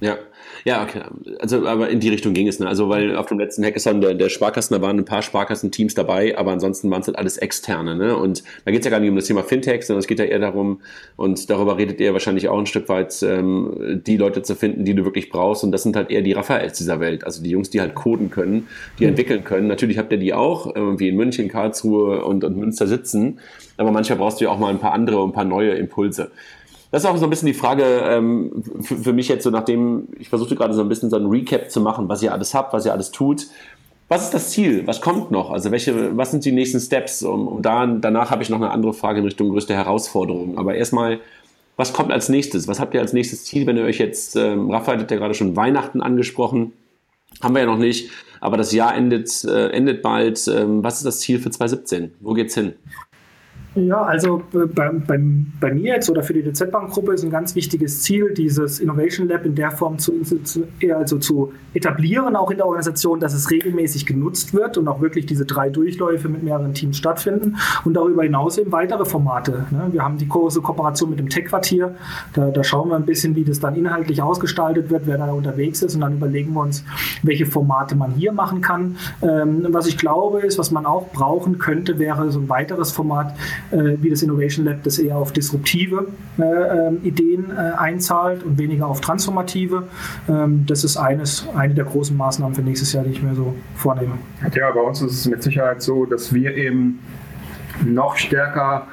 Ja, 0.01 0.17
ja, 0.65 0.83
okay. 0.83 1.03
Also, 1.41 1.67
aber 1.67 1.91
in 1.91 2.01
die 2.01 2.09
Richtung 2.09 2.33
ging 2.33 2.49
es. 2.49 2.59
Ne? 2.59 2.67
Also, 2.67 2.89
weil 2.89 3.17
auf 3.17 3.27
dem 3.27 3.39
letzten 3.39 3.63
Hackathon 3.63 4.01
der, 4.01 4.15
der 4.15 4.31
Sparkassen, 4.31 4.75
da 4.75 4.81
waren 4.81 4.99
ein 4.99 5.05
paar 5.05 5.21
Sparkassenteams 5.21 5.95
dabei, 5.95 6.39
aber 6.39 6.53
ansonsten 6.53 6.91
waren 6.91 7.03
es 7.03 7.07
halt 7.07 7.19
alles 7.19 7.37
externe. 7.37 7.95
Ne? 7.95 8.17
Und 8.17 8.43
da 8.65 8.71
geht 8.71 8.81
es 8.81 8.87
ja 8.87 8.91
gar 8.91 8.99
nicht 8.99 9.11
um 9.11 9.17
das 9.17 9.27
Thema 9.27 9.43
Fintech, 9.43 9.85
sondern 9.85 10.01
es 10.01 10.07
geht 10.07 10.19
ja 10.19 10.25
eher 10.25 10.39
darum, 10.39 10.81
und 11.17 11.51
darüber 11.51 11.77
redet 11.77 12.01
ihr 12.01 12.15
wahrscheinlich 12.15 12.49
auch 12.49 12.59
ein 12.59 12.65
Stück 12.65 12.89
weit, 12.89 13.23
ähm, 13.23 14.03
die 14.07 14.17
Leute 14.17 14.41
zu 14.41 14.55
finden, 14.55 14.87
die 14.87 14.95
du 14.95 15.05
wirklich 15.05 15.29
brauchst. 15.29 15.65
Und 15.65 15.73
das 15.73 15.83
sind 15.83 15.97
halt 15.97 16.11
eher 16.11 16.23
die 16.23 16.33
Raphaels 16.33 16.79
dieser 16.79 16.99
Welt. 16.99 17.25
Also 17.25 17.43
die 17.43 17.51
Jungs, 17.51 17.69
die 17.69 17.83
halt 17.83 17.95
coden 17.95 18.31
können, 18.31 18.67
die 18.99 19.05
mhm. 19.05 19.11
entwickeln 19.11 19.45
können. 19.45 19.67
Natürlich 19.67 19.99
habt 19.99 20.13
ihr 20.13 20.19
die 20.19 20.33
auch, 20.33 20.75
irgendwie 20.75 21.09
in 21.09 21.17
München, 21.17 21.49
Karlsruhe 21.49 22.25
und, 22.25 22.43
und 22.43 22.57
Münster 22.57 22.87
sitzen. 22.87 23.39
Aber 23.77 23.91
manchmal 23.91 24.17
brauchst 24.17 24.41
du 24.41 24.45
ja 24.45 24.51
auch 24.51 24.59
mal 24.59 24.71
ein 24.71 24.79
paar 24.79 24.93
andere 24.93 25.21
und 25.21 25.31
ein 25.31 25.35
paar 25.35 25.45
neue 25.45 25.73
Impulse. 25.73 26.31
Das 26.95 27.03
ist 27.03 27.11
auch 27.11 27.17
so 27.17 27.25
ein 27.25 27.31
bisschen 27.31 27.47
die 27.47 27.55
Frage 27.55 27.83
ähm, 28.05 28.63
für, 28.81 28.97
für, 28.97 29.13
mich 29.13 29.27
jetzt, 29.27 29.43
so 29.43 29.51
nachdem 29.51 30.07
ich 30.17 30.29
versuchte 30.29 30.55
gerade 30.55 30.75
so 30.75 30.81
ein 30.81 30.89
bisschen 30.89 31.11
so 31.11 31.17
ein 31.17 31.27
Recap 31.27 31.69
zu 31.69 31.81
machen, 31.81 32.09
was 32.09 32.23
ihr 32.23 32.33
alles 32.33 32.55
habt, 32.55 32.73
was 32.73 32.87
ihr 32.87 32.93
alles 32.93 33.11
tut. 33.11 33.49
Was 34.07 34.23
ist 34.23 34.33
das 34.33 34.51
Ziel? 34.51 34.87
Was 34.87 35.01
kommt 35.01 35.33
noch? 35.33 35.51
Also 35.51 35.73
welche, 35.73 36.17
was 36.17 36.31
sind 36.31 36.45
die 36.45 36.53
nächsten 36.53 36.79
Steps? 36.79 37.25
Und, 37.25 37.49
und 37.49 37.63
da, 37.63 37.85
danach 37.85 38.31
habe 38.31 38.45
ich 38.45 38.49
noch 38.49 38.59
eine 38.59 38.71
andere 38.71 38.95
Frage 38.95 39.19
in 39.19 39.25
Richtung 39.25 39.49
größte 39.49 39.75
Herausforderung. 39.75 40.57
Aber 40.57 40.77
erstmal, 40.77 41.19
was 41.77 41.93
kommt 41.93 42.13
als 42.13 42.29
nächstes? 42.29 42.69
Was 42.69 42.79
habt 42.79 42.95
ihr 42.95 43.01
als 43.01 43.13
nächstes 43.13 43.45
Ziel, 43.45 43.67
wenn 43.67 43.77
ihr 43.77 43.83
euch 43.83 43.99
jetzt, 43.99 44.37
ähm, 44.37 44.71
Raphael 44.71 45.01
hat 45.01 45.11
ja 45.11 45.17
gerade 45.17 45.35
schon 45.35 45.57
Weihnachten 45.57 46.01
angesprochen, 46.01 46.75
haben 47.43 47.57
wir 47.57 47.63
ja 47.63 47.67
noch 47.67 47.77
nicht, 47.77 48.11
aber 48.41 48.57
das 48.57 48.71
Jahr 48.71 48.95
endet, 48.95 49.43
äh, 49.43 49.71
endet 49.71 50.01
bald. 50.01 50.47
Ähm, 50.47 50.85
was 50.85 50.99
ist 50.99 51.07
das 51.07 51.19
Ziel 51.19 51.41
für 51.41 51.51
2017? 51.51 52.15
Wo 52.21 52.35
geht's 52.35 52.55
hin? 52.55 52.75
Ja, 53.75 54.03
also 54.03 54.43
äh, 54.53 54.67
bei, 54.67 54.89
bei, 54.91 55.21
bei 55.61 55.75
mir 55.75 55.95
jetzt 55.95 56.09
oder 56.09 56.23
für 56.23 56.33
die 56.33 56.43
DZ 56.43 56.71
Bank 56.71 56.93
Gruppe 56.93 57.15
ist 57.15 57.25
ein 57.25 57.31
ganz 57.31 57.55
wichtiges 57.57 58.03
Ziel, 58.03 58.33
dieses 58.33 58.79
Innovation 58.79 59.29
Lab 59.29 59.45
in 59.45 59.55
der 59.55 59.73
Form 59.73 59.99
zu, 59.99 60.23
zu, 60.23 60.65
also 60.95 61.19
zu 61.19 61.53
etablieren, 61.75 62.37
auch 62.37 62.51
in 62.51 62.59
der 62.59 62.67
Organisation, 62.67 63.19
dass 63.19 63.35
es 63.35 63.51
regelmäßig 63.51 64.07
genutzt 64.07 64.55
wird 64.55 64.79
und 64.79 64.87
auch 64.87 65.01
wirklich 65.01 65.27
diese 65.27 65.45
drei 65.45 65.71
Durchläufe 65.71 66.29
mit 66.29 66.45
mehreren 66.45 66.73
Teams 66.75 66.97
stattfinden 66.97 67.57
und 67.85 67.95
darüber 67.95 68.23
hinaus 68.23 68.59
eben 68.59 68.71
weitere 68.71 69.05
Formate. 69.05 69.67
Ne? 69.71 69.89
Wir 69.91 70.05
haben 70.05 70.19
die 70.19 70.29
große 70.29 70.61
Kooperation 70.61 71.11
mit 71.11 71.19
dem 71.19 71.29
Tech-Quartier, 71.29 71.97
da, 72.35 72.51
da 72.51 72.63
schauen 72.63 72.91
wir 72.91 72.97
ein 72.97 73.07
bisschen, 73.07 73.35
wie 73.35 73.45
das 73.45 73.59
dann 73.59 73.75
inhaltlich 73.75 74.23
ausgestaltet 74.23 74.91
wird, 74.91 75.03
wer 75.07 75.19
da 75.19 75.33
unterwegs 75.33 75.83
ist 75.83 75.97
und 75.97 76.03
dann 76.03 76.15
überlegen 76.15 76.53
wir 76.53 76.61
uns, 76.61 76.85
welche 77.23 77.47
Formate 77.47 77.97
man 77.97 78.13
hier 78.13 78.33
machen 78.33 78.61
kann. 78.61 78.97
Ähm, 79.21 79.67
was 79.71 79.89
ich 79.89 79.99
glaube 79.99 80.41
ist, 80.41 80.59
was 80.59 80.71
man 80.71 80.87
auch 80.87 81.11
brauchen 81.13 81.59
könnte, 81.59 81.99
wäre 81.99 82.31
so 82.31 82.39
ein 82.39 82.49
weiteres 82.49 82.93
Format, 82.93 83.35
äh, 83.35 83.64
wie 83.71 84.11
das 84.11 84.23
Innovation 84.23 84.65
Lab, 84.65 84.83
das 84.83 84.99
eher 84.99 85.17
auf 85.17 85.33
disruptive 85.33 86.09
äh, 86.39 86.43
ähm, 86.43 86.99
Ideen 87.03 87.51
äh, 87.51 87.55
einzahlt 87.77 88.43
und 88.43 88.59
weniger 88.59 88.87
auf 88.87 89.01
transformative. 89.01 89.85
Ähm, 90.29 90.65
das 90.67 90.85
ist 90.85 90.97
eines, 90.97 91.47
eine 91.55 91.75
der 91.75 91.85
großen 91.85 92.17
Maßnahmen 92.17 92.55
für 92.55 92.63
nächstes 92.63 92.93
Jahr, 92.93 93.05
die 93.05 93.11
ich 93.11 93.23
mir 93.23 93.35
so 93.35 93.55
vornehme. 93.77 94.19
Ja, 94.55 94.71
bei 94.71 94.81
uns 94.81 95.03
ist 95.03 95.13
es 95.13 95.27
mit 95.27 95.43
Sicherheit 95.43 95.83
so, 95.83 96.07
dass 96.07 96.33
wir 96.33 96.57
eben 96.57 97.01
noch 97.85 98.17
stärker 98.17 98.87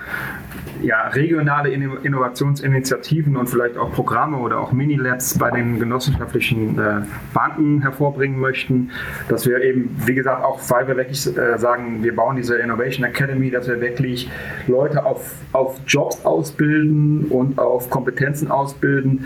ja, 0.82 1.08
regionale 1.10 1.70
Innovationsinitiativen 1.70 3.36
und 3.36 3.48
vielleicht 3.48 3.78
auch 3.78 3.92
Programme 3.92 4.38
oder 4.38 4.60
auch 4.60 4.72
Mini-Labs 4.72 5.38
bei 5.38 5.52
den 5.52 5.80
genossenschaftlichen 5.80 6.80
äh, 6.80 7.02
Banken 7.34 7.82
hervorbringen 7.82 8.40
möchten, 8.40 8.90
dass 9.28 9.46
wir 9.46 9.62
eben, 9.62 9.96
wie 10.06 10.16
gesagt, 10.16 10.44
auch 10.44 10.60
weil 10.70 10.88
wir 10.88 10.98
wirklich 10.98 11.26
äh, 11.38 11.58
sagen, 11.58 12.04
wir 12.04 12.16
bauen 12.16 12.36
diese 12.36 12.58
Innovation 12.58 13.06
Academy, 13.06 13.52
dass 13.52 13.68
wir 13.68 13.80
wirklich 13.80 14.30
Leute 14.68 15.06
auf, 15.06 15.34
auf 15.52 15.80
Jobs 15.88 16.26
ausbilden 16.26 17.26
und 17.26 17.60
auf 17.60 17.90
Kompetenzen 17.90 18.50
ausbilden, 18.50 19.26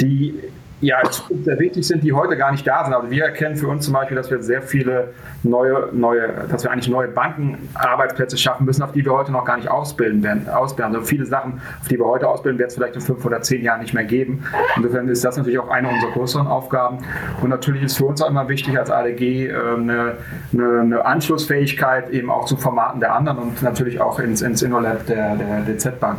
die 0.00 0.34
ja, 0.80 0.98
sehr 1.44 1.58
wichtig 1.58 1.86
sind, 1.86 2.04
die 2.04 2.12
heute 2.12 2.36
gar 2.36 2.52
nicht 2.52 2.66
da 2.66 2.84
sind. 2.84 2.94
Aber 2.94 3.10
wir 3.10 3.24
erkennen 3.24 3.56
für 3.56 3.68
uns 3.68 3.84
zum 3.84 3.94
Beispiel, 3.94 4.16
dass 4.16 4.30
wir 4.30 4.42
sehr 4.42 4.62
viele 4.62 5.12
neue, 5.42 5.88
neue, 5.92 6.46
dass 6.50 6.62
wir 6.62 6.70
eigentlich 6.70 6.88
neue 6.88 7.08
Bankenarbeitsplätze 7.08 8.38
schaffen 8.38 8.64
müssen, 8.64 8.82
auf 8.82 8.92
die 8.92 9.04
wir 9.04 9.12
heute 9.12 9.32
noch 9.32 9.44
gar 9.44 9.56
nicht 9.56 9.68
ausbilden 9.68 10.22
werden. 10.22 10.48
Ausbilden. 10.48 10.94
Also 10.94 11.06
viele 11.06 11.26
Sachen, 11.26 11.60
auf 11.80 11.88
die 11.88 11.98
wir 11.98 12.06
heute 12.06 12.28
ausbilden, 12.28 12.58
wird 12.58 12.70
es 12.70 12.76
vielleicht 12.76 12.94
in 12.94 13.00
fünf 13.00 13.24
oder 13.24 13.40
zehn 13.42 13.62
Jahren 13.62 13.80
nicht 13.80 13.94
mehr 13.94 14.04
geben. 14.04 14.44
Insofern 14.76 15.08
ist 15.08 15.24
das 15.24 15.36
natürlich 15.36 15.58
auch 15.58 15.68
eine 15.68 15.88
unserer 15.88 16.12
größeren 16.12 16.46
Aufgaben. 16.46 16.98
Und 17.42 17.50
natürlich 17.50 17.82
ist 17.82 17.96
für 17.96 18.04
uns 18.04 18.22
auch 18.22 18.30
immer 18.30 18.48
wichtig 18.48 18.78
als 18.78 18.90
ADG 18.90 19.48
äh, 19.48 19.52
eine, 19.52 20.18
eine, 20.52 20.80
eine 20.80 21.04
Anschlussfähigkeit 21.04 22.10
eben 22.10 22.30
auch 22.30 22.44
zu 22.44 22.56
Formaten 22.56 23.00
der 23.00 23.14
anderen 23.14 23.38
und 23.38 23.62
natürlich 23.62 24.00
auch 24.00 24.20
ins, 24.20 24.42
ins 24.42 24.62
InnoLab 24.62 25.06
der, 25.06 25.36
der 25.36 25.62
DZ 25.62 25.98
Bank. 25.98 26.18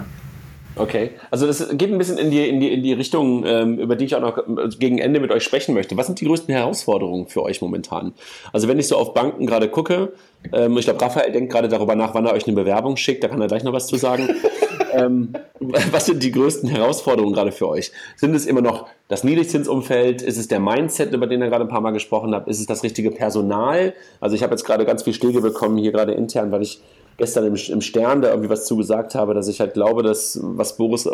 Okay, 0.79 1.11
also 1.29 1.45
das 1.45 1.67
geht 1.77 1.91
ein 1.91 1.97
bisschen 1.97 2.17
in 2.17 2.31
die, 2.31 2.47
in 2.47 2.59
die, 2.61 2.73
in 2.73 2.81
die 2.83 2.93
Richtung, 2.93 3.43
ähm, 3.45 3.77
über 3.79 3.97
die 3.97 4.05
ich 4.05 4.15
auch 4.15 4.21
noch 4.21 4.37
äh, 4.37 4.69
gegen 4.79 4.97
Ende 4.97 5.19
mit 5.19 5.29
euch 5.31 5.43
sprechen 5.43 5.73
möchte. 5.73 5.97
Was 5.97 6.05
sind 6.05 6.21
die 6.21 6.25
größten 6.25 6.53
Herausforderungen 6.53 7.27
für 7.27 7.43
euch 7.43 7.61
momentan? 7.61 8.13
Also 8.53 8.69
wenn 8.69 8.79
ich 8.79 8.87
so 8.87 8.95
auf 8.95 9.13
Banken 9.13 9.45
gerade 9.45 9.67
gucke, 9.67 10.13
ähm, 10.53 10.77
ich 10.77 10.85
glaube, 10.85 11.01
Raphael 11.01 11.31
denkt 11.33 11.51
gerade 11.51 11.67
darüber 11.67 11.95
nach, 11.95 12.13
wann 12.13 12.25
er 12.25 12.33
euch 12.33 12.47
eine 12.47 12.55
Bewerbung 12.55 12.95
schickt, 12.95 13.23
da 13.23 13.27
kann 13.27 13.41
er 13.41 13.47
gleich 13.47 13.63
noch 13.63 13.73
was 13.73 13.87
zu 13.87 13.97
sagen. 13.97 14.29
ähm, 14.93 15.33
was 15.59 16.05
sind 16.05 16.23
die 16.23 16.31
größten 16.31 16.69
Herausforderungen 16.69 17.33
gerade 17.33 17.51
für 17.51 17.67
euch? 17.67 17.91
Sind 18.15 18.33
es 18.33 18.45
immer 18.45 18.61
noch 18.61 18.87
das 19.09 19.25
Niedrigzinsumfeld? 19.25 20.21
Ist 20.21 20.37
es 20.37 20.47
der 20.47 20.61
Mindset, 20.61 21.13
über 21.13 21.27
den 21.27 21.41
ihr 21.41 21.49
gerade 21.49 21.65
ein 21.65 21.69
paar 21.69 21.81
Mal 21.81 21.91
gesprochen 21.91 22.33
habt? 22.33 22.47
Ist 22.47 22.59
es 22.59 22.65
das 22.65 22.83
richtige 22.83 23.11
Personal? 23.11 23.93
Also 24.21 24.35
ich 24.35 24.43
habe 24.43 24.53
jetzt 24.53 24.63
gerade 24.63 24.85
ganz 24.85 25.03
viel 25.03 25.13
Schläge 25.13 25.41
bekommen 25.41 25.77
hier 25.77 25.91
gerade 25.91 26.13
intern, 26.13 26.51
weil 26.51 26.61
ich 26.61 26.81
gestern 27.19 27.45
im, 27.45 27.55
im 27.55 27.81
Stern 27.81 28.23
da 28.23 28.29
irgendwie 28.29 28.49
was 28.49 28.65
zugesagt 28.65 29.13
habe, 29.13 29.35
dass 29.35 29.47
ich 29.47 29.59
halt 29.59 29.75
glaube, 29.75 30.01
dass, 30.01 30.39
was 30.41 30.77
Boris 30.77 31.05
äh, 31.05 31.11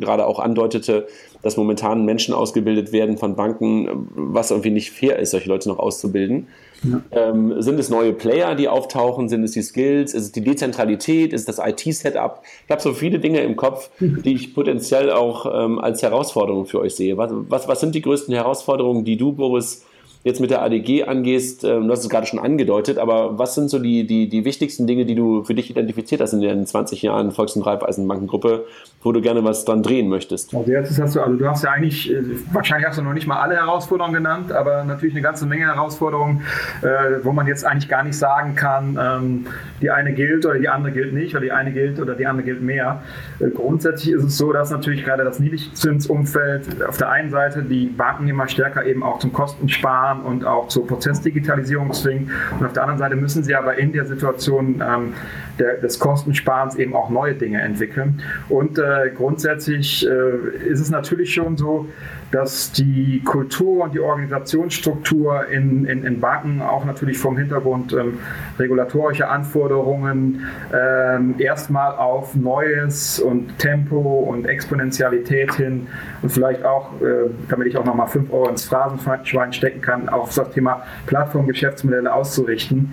gerade 0.00 0.26
auch 0.26 0.40
andeutete, 0.40 1.06
dass 1.42 1.56
momentan 1.56 2.04
Menschen 2.04 2.34
ausgebildet 2.34 2.92
werden 2.92 3.18
von 3.18 3.36
Banken, 3.36 4.08
was 4.14 4.50
irgendwie 4.50 4.70
nicht 4.70 4.90
fair 4.90 5.18
ist, 5.18 5.30
solche 5.30 5.48
Leute 5.48 5.68
noch 5.68 5.78
auszubilden. 5.78 6.48
Ja. 6.82 7.00
Ähm, 7.12 7.62
sind 7.62 7.78
es 7.78 7.90
neue 7.90 8.12
Player, 8.12 8.56
die 8.56 8.66
auftauchen? 8.66 9.28
Sind 9.28 9.44
es 9.44 9.52
die 9.52 9.62
Skills? 9.62 10.14
Ist 10.14 10.24
es 10.24 10.32
die 10.32 10.42
Dezentralität? 10.42 11.32
Ist 11.32 11.48
es 11.48 11.56
das 11.56 11.64
IT-Setup? 11.64 12.42
Ich 12.64 12.70
habe 12.70 12.82
so 12.82 12.92
viele 12.92 13.20
Dinge 13.20 13.40
im 13.40 13.54
Kopf, 13.54 13.90
die 14.00 14.34
ich 14.34 14.54
potenziell 14.54 15.10
auch 15.10 15.46
ähm, 15.46 15.78
als 15.78 16.02
Herausforderung 16.02 16.66
für 16.66 16.80
euch 16.80 16.96
sehe. 16.96 17.16
Was, 17.16 17.30
was, 17.32 17.68
was 17.68 17.80
sind 17.80 17.94
die 17.94 18.02
größten 18.02 18.34
Herausforderungen, 18.34 19.04
die 19.04 19.16
du, 19.16 19.32
Boris, 19.32 19.84
jetzt 20.24 20.40
mit 20.40 20.50
der 20.50 20.62
ADG 20.62 21.04
angehst, 21.04 21.64
ähm, 21.64 21.86
du 21.86 21.92
hast 21.92 22.02
es 22.02 22.08
gerade 22.08 22.26
schon 22.26 22.38
angedeutet, 22.38 22.98
aber 22.98 23.38
was 23.38 23.54
sind 23.54 23.68
so 23.68 23.78
die, 23.78 24.06
die, 24.06 24.28
die 24.28 24.44
wichtigsten 24.44 24.86
Dinge, 24.86 25.04
die 25.04 25.14
du 25.14 25.42
für 25.44 25.54
dich 25.54 25.70
identifiziert 25.70 26.20
hast 26.20 26.32
in 26.32 26.40
den 26.40 26.66
20 26.66 27.02
Jahren 27.02 27.32
Volks- 27.32 27.56
und 27.56 27.62
Raiffeisenbankengruppe, 27.62 28.64
wo 29.02 29.10
du 29.12 29.20
gerne 29.20 29.42
was 29.42 29.64
dran 29.64 29.82
drehen 29.82 30.08
möchtest? 30.08 30.54
Also 30.54 30.70
jetzt 30.70 31.00
hast 31.00 31.16
du, 31.16 31.20
also 31.20 31.36
du 31.36 31.48
hast 31.48 31.64
ja 31.64 31.70
eigentlich, 31.70 32.12
äh, 32.12 32.22
wahrscheinlich 32.52 32.86
hast 32.86 32.98
du 32.98 33.02
noch 33.02 33.14
nicht 33.14 33.26
mal 33.26 33.40
alle 33.40 33.56
Herausforderungen 33.56 34.14
genannt, 34.14 34.52
aber 34.52 34.84
natürlich 34.84 35.14
eine 35.14 35.22
ganze 35.22 35.46
Menge 35.46 35.64
Herausforderungen, 35.64 36.42
äh, 36.82 37.24
wo 37.24 37.32
man 37.32 37.46
jetzt 37.46 37.64
eigentlich 37.64 37.88
gar 37.88 38.04
nicht 38.04 38.16
sagen 38.16 38.54
kann, 38.54 38.98
ähm, 39.00 39.46
die 39.80 39.90
eine 39.90 40.12
gilt 40.12 40.46
oder 40.46 40.58
die 40.58 40.68
andere 40.68 40.92
gilt 40.92 41.12
nicht, 41.12 41.34
oder 41.34 41.42
die 41.44 41.52
eine 41.52 41.72
gilt 41.72 41.98
oder 41.98 42.14
die 42.14 42.26
andere 42.26 42.44
gilt 42.44 42.62
mehr. 42.62 43.02
Äh, 43.40 43.50
grundsätzlich 43.50 44.14
ist 44.14 44.24
es 44.24 44.38
so, 44.38 44.52
dass 44.52 44.70
natürlich 44.70 45.04
gerade 45.04 45.24
das 45.24 45.40
Niedrigzinsumfeld 45.40 46.84
auf 46.84 46.96
der 46.96 47.10
einen 47.10 47.30
Seite 47.30 47.62
die 47.62 47.86
Banken 47.86 48.28
immer 48.28 48.46
stärker 48.46 48.84
eben 48.86 49.02
auch 49.02 49.18
zum 49.18 49.32
Kostensparen 49.32 50.20
und 50.20 50.44
auch 50.44 50.68
zur 50.68 50.86
Prozessdigitalisierung 50.86 51.92
zwingen. 51.92 52.30
Und 52.58 52.66
auf 52.66 52.72
der 52.72 52.82
anderen 52.82 52.98
Seite 52.98 53.16
müssen 53.16 53.42
sie 53.42 53.54
aber 53.54 53.78
in 53.78 53.92
der 53.92 54.04
Situation 54.04 54.82
ähm, 54.86 55.14
der, 55.58 55.78
des 55.78 55.98
Kostensparens 55.98 56.76
eben 56.76 56.94
auch 56.94 57.10
neue 57.10 57.34
Dinge 57.34 57.60
entwickeln. 57.60 58.22
Und 58.48 58.78
äh, 58.78 58.91
grundsätzlich 59.14 60.06
äh, 60.06 60.66
ist 60.68 60.80
es 60.80 60.90
natürlich 60.90 61.34
schon 61.34 61.56
so, 61.56 61.88
dass 62.32 62.72
die 62.72 63.20
Kultur 63.24 63.84
und 63.84 63.94
die 63.94 64.00
Organisationsstruktur 64.00 65.48
in, 65.48 65.84
in, 65.84 66.04
in 66.04 66.20
Banken 66.20 66.62
auch 66.62 66.84
natürlich 66.84 67.18
vom 67.18 67.36
Hintergrund 67.36 67.92
ähm, 67.92 68.18
regulatorischer 68.58 69.30
Anforderungen 69.30 70.46
ähm, 70.72 71.34
erstmal 71.38 71.94
auf 71.96 72.34
Neues 72.34 73.20
und 73.20 73.58
Tempo 73.58 73.98
und 73.98 74.46
Exponentialität 74.46 75.54
hin 75.54 75.86
und 76.22 76.30
vielleicht 76.32 76.64
auch, 76.64 77.00
äh, 77.02 77.30
damit 77.48 77.68
ich 77.68 77.76
auch 77.76 77.84
nochmal 77.84 78.08
5 78.08 78.32
Euro 78.32 78.48
ins 78.48 78.64
Phrasenschwein 78.64 79.52
stecken 79.52 79.82
kann, 79.82 80.08
auf 80.08 80.34
das 80.34 80.50
Thema 80.52 80.82
Plattformgeschäftsmodelle 81.06 82.12
auszurichten. 82.12 82.90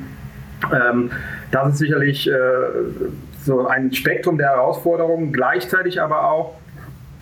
Ähm, 0.73 1.11
das 1.51 1.73
ist 1.73 1.77
sicherlich 1.79 2.29
äh, 2.29 2.33
so 3.45 3.67
ein 3.67 3.93
Spektrum 3.93 4.37
der 4.37 4.49
Herausforderungen, 4.49 5.31
gleichzeitig 5.31 6.01
aber 6.01 6.29
auch 6.29 6.55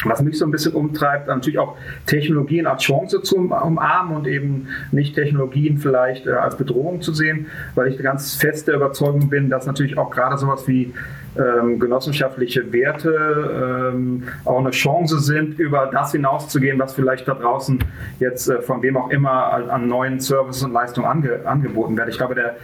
was 0.03 0.21
mich 0.21 0.37
so 0.37 0.45
ein 0.45 0.51
bisschen 0.51 0.73
umtreibt, 0.73 1.27
natürlich 1.27 1.57
auch 1.57 1.75
Technologien 2.05 2.67
als 2.67 2.83
Chance 2.83 3.21
zu 3.23 3.37
umarmen 3.37 4.15
und 4.15 4.27
eben 4.27 4.67
nicht 4.91 5.15
Technologien 5.15 5.77
vielleicht 5.77 6.27
äh, 6.27 6.31
als 6.31 6.55
Bedrohung 6.55 7.01
zu 7.01 7.13
sehen, 7.13 7.47
weil 7.75 7.87
ich 7.87 7.97
ganz 7.97 8.35
fest 8.35 8.67
der 8.67 8.75
Überzeugung 8.75 9.29
bin, 9.29 9.49
dass 9.49 9.65
natürlich 9.65 9.97
auch 9.97 10.11
gerade 10.11 10.37
sowas 10.37 10.67
wie 10.67 10.93
ähm, 11.37 11.79
genossenschaftliche 11.79 12.71
Werte 12.71 13.91
ähm, 13.93 14.23
auch 14.45 14.59
eine 14.59 14.71
Chance 14.71 15.19
sind, 15.19 15.59
über 15.59 15.89
das 15.91 16.11
hinauszugehen, 16.11 16.79
was 16.79 16.93
vielleicht 16.93 17.27
da 17.27 17.33
draußen 17.33 17.79
jetzt 18.19 18.49
äh, 18.49 18.61
von 18.61 18.81
wem 18.81 18.97
auch 18.97 19.09
immer 19.09 19.51
an, 19.51 19.69
an 19.69 19.87
neuen 19.87 20.19
Services 20.19 20.63
und 20.63 20.73
Leistungen 20.73 21.07
ange, 21.07 21.39
angeboten 21.45 21.97
wird. 21.97 22.09
Ich 22.09 22.17
glaube, 22.17 22.35
der 22.35 22.55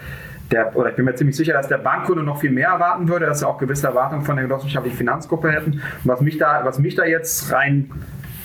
der, 0.53 0.75
oder 0.75 0.89
ich 0.89 0.95
bin 0.95 1.05
mir 1.05 1.15
ziemlich 1.15 1.35
sicher, 1.35 1.53
dass 1.53 1.67
der 1.67 1.79
Bankkunde 1.79 2.23
noch 2.23 2.39
viel 2.39 2.51
mehr 2.51 2.69
erwarten 2.69 3.07
würde, 3.07 3.25
dass 3.25 3.41
er 3.41 3.49
auch 3.49 3.57
gewisse 3.57 3.87
Erwartungen 3.87 4.23
von 4.23 4.35
der 4.35 4.45
genossenschaftlichen 4.45 4.97
Finanzgruppe 4.97 5.51
hätten. 5.51 5.71
Und 5.71 5.81
was 6.03 6.21
mich 6.21 6.37
da, 6.37 6.61
was 6.63 6.79
mich 6.79 6.95
da 6.95 7.05
jetzt 7.05 7.51
rein 7.51 7.89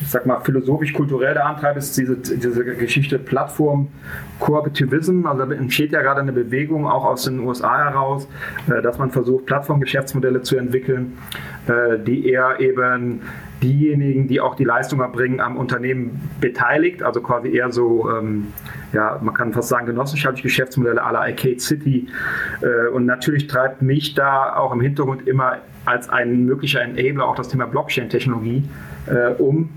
ich 0.00 0.10
sag 0.10 0.26
mal, 0.26 0.40
philosophisch-kulturell 0.40 1.34
da 1.34 1.42
antreibt, 1.42 1.76
ist 1.76 1.98
diese, 1.98 2.16
diese 2.16 2.64
Geschichte 2.64 3.18
Plattform 3.18 3.88
Cooperativism. 4.38 5.26
Also 5.26 5.44
da 5.44 5.52
entsteht 5.52 5.92
ja 5.92 6.02
gerade 6.02 6.20
eine 6.20 6.32
Bewegung 6.32 6.86
auch 6.86 7.04
aus 7.04 7.24
den 7.24 7.40
USA 7.40 7.84
heraus, 7.84 8.28
äh, 8.68 8.80
dass 8.80 8.98
man 8.98 9.10
versucht, 9.10 9.46
Plattformgeschäftsmodelle 9.46 10.42
zu 10.42 10.56
entwickeln, 10.56 11.18
äh, 11.66 11.98
die 11.98 12.28
eher 12.28 12.60
eben 12.60 13.22
diejenigen, 13.62 14.28
die 14.28 14.40
auch 14.40 14.54
die 14.54 14.64
Leistung 14.64 15.00
erbringen, 15.00 15.40
am 15.40 15.56
Unternehmen 15.56 16.20
beteiligt, 16.40 17.02
also 17.02 17.20
quasi 17.20 17.48
eher 17.48 17.72
so, 17.72 18.08
ähm, 18.10 18.48
ja, 18.92 19.18
man 19.22 19.34
kann 19.34 19.52
fast 19.52 19.68
sagen, 19.68 19.86
genossenschaftliche 19.86 20.44
Geschäftsmodelle 20.44 20.96
la 20.96 21.20
Arcade 21.20 21.58
City. 21.58 22.08
Äh, 22.60 22.88
und 22.88 23.06
natürlich 23.06 23.46
treibt 23.46 23.82
mich 23.82 24.14
da 24.14 24.54
auch 24.56 24.72
im 24.72 24.80
Hintergrund 24.80 25.26
immer 25.26 25.58
als 25.84 26.08
ein 26.08 26.44
möglicher 26.44 26.82
Enabler 26.82 27.26
auch 27.26 27.34
das 27.34 27.48
Thema 27.48 27.66
Blockchain-Technologie 27.66 28.64
äh, 29.06 29.32
um. 29.40 29.70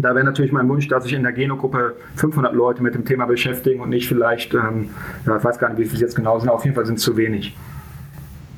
Da 0.00 0.14
wäre 0.14 0.24
natürlich 0.24 0.50
mein 0.50 0.68
Wunsch, 0.68 0.88
dass 0.88 1.04
sich 1.04 1.12
in 1.12 1.22
der 1.22 1.32
Geno-Gruppe 1.32 1.94
500 2.16 2.52
Leute 2.52 2.82
mit 2.82 2.94
dem 2.94 3.04
Thema 3.04 3.26
beschäftigen 3.26 3.80
und 3.80 3.90
nicht 3.90 4.08
vielleicht, 4.08 4.54
ähm, 4.54 4.90
ja, 5.24 5.36
ich 5.36 5.44
weiß 5.44 5.58
gar 5.58 5.68
nicht, 5.68 5.78
wie 5.78 5.84
viele 5.84 5.96
es 5.96 6.00
jetzt 6.00 6.16
genau 6.16 6.38
sind, 6.40 6.48
auf 6.48 6.64
jeden 6.64 6.74
Fall 6.74 6.86
sind 6.86 6.98
es 6.98 7.04
zu 7.04 7.16
wenig. 7.16 7.56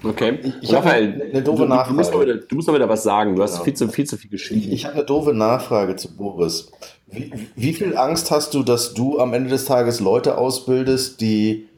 Okay. 0.08 0.38
Ich 0.60 0.72
Raphael, 0.72 1.30
eine 1.30 1.42
doofe 1.42 1.62
du, 1.62 1.68
Nachfrage. 1.68 1.90
Du 1.90 1.94
musst, 1.94 2.20
wieder, 2.20 2.34
du 2.36 2.54
musst, 2.54 2.68
mal 2.68 2.74
wieder, 2.74 2.88
was 2.88 3.02
sagen. 3.02 3.36
Du 3.36 3.42
hast 3.42 3.52
genau. 3.52 3.64
viel, 3.64 3.74
zu, 3.74 3.88
viel 3.88 4.04
zu 4.06 4.16
viel 4.16 4.30
geschrieben. 4.30 4.60
Ich, 4.60 4.72
ich 4.72 4.84
habe 4.84 4.96
eine 4.96 5.04
doofe 5.04 5.32
Nachfrage 5.32 5.96
zu 5.96 6.16
Boris. 6.16 6.70
Wie, 7.06 7.32
wie 7.54 7.72
viel 7.72 7.96
Angst 7.96 8.30
hast 8.30 8.54
du, 8.54 8.62
dass 8.62 8.94
du 8.94 9.18
am 9.18 9.32
Ende 9.32 9.50
des 9.50 9.64
Tages 9.64 10.00
Leute 10.00 10.38
ausbildest, 10.38 11.20
die 11.20 11.68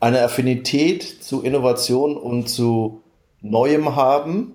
eine 0.00 0.22
Affinität 0.22 1.02
zu 1.02 1.42
Innovation 1.42 2.16
und 2.16 2.48
zu 2.48 3.02
Neuem 3.40 3.96
haben, 3.96 4.54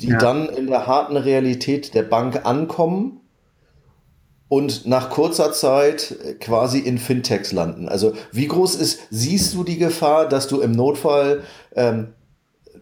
die 0.00 0.08
ja. 0.08 0.18
dann 0.18 0.48
in 0.48 0.66
der 0.66 0.86
harten 0.86 1.16
Realität 1.16 1.94
der 1.94 2.02
Bank 2.02 2.44
ankommen 2.44 3.20
und 4.48 4.86
nach 4.86 5.10
kurzer 5.10 5.52
Zeit 5.52 6.16
quasi 6.40 6.78
in 6.78 6.98
Fintechs 6.98 7.52
landen. 7.52 7.88
Also 7.88 8.14
wie 8.32 8.46
groß 8.46 8.76
ist, 8.76 9.00
siehst 9.10 9.54
du 9.54 9.64
die 9.64 9.78
Gefahr, 9.78 10.28
dass 10.28 10.46
du 10.46 10.60
im 10.60 10.72
Notfall 10.72 11.42
ähm, 11.74 12.08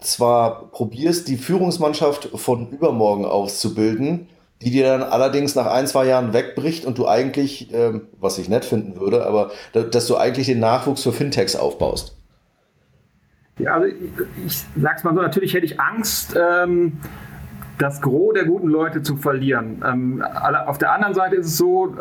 zwar 0.00 0.70
probierst, 0.70 1.28
die 1.28 1.36
Führungsmannschaft 1.36 2.28
von 2.34 2.70
übermorgen 2.70 3.24
auszubilden, 3.24 4.28
die 4.60 4.70
dir 4.70 4.84
dann 4.84 5.02
allerdings 5.02 5.54
nach 5.54 5.66
ein, 5.66 5.86
zwei 5.86 6.06
Jahren 6.06 6.32
wegbricht 6.32 6.84
und 6.84 6.98
du 6.98 7.08
eigentlich, 7.08 7.72
ähm, 7.72 8.08
was 8.20 8.38
ich 8.38 8.48
nett 8.48 8.64
finden 8.64 9.00
würde, 9.00 9.26
aber 9.26 9.50
dass 9.72 10.06
du 10.06 10.16
eigentlich 10.16 10.46
den 10.46 10.60
Nachwuchs 10.60 11.02
für 11.02 11.12
Fintechs 11.12 11.56
aufbaust? 11.56 12.16
Ja, 13.58 13.74
also 13.74 13.86
ich, 13.86 13.94
ich 14.46 14.64
sag's 14.80 15.04
mal 15.04 15.14
so, 15.14 15.22
natürlich 15.22 15.54
hätte 15.54 15.66
ich 15.66 15.80
Angst, 15.80 16.34
ähm, 16.36 16.98
das 17.78 18.00
Gros 18.00 18.34
der 18.34 18.44
guten 18.44 18.68
Leute 18.68 19.02
zu 19.02 19.16
verlieren. 19.16 19.82
Ähm, 19.86 20.22
auf 20.66 20.78
der 20.78 20.92
anderen 20.92 21.14
Seite 21.14 21.36
ist 21.36 21.46
es 21.46 21.56
so, 21.56 21.96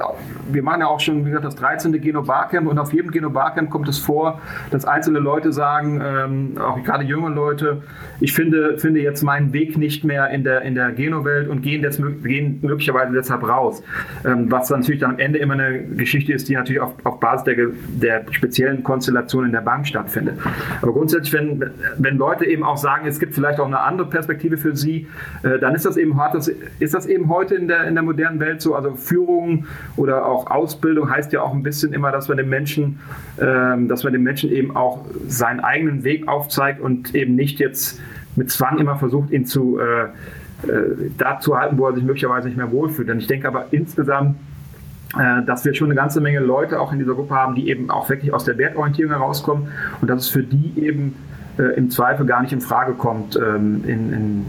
wir 0.52 0.64
machen 0.64 0.82
ja 0.82 0.88
auch 0.88 1.00
schon, 1.00 1.26
wie 1.26 1.30
gesagt, 1.30 1.46
das 1.46 1.56
13. 1.56 1.92
Geno 2.00 2.22
Barcamp 2.22 2.68
und 2.68 2.78
auf 2.78 2.94
jedem 2.94 3.12
Geno 3.12 3.30
Barcamp 3.30 3.70
kommt 3.70 3.88
es 3.88 3.98
vor, 3.98 4.40
dass 4.72 4.86
einzelne 4.86 5.20
Leute 5.20 5.52
sagen, 5.52 6.02
ähm, 6.04 6.58
auch 6.60 6.82
gerade 6.84 7.04
junge 7.04 7.30
Leute, 7.30 7.82
ich 8.20 8.34
finde, 8.34 8.78
finde 8.78 9.02
jetzt 9.02 9.24
meinen 9.24 9.54
Weg 9.54 9.78
nicht 9.78 10.04
mehr 10.04 10.30
in 10.30 10.44
der, 10.44 10.62
in 10.62 10.76
der 10.76 10.92
Geno-Welt 10.92 11.50
und 11.50 11.62
gehen, 11.62 11.82
des, 11.82 12.02
gehen 12.24 12.60
möglicherweise 12.62 13.14
deshalb 13.14 13.48
raus. 13.48 13.84
Ähm, 14.26 14.52
was 14.52 14.70
natürlich 14.70 15.02
dann 15.02 15.12
am 15.12 15.20
Ende 15.20 15.40
immer 15.40 15.56
eine 15.56 15.84
Geschichte 15.84 16.34
ist, 16.34 16.48
die 16.50 16.56
natürlich 16.56 16.82
auf, 16.82 16.94
auf 17.04 17.20
Basis 17.20 17.44
der, 17.46 17.56
der 17.88 18.26
speziellen 18.32 18.84
Konstellation 18.84 19.46
in 19.46 19.52
der 19.52 19.62
Bank 19.62 19.88
stattfindet. 19.88 20.38
Aber 20.82 20.94
grundsätzlich, 20.94 21.34
wenn, 21.34 21.72
wenn 21.98 22.18
Leute 22.18 22.46
eben 22.46 22.64
auch 22.64 22.78
sagen, 22.78 23.08
es 23.08 23.20
gibt 23.20 23.34
vielleicht 23.34 23.60
auch 23.60 23.68
eine 23.68 23.80
andere 23.80 24.10
Perspektive 24.10 24.58
für 24.58 24.76
sie, 24.76 25.08
äh, 25.44 25.60
dann 25.64 25.76
ist 25.76 25.86
das 25.86 25.96
eben 25.96 26.18
hart. 26.18 26.36
Ist 26.36 26.94
das 26.94 27.06
eben 27.06 27.30
heute 27.30 27.56
in 27.56 27.70
der, 27.70 27.86
in 27.86 27.94
der 27.94 28.04
modernen 28.04 28.42
Welt 28.42 28.62
so? 28.62 28.76
Also 28.76 28.96
Führung 28.96 29.66
oder 29.96 30.26
auch 30.26 30.52
Ausbildung 30.52 31.10
heißt 31.10 31.32
ja 31.32 31.42
auch 31.42 31.54
ein 31.54 31.64
bisschen 31.64 31.94
immer, 31.94 32.12
dass 32.12 32.28
man 32.28 32.36
den 32.36 32.50
Menschen, 32.50 33.00
ähm, 33.40 33.88
dass 33.88 34.04
man 34.04 34.12
den 34.12 34.24
Menschen 34.24 34.52
eben 34.52 34.76
auch 34.76 35.06
seinen 35.28 35.62
eigenen 35.62 36.04
Weg 36.04 36.28
aufzeigt 36.28 36.82
und 36.82 37.16
eben 37.16 37.36
nicht 37.36 37.60
jetzt 37.60 38.02
mit 38.36 38.52
Zwang 38.52 38.78
immer 38.78 38.98
versucht, 38.98 39.32
ihn 39.32 39.46
zu 39.46 39.80
äh, 39.80 40.06
äh, 40.68 41.12
da 41.18 41.40
zu 41.40 41.58
halten, 41.58 41.78
wo 41.78 41.88
er 41.88 41.96
sich 41.96 42.04
möglicherweise 42.04 42.50
nicht 42.50 42.58
mehr 42.58 42.72
wohlfühlt. 42.72 43.10
Und 43.10 43.20
ich 43.20 43.28
denke 43.28 43.48
aber 43.48 43.68
insgesamt, 43.72 44.36
äh, 45.18 45.44
dass 45.46 45.64
wir 45.64 45.74
schon 45.76 45.88
eine 45.88 45.96
ganze 45.96 46.20
Menge 46.20 46.40
Leute 46.40 46.82
auch 46.82 46.92
in 46.92 47.00
dieser 47.00 47.14
Gruppe 47.14 47.36
haben, 47.36 47.56
die 47.56 47.70
eben 47.70 47.90
auch 47.90 48.10
wirklich 48.10 48.34
aus 48.34 48.44
der 48.44 48.58
Wertorientierung 48.58 49.14
herauskommen 49.14 49.70
und 50.02 50.10
dass 50.10 50.24
es 50.24 50.30
für 50.30 50.44
die 50.44 50.74
eben 50.76 51.16
äh, 51.58 51.78
im 51.78 51.90
Zweifel 51.90 52.26
gar 52.26 52.42
nicht 52.42 52.52
in 52.52 52.60
Frage 52.60 52.94
kommt, 52.94 53.38
ähm, 53.38 53.84
in, 53.86 54.14
in 54.14 54.46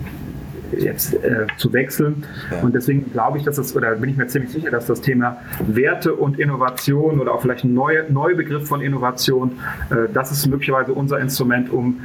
jetzt 0.79 1.15
äh, 1.15 1.47
zu 1.57 1.73
wechseln. 1.73 2.25
Ja. 2.51 2.61
Und 2.63 2.75
deswegen 2.75 3.13
glaube 3.13 3.39
ich, 3.39 3.45
dass 3.45 3.57
das, 3.57 3.75
oder 3.75 3.95
bin 3.97 4.11
ich 4.11 4.17
mir 4.17 4.27
ziemlich 4.27 4.53
sicher, 4.53 4.71
dass 4.71 4.87
das 4.87 5.01
Thema 5.01 5.39
Werte 5.67 6.15
und 6.15 6.39
Innovation 6.39 7.21
oder 7.21 7.33
auch 7.33 7.43
vielleicht 7.43 7.65
ein 7.65 7.75
neuer 7.75 8.05
Neubegriff 8.09 8.69
von 8.69 8.81
Innovation, 8.81 9.53
äh, 9.91 10.09
das 10.13 10.33
ist 10.33 10.47
möglicherweise 10.47 10.93
unser 10.93 11.19
Instrument, 11.19 11.73
um 11.73 12.01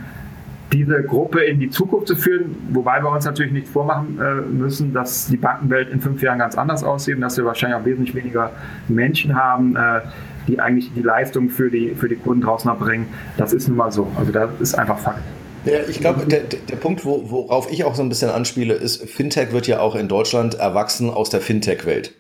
diese 0.72 1.02
Gruppe 1.04 1.42
in 1.42 1.60
die 1.60 1.70
Zukunft 1.70 2.08
zu 2.08 2.16
führen, 2.16 2.56
wobei 2.70 3.02
wir 3.02 3.10
uns 3.10 3.26
natürlich 3.26 3.52
nicht 3.52 3.68
vormachen 3.68 4.20
äh, 4.20 4.42
müssen, 4.42 4.94
dass 4.94 5.28
die 5.28 5.38
Bankenwelt 5.38 5.90
in 5.90 6.00
fünf 6.00 6.22
Jahren 6.22 6.38
ganz 6.38 6.56
anders 6.56 6.84
aussieht 6.84 7.16
und 7.16 7.22
dass 7.22 7.38
wir 7.38 7.46
wahrscheinlich 7.46 7.80
auch 7.80 7.86
wesentlich 7.86 8.16
weniger 8.16 8.52
Menschen 8.88 9.36
haben, 9.36 9.76
äh, 9.76 10.02
die 10.48 10.60
eigentlich 10.60 10.92
die 10.94 11.02
Leistung 11.02 11.50
für 11.50 11.72
die, 11.72 11.96
für 11.96 12.08
die 12.08 12.16
Kunden 12.16 12.42
draußen 12.42 12.70
erbringen. 12.70 13.08
Das 13.38 13.54
ist 13.54 13.68
nun 13.68 13.78
mal 13.78 13.92
so. 13.92 14.08
Also 14.16 14.32
das 14.32 14.50
ist 14.60 14.76
einfach 14.76 15.00
Fakt. 15.00 15.22
Ja, 15.66 15.80
ich 15.88 16.00
glaube, 16.00 16.26
der, 16.26 16.42
der 16.42 16.76
Punkt, 16.78 17.06
wo, 17.06 17.30
worauf 17.30 17.72
ich 17.72 17.84
auch 17.84 17.96
so 17.96 18.02
ein 18.02 18.10
bisschen 18.10 18.30
anspiele, 18.30 18.74
ist, 18.74 19.04
Fintech 19.10 19.52
wird 19.52 19.68
ja 19.68 19.82
auch 19.82 19.96
in 19.96 20.08
Deutschland 20.08 20.56
erwachsen 20.56 21.10
aus 21.10 21.30
der 21.30 21.42
Fintech-Welt. 21.42 22.14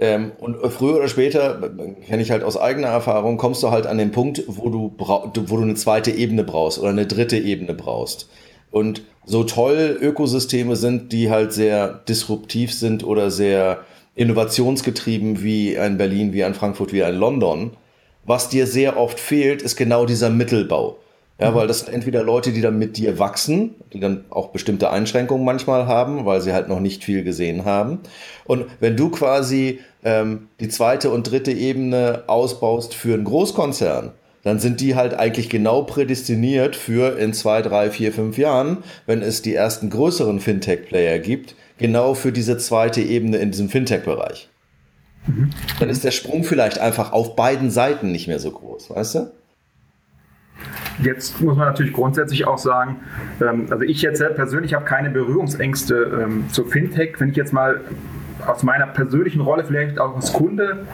Ähm, 0.00 0.32
und 0.38 0.56
früher 0.70 0.96
oder 0.96 1.08
später, 1.08 1.72
kenne 2.06 2.22
ich 2.22 2.30
halt 2.30 2.44
aus 2.44 2.56
eigener 2.56 2.88
Erfahrung, 2.88 3.36
kommst 3.36 3.62
du 3.62 3.70
halt 3.70 3.86
an 3.86 3.98
den 3.98 4.12
Punkt, 4.12 4.42
wo 4.46 4.68
du, 4.68 4.94
wo 4.98 5.56
du 5.56 5.62
eine 5.62 5.74
zweite 5.74 6.10
Ebene 6.10 6.44
brauchst 6.44 6.78
oder 6.78 6.90
eine 6.90 7.06
dritte 7.06 7.38
Ebene 7.38 7.74
brauchst. 7.74 8.28
Und 8.70 9.02
so 9.24 9.44
toll 9.44 9.98
Ökosysteme 10.00 10.76
sind, 10.76 11.12
die 11.12 11.30
halt 11.30 11.52
sehr 11.52 11.88
disruptiv 12.08 12.72
sind 12.72 13.02
oder 13.02 13.30
sehr 13.30 13.80
innovationsgetrieben 14.14 15.42
wie 15.42 15.78
ein 15.78 15.96
Berlin, 15.96 16.32
wie 16.32 16.44
ein 16.44 16.54
Frankfurt, 16.54 16.92
wie 16.92 17.02
ein 17.02 17.14
London, 17.14 17.72
was 18.24 18.48
dir 18.48 18.66
sehr 18.66 18.98
oft 18.98 19.18
fehlt, 19.18 19.62
ist 19.62 19.76
genau 19.76 20.06
dieser 20.06 20.28
Mittelbau. 20.28 20.98
Ja, 21.40 21.54
weil 21.54 21.68
das 21.68 21.80
sind 21.80 21.94
entweder 21.94 22.24
Leute, 22.24 22.52
die 22.52 22.60
dann 22.60 22.78
mit 22.78 22.96
dir 22.96 23.20
wachsen, 23.20 23.76
die 23.92 24.00
dann 24.00 24.24
auch 24.28 24.48
bestimmte 24.48 24.90
Einschränkungen 24.90 25.44
manchmal 25.44 25.86
haben, 25.86 26.26
weil 26.26 26.40
sie 26.40 26.52
halt 26.52 26.68
noch 26.68 26.80
nicht 26.80 27.04
viel 27.04 27.22
gesehen 27.22 27.64
haben. 27.64 28.00
Und 28.44 28.66
wenn 28.80 28.96
du 28.96 29.08
quasi 29.10 29.78
ähm, 30.04 30.48
die 30.58 30.68
zweite 30.68 31.10
und 31.10 31.30
dritte 31.30 31.52
Ebene 31.52 32.24
ausbaust 32.26 32.92
für 32.94 33.14
einen 33.14 33.24
Großkonzern, 33.24 34.10
dann 34.42 34.58
sind 34.58 34.80
die 34.80 34.96
halt 34.96 35.14
eigentlich 35.14 35.48
genau 35.48 35.82
prädestiniert 35.82 36.74
für 36.74 37.18
in 37.18 37.32
zwei, 37.32 37.62
drei, 37.62 37.90
vier, 37.90 38.12
fünf 38.12 38.36
Jahren, 38.36 38.78
wenn 39.06 39.22
es 39.22 39.40
die 39.40 39.54
ersten 39.54 39.90
größeren 39.90 40.40
Fintech-Player 40.40 41.20
gibt, 41.20 41.54
genau 41.78 42.14
für 42.14 42.32
diese 42.32 42.58
zweite 42.58 43.00
Ebene 43.00 43.36
in 43.36 43.52
diesem 43.52 43.68
Fintech-Bereich. 43.68 44.48
Mhm. 45.26 45.50
Dann 45.78 45.90
ist 45.90 46.02
der 46.02 46.10
Sprung 46.10 46.42
vielleicht 46.42 46.78
einfach 46.78 47.12
auf 47.12 47.36
beiden 47.36 47.70
Seiten 47.70 48.10
nicht 48.10 48.26
mehr 48.26 48.40
so 48.40 48.50
groß, 48.50 48.90
weißt 48.90 49.14
du? 49.14 49.30
Jetzt 51.02 51.40
muss 51.40 51.56
man 51.56 51.68
natürlich 51.68 51.92
grundsätzlich 51.92 52.46
auch 52.46 52.58
sagen, 52.58 52.96
ähm, 53.40 53.66
also 53.70 53.84
ich 53.84 54.02
jetzt 54.02 54.22
persönlich 54.34 54.74
habe 54.74 54.84
keine 54.84 55.10
Berührungsängste 55.10 56.20
ähm, 56.22 56.44
zu 56.50 56.64
Fintech. 56.64 57.14
Wenn 57.18 57.30
ich 57.30 57.36
jetzt 57.36 57.52
mal 57.52 57.80
aus 58.46 58.62
meiner 58.62 58.86
persönlichen 58.86 59.40
Rolle 59.40 59.64
vielleicht 59.64 59.98
auch 59.98 60.16
als 60.16 60.32
Kunde 60.32 60.86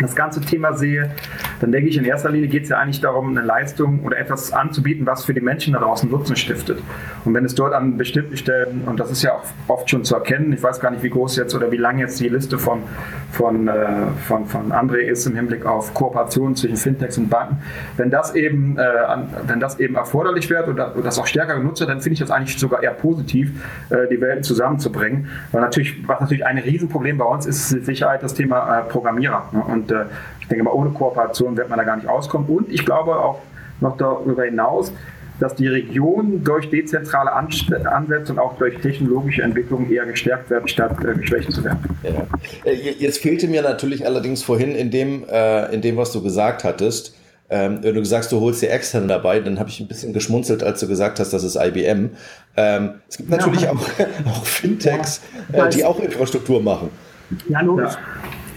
das 0.00 0.16
ganze 0.16 0.40
Thema 0.40 0.74
sehe, 0.74 1.10
dann 1.60 1.72
denke 1.72 1.88
ich, 1.88 1.96
in 1.96 2.04
erster 2.04 2.30
Linie 2.30 2.48
geht 2.48 2.64
es 2.64 2.70
ja 2.70 2.78
eigentlich 2.78 3.00
darum, 3.00 3.30
eine 3.36 3.46
Leistung 3.46 4.00
oder 4.04 4.18
etwas 4.18 4.52
anzubieten, 4.52 5.06
was 5.06 5.24
für 5.24 5.34
die 5.34 5.40
Menschen 5.40 5.74
da 5.74 5.80
draußen 5.80 6.10
Nutzen 6.10 6.36
stiftet. 6.36 6.82
Und 7.24 7.34
wenn 7.34 7.44
es 7.44 7.54
dort 7.54 7.74
an 7.74 7.96
bestimmten 7.96 8.36
Stellen, 8.36 8.82
und 8.86 8.98
das 8.98 9.10
ist 9.10 9.22
ja 9.22 9.34
auch 9.34 9.44
oft 9.68 9.90
schon 9.90 10.04
zu 10.04 10.14
erkennen, 10.14 10.52
ich 10.52 10.62
weiß 10.62 10.80
gar 10.80 10.90
nicht, 10.90 11.02
wie 11.02 11.10
groß 11.10 11.36
jetzt 11.36 11.54
oder 11.54 11.70
wie 11.70 11.76
lang 11.76 11.98
jetzt 11.98 12.18
die 12.20 12.28
Liste 12.28 12.58
von, 12.58 12.82
von, 13.30 13.68
äh, 13.68 13.72
von, 14.26 14.46
von 14.46 14.72
André 14.72 15.00
ist 15.00 15.26
im 15.26 15.36
Hinblick 15.36 15.66
auf 15.66 15.94
Kooperationen 15.94 16.56
zwischen 16.56 16.76
Fintechs 16.76 17.18
und 17.18 17.28
Banken, 17.28 17.58
wenn 17.96 18.10
das 18.10 18.34
eben, 18.34 18.78
äh, 18.78 18.82
wenn 19.46 19.60
das 19.60 19.78
eben 19.78 19.96
erforderlich 19.96 20.48
wird 20.50 20.68
oder, 20.68 20.94
das 21.02 21.18
auch 21.18 21.26
stärker 21.26 21.56
genutzt 21.56 21.80
wird, 21.80 21.90
dann 21.90 22.00
finde 22.00 22.14
ich 22.14 22.20
das 22.20 22.30
eigentlich 22.30 22.58
sogar 22.58 22.82
eher 22.82 22.92
positiv, 22.92 23.50
äh, 23.90 24.08
die 24.10 24.20
Welten 24.20 24.42
zusammenzubringen. 24.42 25.28
Weil 25.52 25.60
natürlich, 25.60 26.06
was 26.08 26.20
natürlich 26.20 26.46
ein 26.46 26.58
Riesenproblem 26.58 27.18
bei 27.18 27.24
uns 27.24 27.46
ist, 27.46 27.66
ist 27.66 27.72
mit 27.72 27.84
Sicherheit 27.84 28.22
das 28.22 28.34
Thema 28.34 28.80
äh, 28.80 28.82
Programmierer. 28.82 29.48
Ne? 29.52 29.62
Und 29.62 29.89
äh, 29.90 30.04
ich 30.40 30.48
denke 30.48 30.64
mal, 30.64 30.72
ohne 30.72 30.90
Kooperation 30.90 31.56
wird 31.56 31.68
man 31.68 31.78
da 31.78 31.84
gar 31.84 31.96
nicht 31.96 32.08
auskommen. 32.08 32.48
Und 32.48 32.70
ich 32.70 32.84
glaube 32.84 33.16
auch 33.16 33.40
noch 33.80 33.96
darüber 33.96 34.44
hinaus, 34.44 34.92
dass 35.40 35.54
die 35.54 35.68
Region 35.68 36.44
durch 36.44 36.68
dezentrale 36.68 37.32
Ansätze 37.32 38.32
und 38.32 38.38
auch 38.38 38.58
durch 38.58 38.78
technologische 38.78 39.42
Entwicklung 39.42 39.90
eher 39.90 40.04
gestärkt 40.04 40.50
werden, 40.50 40.68
statt 40.68 40.96
äh, 41.02 41.18
geschwächt 41.18 41.50
zu 41.50 41.64
werden. 41.64 41.78
Ja. 42.02 42.26
Äh, 42.64 42.74
jetzt 42.98 43.18
fehlte 43.18 43.48
mir 43.48 43.62
natürlich 43.62 44.06
allerdings 44.06 44.42
vorhin 44.42 44.74
in 44.74 44.90
dem, 44.90 45.24
äh, 45.28 45.74
in 45.74 45.80
dem 45.80 45.96
was 45.96 46.12
du 46.12 46.22
gesagt 46.22 46.64
hattest, 46.64 47.16
ähm, 47.52 47.78
wenn 47.82 47.94
du 47.96 48.04
sagst, 48.04 48.30
du 48.30 48.40
holst 48.40 48.62
dir 48.62 48.70
externe 48.70 49.08
dabei, 49.08 49.40
dann 49.40 49.58
habe 49.58 49.68
ich 49.70 49.80
ein 49.80 49.88
bisschen 49.88 50.12
geschmunzelt, 50.12 50.62
als 50.62 50.78
du 50.78 50.86
gesagt 50.86 51.18
hast, 51.18 51.32
das 51.32 51.42
ist 51.42 51.56
IBM. 51.56 52.10
Ähm, 52.56 52.90
es 53.08 53.16
gibt 53.16 53.28
natürlich 53.28 53.62
ja. 53.62 53.72
auch, 53.72 53.88
auch 54.26 54.44
Fintechs, 54.44 55.20
äh, 55.52 55.68
die 55.70 55.84
auch 55.84 55.98
Infrastruktur 55.98 56.62
machen. 56.62 56.90
Ja, 57.48 57.60
logisch. 57.60 57.94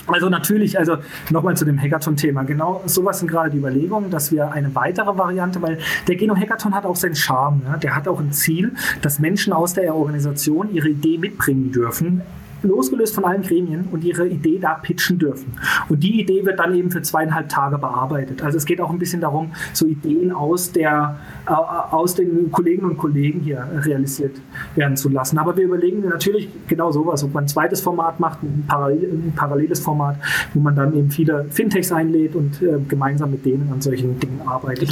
Also 0.07 0.29
natürlich, 0.29 0.77
also 0.77 0.97
nochmal 1.29 1.55
zu 1.55 1.65
dem 1.65 1.79
Hackathon-Thema. 1.79 2.43
Genau 2.43 2.81
sowas 2.85 3.19
sind 3.19 3.29
gerade 3.29 3.51
die 3.51 3.57
Überlegungen, 3.57 4.09
dass 4.09 4.31
wir 4.31 4.51
eine 4.51 4.73
weitere 4.75 5.17
Variante, 5.17 5.61
weil 5.61 5.79
der 6.07 6.15
Geno-Hackathon 6.15 6.75
hat 6.75 6.85
auch 6.85 6.95
seinen 6.95 7.15
Charme. 7.15 7.61
Ne? 7.63 7.79
Der 7.81 7.95
hat 7.95 8.07
auch 8.07 8.19
ein 8.19 8.31
Ziel, 8.31 8.73
dass 9.01 9.19
Menschen 9.19 9.53
aus 9.53 9.73
der 9.73 9.95
Organisation 9.95 10.73
ihre 10.73 10.89
Idee 10.89 11.17
mitbringen 11.17 11.71
dürfen 11.71 12.21
losgelöst 12.63 13.15
von 13.15 13.25
allen 13.25 13.41
Gremien 13.41 13.87
und 13.91 14.03
ihre 14.03 14.27
Idee 14.27 14.59
da 14.59 14.75
pitchen 14.75 15.19
dürfen. 15.19 15.53
Und 15.89 16.03
die 16.03 16.21
Idee 16.21 16.45
wird 16.45 16.59
dann 16.59 16.73
eben 16.75 16.91
für 16.91 17.01
zweieinhalb 17.01 17.49
Tage 17.49 17.77
bearbeitet. 17.77 18.43
Also 18.43 18.57
es 18.57 18.65
geht 18.65 18.81
auch 18.81 18.89
ein 18.89 18.99
bisschen 18.99 19.21
darum, 19.21 19.51
so 19.73 19.85
Ideen 19.85 20.31
aus, 20.31 20.71
der, 20.71 21.19
äh, 21.47 21.51
aus 21.51 22.15
den 22.15 22.51
Kolleginnen 22.51 22.91
und 22.91 22.97
Kollegen 22.97 23.41
hier 23.41 23.67
realisiert 23.85 24.35
werden 24.75 24.97
zu 24.97 25.09
lassen. 25.09 25.37
Aber 25.37 25.55
wir 25.55 25.65
überlegen 25.65 26.01
natürlich 26.07 26.49
genau 26.67 26.91
sowas, 26.91 27.23
ob 27.23 27.33
man 27.33 27.45
ein 27.45 27.47
zweites 27.47 27.81
Format 27.81 28.19
macht, 28.19 28.43
ein, 28.43 28.65
parallel, 28.67 29.03
ein 29.03 29.33
paralleles 29.35 29.79
Format, 29.79 30.17
wo 30.53 30.59
man 30.59 30.75
dann 30.75 30.95
eben 30.95 31.11
viele 31.11 31.45
Fintechs 31.49 31.91
einlädt 31.91 32.35
und 32.35 32.61
äh, 32.61 32.79
gemeinsam 32.87 33.31
mit 33.31 33.45
denen 33.45 33.69
an 33.71 33.81
solchen 33.81 34.19
Dingen 34.19 34.41
arbeitet. 34.45 34.91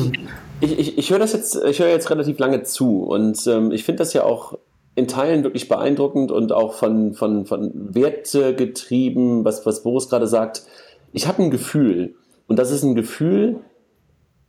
Ich, 0.62 0.78
ich, 0.78 0.98
ich 0.98 1.12
höre 1.12 1.22
jetzt, 1.22 1.56
ich 1.66 1.80
jetzt 1.80 2.10
relativ 2.10 2.38
lange 2.38 2.64
zu 2.64 3.04
und 3.04 3.48
ähm, 3.48 3.72
ich 3.72 3.84
finde 3.84 4.00
das 4.00 4.14
ja 4.14 4.24
auch 4.24 4.58
in 4.96 5.08
Teilen 5.08 5.44
wirklich 5.44 5.68
beeindruckend 5.70 6.32
und 6.32 6.52
auch 6.52 6.74
von, 6.74 7.14
von, 7.14 7.46
von 7.46 7.72
Werte 7.74 8.56
getrieben, 8.56 9.46
was, 9.46 9.66
was 9.66 9.84
Boris 9.84 10.10
gerade 10.10 10.28
sagt. 10.28 10.64
Ich 11.14 11.28
habe 11.28 11.44
ein 11.44 11.52
Gefühl, 11.52 12.16
und 12.48 12.60
das 12.60 12.72
ist 12.72 12.84
ein 12.84 12.96
Gefühl, 12.96 13.62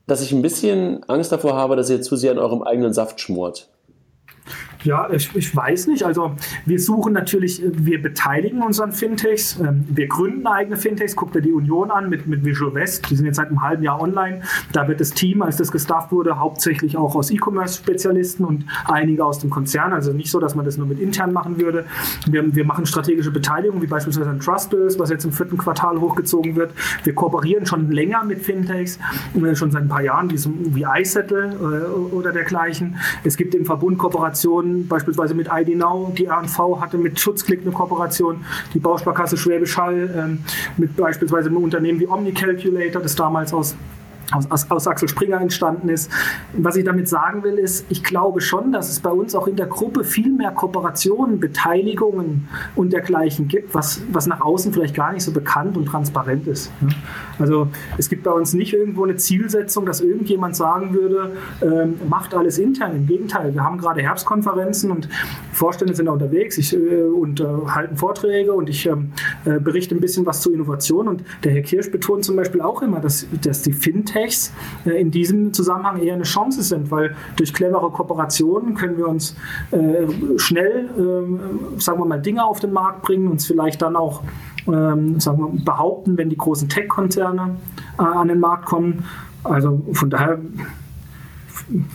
dass 0.07 0.23
ich 0.23 0.33
ein 0.33 0.43
bisschen 0.43 1.05
Angst 1.05 1.31
davor 1.31 1.55
habe, 1.55 1.77
dass 1.77 1.91
ihr 1.91 2.03
zu 2.03 2.17
sehr 2.17 2.33
in 2.33 2.39
eurem 2.39 2.63
eigenen 2.63 2.93
Saft 2.93 3.21
schmort. 3.21 3.69
Ja, 4.85 5.09
ich, 5.11 5.35
ich, 5.35 5.55
weiß 5.55 5.87
nicht. 5.87 6.05
Also 6.05 6.35
wir 6.67 6.81
suchen 6.81 7.13
natürlich, 7.13 7.63
wir 7.65 8.03
beteiligen 8.03 8.63
uns 8.63 8.81
an 8.81 8.93
Fintechs, 8.93 9.59
ähm, 9.61 9.85
wir 9.89 10.09
gründen 10.09 10.47
eigene 10.47 10.77
Fintechs, 10.77 11.15
guckt 11.15 11.35
ihr 11.37 11.41
die 11.41 11.53
Union 11.53 11.91
an 11.91 12.09
mit, 12.09 12.27
mit 12.27 12.45
Visual 12.45 12.75
West, 12.75 13.09
die 13.11 13.17
sind 13.17 13.27
jetzt 13.27 13.37
seit 13.37 13.49
einem 13.49 13.63
halben 13.63 13.83
Jahr 13.83 14.01
online. 14.01 14.41
Da 14.73 14.89
wird 14.89 15.01
das 15.01 15.11
Team, 15.11 15.43
als 15.43 15.57
das 15.57 15.71
gestafft 15.71 16.11
wurde, 16.11 16.39
hauptsächlich 16.39 16.97
auch 16.97 17.15
aus 17.15 17.31
E-Commerce-Spezialisten 17.31 18.45
und 18.45 18.65
einige 18.85 19.25
aus 19.25 19.39
dem 19.39 19.51
Konzern. 19.51 19.93
Also 19.93 20.13
nicht 20.13 20.31
so, 20.31 20.41
dass 20.41 20.55
man 20.55 20.65
das 20.65 20.77
nur 20.77 20.87
mit 20.87 20.99
intern 20.99 21.33
machen 21.33 21.61
würde. 21.61 21.85
Wir, 22.29 22.55
wir 22.55 22.65
machen 22.65 22.87
strategische 22.87 23.31
Beteiligung, 23.31 23.83
wie 23.83 23.87
beispielsweise 23.87 24.31
ein 24.31 24.41
Trustbills, 24.41 24.99
was 24.99 25.11
jetzt 25.11 25.25
im 25.25 25.33
vierten 25.33 25.59
Quartal 25.59 26.01
hochgezogen 26.01 26.57
wird. 26.57 26.73
Wir 27.05 27.15
kooperieren 27.15 27.67
schon 27.67 27.91
länger 27.91 28.25
mit 28.25 28.41
Fintechs, 28.41 28.99
äh, 29.35 29.55
schon 29.55 29.71
seit 29.71 29.83
ein 29.83 29.89
paar 29.89 30.03
Jahren, 30.03 30.31
wie, 30.31 30.75
wie 30.75 30.85
iSettle 31.01 31.53
äh, 31.53 32.15
oder 32.15 32.33
dergleichen. 32.33 32.97
Es 33.23 33.37
gibt 33.37 33.55
im 33.55 33.65
Verbund 33.65 33.99
Kooperationen 33.99 34.72
beispielsweise 34.89 35.35
mit 35.35 35.49
ID 35.51 35.77
Now, 35.77 36.13
die 36.17 36.27
RNV 36.27 36.81
hatte 36.81 36.99
mit 36.99 37.19
Schutzklick 37.19 37.63
eine 37.63 37.73
Kooperation, 37.73 38.45
die 38.75 38.79
Bausparkasse 38.79 39.37
Schwäbisch 39.37 39.77
Hall 39.77 40.11
ähm, 40.17 40.39
mit 40.77 40.97
beispielsweise 40.97 41.49
einem 41.49 41.59
Unternehmen 41.59 42.01
wie 42.01 42.09
OmniCalculator, 42.09 43.03
das 43.03 43.15
damals 43.15 43.53
aus 43.53 43.75
aus, 44.33 44.51
aus, 44.51 44.71
aus, 44.71 44.87
Axel 44.87 45.09
Springer 45.09 45.41
entstanden 45.41 45.89
ist. 45.89 46.11
Was 46.53 46.77
ich 46.77 46.85
damit 46.85 47.09
sagen 47.09 47.43
will, 47.43 47.59
ist, 47.59 47.87
ich 47.89 48.03
glaube 48.03 48.41
schon, 48.41 48.73
dass 48.73 48.91
es 48.91 49.01
bei 49.01 49.11
uns 49.11 49.35
auch 49.35 49.47
in 49.47 49.57
der 49.57 49.67
Gruppe 49.67 50.05
viel 50.05 50.31
mehr 50.33 50.51
Kooperationen, 50.51 51.41
Beteiligungen 51.41 52.49
und 52.75 52.93
dergleichen 52.93 53.49
gibt, 53.49 53.75
was, 53.75 54.03
was 54.11 54.27
nach 54.27 54.41
außen 54.41 54.73
vielleicht 54.73 54.95
gar 54.95 55.13
nicht 55.13 55.25
so 55.25 55.33
bekannt 55.33 55.77
und 55.77 55.87
transparent 55.87 56.47
ist. 56.47 56.71
Also 57.39 57.69
es 57.99 58.09
gibt 58.09 58.23
bei 58.23 58.31
uns 58.31 58.55
nicht 58.55 58.73
irgendwo 58.73 59.05
eine 59.05 59.17
Zielsetzung, 59.17 59.87
dass 59.87 60.01
irgendjemand 60.01 60.57
sagen 60.57 60.95
würde, 60.95 61.33
ähm, 61.63 61.95
macht 62.09 62.35
alles 62.35 62.59
intern. 62.59 62.97
Im 62.97 63.07
Gegenteil, 63.07 63.55
wir 63.55 63.63
haben 63.63 63.79
gerade 63.79 64.03
Herbstkonferenzen 64.03 64.91
und 64.91 65.09
Vorstände 65.53 65.95
sind 65.95 66.07
da 66.07 66.13
unterwegs 66.13 66.59
ich, 66.59 66.75
äh, 66.75 67.03
und 67.03 67.41
äh, 67.41 67.45
halten 67.69 67.97
Vorträge 67.97 68.53
und 68.53 68.69
ich 68.69 68.87
ähm, 68.87 69.13
äh, 69.45 69.59
berichte 69.59 69.95
ein 69.95 70.01
bisschen 70.01 70.27
was 70.27 70.41
zur 70.41 70.53
Innovation 70.53 71.09
und 71.09 71.25
der 71.45 71.53
Herr 71.53 71.63
Kirsch 71.63 71.91
betont 71.91 72.25
zum 72.25 72.37
Beispiel 72.37 72.61
auch 72.61 72.83
immer, 72.83 73.01
dass, 73.01 73.27
dass 73.43 73.63
die 73.63 73.73
Fintech 73.73 74.22
Techs 74.23 74.53
äh, 74.85 75.01
in 75.01 75.11
diesem 75.11 75.53
Zusammenhang 75.53 76.01
eher 76.01 76.15
eine 76.15 76.25
Chance 76.25 76.63
sind, 76.63 76.91
weil 76.91 77.15
durch 77.37 77.53
clevere 77.53 77.91
Kooperationen 77.91 78.75
können 78.75 78.97
wir 78.97 79.09
uns 79.09 79.37
äh, 79.71 80.07
schnell, 80.37 80.89
äh, 80.97 81.81
sagen 81.81 81.99
wir 81.99 82.05
mal, 82.05 82.21
Dinge 82.21 82.45
auf 82.45 82.61
den 82.61 82.73
Markt 82.73 83.03
bringen, 83.03 83.29
uns 83.29 83.47
vielleicht 83.47 83.83
dann 83.83 83.97
auch 83.97 84.23
ähm, 84.67 85.19
sagen 85.19 85.39
wir, 85.39 85.65
behaupten, 85.65 86.17
wenn 86.17 86.31
die 86.31 86.37
großen 86.37 86.69
Tech-Konzerne 86.69 87.57
äh, 87.99 88.03
an 88.03 88.29
den 88.29 88.41
Markt 88.41 88.67
kommen. 88.67 89.05
Also 89.45 89.83
von 89.93 90.09
daher 90.09 90.39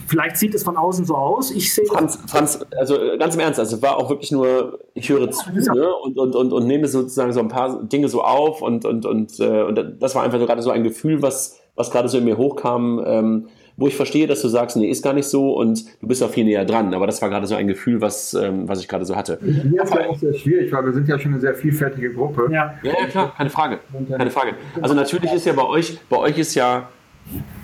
vielleicht 0.06 0.36
sieht 0.36 0.54
es 0.54 0.62
von 0.62 0.76
außen 0.76 1.04
so 1.04 1.14
aus. 1.14 1.50
Ich 1.50 1.74
sehe 1.74 1.84
Franz, 1.86 2.18
Franz, 2.26 2.64
also 2.78 2.96
ganz 3.18 3.34
im 3.34 3.40
Ernst, 3.40 3.58
also 3.58 3.76
es 3.76 3.82
war 3.82 3.96
auch 3.96 4.10
wirklich 4.10 4.32
nur, 4.32 4.80
ich 4.94 5.08
höre 5.08 5.30
zu 5.30 5.50
ne, 5.50 5.94
und, 6.02 6.18
und, 6.18 6.34
und, 6.34 6.52
und 6.52 6.66
nehme 6.66 6.86
sozusagen 6.86 7.32
so 7.32 7.40
ein 7.40 7.48
paar 7.48 7.82
Dinge 7.82 8.08
so 8.08 8.22
auf 8.22 8.62
und, 8.62 8.84
und, 8.84 9.06
und, 9.06 9.40
äh, 9.40 9.62
und 9.62 9.96
das 10.00 10.14
war 10.14 10.22
einfach 10.22 10.38
so 10.38 10.46
gerade 10.46 10.62
so 10.62 10.70
ein 10.70 10.84
Gefühl, 10.84 11.22
was, 11.22 11.60
was 11.74 11.90
gerade 11.90 12.08
so 12.08 12.18
in 12.18 12.24
mir 12.24 12.36
hochkam, 12.36 13.02
ähm, 13.06 13.48
wo 13.76 13.86
ich 13.86 13.94
verstehe, 13.94 14.26
dass 14.26 14.42
du 14.42 14.48
sagst, 14.48 14.76
nee, 14.76 14.90
ist 14.90 15.04
gar 15.04 15.12
nicht 15.12 15.28
so 15.28 15.54
und 15.54 15.84
du 16.02 16.08
bist 16.08 16.20
auch 16.22 16.30
viel 16.30 16.44
näher 16.44 16.64
dran. 16.64 16.92
Aber 16.94 17.06
das 17.06 17.22
war 17.22 17.28
gerade 17.28 17.46
so 17.46 17.54
ein 17.54 17.68
Gefühl, 17.68 18.00
was, 18.00 18.34
ähm, 18.34 18.68
was 18.68 18.80
ich 18.80 18.88
gerade 18.88 19.04
so 19.04 19.14
hatte. 19.14 19.38
Mir 19.40 19.84
ist 19.84 19.94
ja 19.94 20.08
auch 20.08 20.18
sehr 20.18 20.34
schwierig, 20.34 20.72
weil 20.72 20.84
wir 20.84 20.92
sind 20.92 21.08
ja 21.08 21.16
schon 21.16 21.32
eine 21.32 21.40
sehr 21.40 21.54
vielfältige 21.54 22.12
Gruppe. 22.12 22.48
Ja, 22.50 22.74
ja, 22.82 22.92
ja 23.00 23.06
klar, 23.06 23.32
keine 23.36 23.50
Frage. 23.50 23.78
Keine 24.10 24.30
Frage. 24.32 24.54
Also 24.82 24.94
natürlich 24.96 25.32
ist 25.32 25.46
ja 25.46 25.52
bei 25.52 25.64
euch, 25.64 25.96
bei 26.10 26.16
euch 26.16 26.36
ist 26.38 26.56
ja 26.56 26.88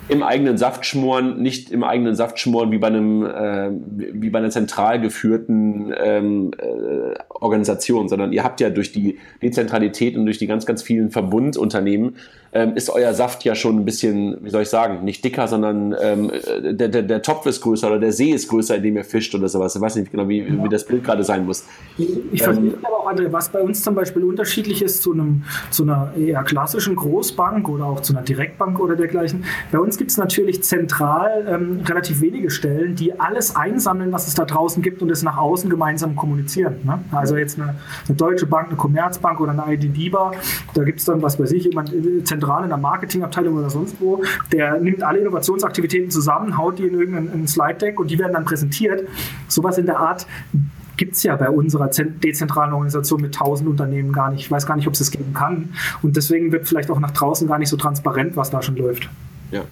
im 0.07 0.21
eigenen 0.21 0.57
Saft 0.57 0.85
schmoren, 0.85 1.41
nicht 1.41 1.71
im 1.71 1.83
eigenen 1.83 2.15
Saft 2.15 2.39
schmoren 2.39 2.71
wie 2.71 2.77
bei 2.77 2.87
einem 2.87 3.25
äh, 3.25 3.71
wie 4.13 4.29
bei 4.29 4.39
einer 4.39 4.51
zentral 4.51 5.01
geführten 5.01 5.93
ähm, 5.97 6.51
äh, 6.57 7.17
Organisation, 7.29 8.07
sondern 8.07 8.31
ihr 8.31 8.43
habt 8.43 8.61
ja 8.61 8.69
durch 8.69 8.91
die 8.91 9.17
Dezentralität 9.41 10.15
und 10.15 10.25
durch 10.25 10.37
die 10.37 10.47
ganz 10.47 10.65
ganz 10.65 10.83
vielen 10.83 11.09
Verbundunternehmen 11.09 12.17
ähm, 12.55 12.75
ist 12.75 12.89
euer 12.89 13.13
Saft 13.13 13.43
ja 13.43 13.53
schon 13.53 13.75
ein 13.75 13.83
bisschen, 13.83 14.37
wie 14.41 14.49
soll 14.49 14.61
ich 14.61 14.69
sagen, 14.69 15.03
nicht 15.03 15.25
dicker, 15.25 15.45
sondern 15.45 15.93
ähm, 16.01 16.31
der, 16.63 16.87
der, 16.87 17.03
der 17.03 17.21
Topf 17.21 17.45
ist 17.47 17.59
größer 17.59 17.87
oder 17.87 17.99
der 17.99 18.13
See 18.13 18.31
ist 18.31 18.47
größer, 18.47 18.77
in 18.77 18.83
dem 18.83 18.95
ihr 18.95 19.03
fischt 19.03 19.35
oder 19.35 19.49
sowas. 19.49 19.75
Ich 19.75 19.81
weiß 19.81 19.97
nicht 19.97 20.09
genau, 20.09 20.29
wie, 20.29 20.39
ja. 20.39 20.63
wie 20.63 20.69
das 20.69 20.85
Bild 20.85 21.03
gerade 21.03 21.25
sein 21.25 21.45
muss. 21.45 21.65
Ich, 21.97 22.09
ich 22.31 22.41
verstehe 22.41 22.69
ähm, 22.69 22.77
aber 22.81 23.01
auch, 23.01 23.11
André, 23.11 23.29
was 23.29 23.49
bei 23.49 23.59
uns 23.59 23.83
zum 23.83 23.93
Beispiel 23.93 24.23
unterschiedlich 24.23 24.81
ist 24.81 25.03
zu, 25.03 25.11
einem, 25.11 25.43
zu 25.69 25.83
einer 25.83 26.13
eher 26.17 26.43
klassischen 26.43 26.95
Großbank 26.95 27.67
oder 27.67 27.87
auch 27.87 27.99
zu 27.99 28.13
einer 28.13 28.23
Direktbank 28.23 28.79
oder 28.79 28.95
dergleichen. 28.95 29.43
Bei 29.73 29.79
uns 29.79 29.97
gibt 29.97 30.11
es 30.11 30.17
natürlich 30.17 30.63
zentral 30.63 31.45
ähm, 31.49 31.81
relativ 31.85 32.21
wenige 32.21 32.49
Stellen, 32.49 32.95
die 32.95 33.19
alles 33.19 33.53
einsammeln, 33.57 34.13
was 34.13 34.29
es 34.29 34.33
da 34.33 34.45
draußen 34.45 34.81
gibt 34.81 35.01
und 35.01 35.11
es 35.11 35.23
nach 35.23 35.37
außen 35.37 35.69
gemeinsam 35.69 36.15
kommunizieren. 36.15 36.75
Ne? 36.85 36.99
Also 37.11 37.35
jetzt 37.35 37.59
eine, 37.59 37.75
eine, 38.07 38.15
Deutsche 38.15 38.45
Bank, 38.45 38.69
eine 38.69 38.77
Commerzbank 38.77 39.41
oder 39.41 39.51
eine 39.51 39.73
ID 39.73 39.95
DIBA, 39.95 40.31
da 40.73 40.83
gibt 40.83 40.99
es 40.99 41.05
dann, 41.05 41.21
was 41.21 41.37
weiß 41.37 41.51
ich, 41.51 41.65
jemand 41.65 41.93
äh, 41.93 42.23
zentral 42.23 42.44
zentral 42.45 42.63
in 42.63 42.69
der 42.69 42.77
Marketingabteilung 42.77 43.57
oder 43.57 43.69
sonst 43.69 43.95
wo, 43.99 44.23
der 44.51 44.79
nimmt 44.79 45.03
alle 45.03 45.19
Innovationsaktivitäten 45.19 46.11
zusammen, 46.11 46.57
haut 46.57 46.79
die 46.79 46.83
in 46.83 46.99
irgendein 46.99 47.47
Slide-Deck 47.47 47.99
und 47.99 48.09
die 48.11 48.19
werden 48.19 48.33
dann 48.33 48.45
präsentiert. 48.45 49.07
Sowas 49.47 49.77
in 49.77 49.85
der 49.85 49.99
Art 49.99 50.27
gibt 50.97 51.15
es 51.15 51.23
ja 51.23 51.35
bei 51.35 51.49
unserer 51.49 51.89
dezentralen 51.89 52.71
Organisation 52.73 53.21
mit 53.21 53.35
1000 53.35 53.69
Unternehmen 53.69 54.13
gar 54.13 54.31
nicht. 54.31 54.41
Ich 54.41 54.51
weiß 54.51 54.65
gar 54.65 54.75
nicht, 54.77 54.87
ob 54.87 54.93
es 54.93 54.99
das 54.99 55.11
geben 55.11 55.33
kann. 55.33 55.73
Und 56.01 56.15
deswegen 56.15 56.51
wird 56.51 56.67
vielleicht 56.67 56.89
auch 56.89 56.99
nach 56.99 57.11
draußen 57.11 57.47
gar 57.47 57.59
nicht 57.59 57.69
so 57.69 57.75
transparent, 57.75 58.37
was 58.37 58.49
da 58.49 58.61
schon 58.61 58.77
läuft. 58.77 59.09
Ja. 59.51 59.63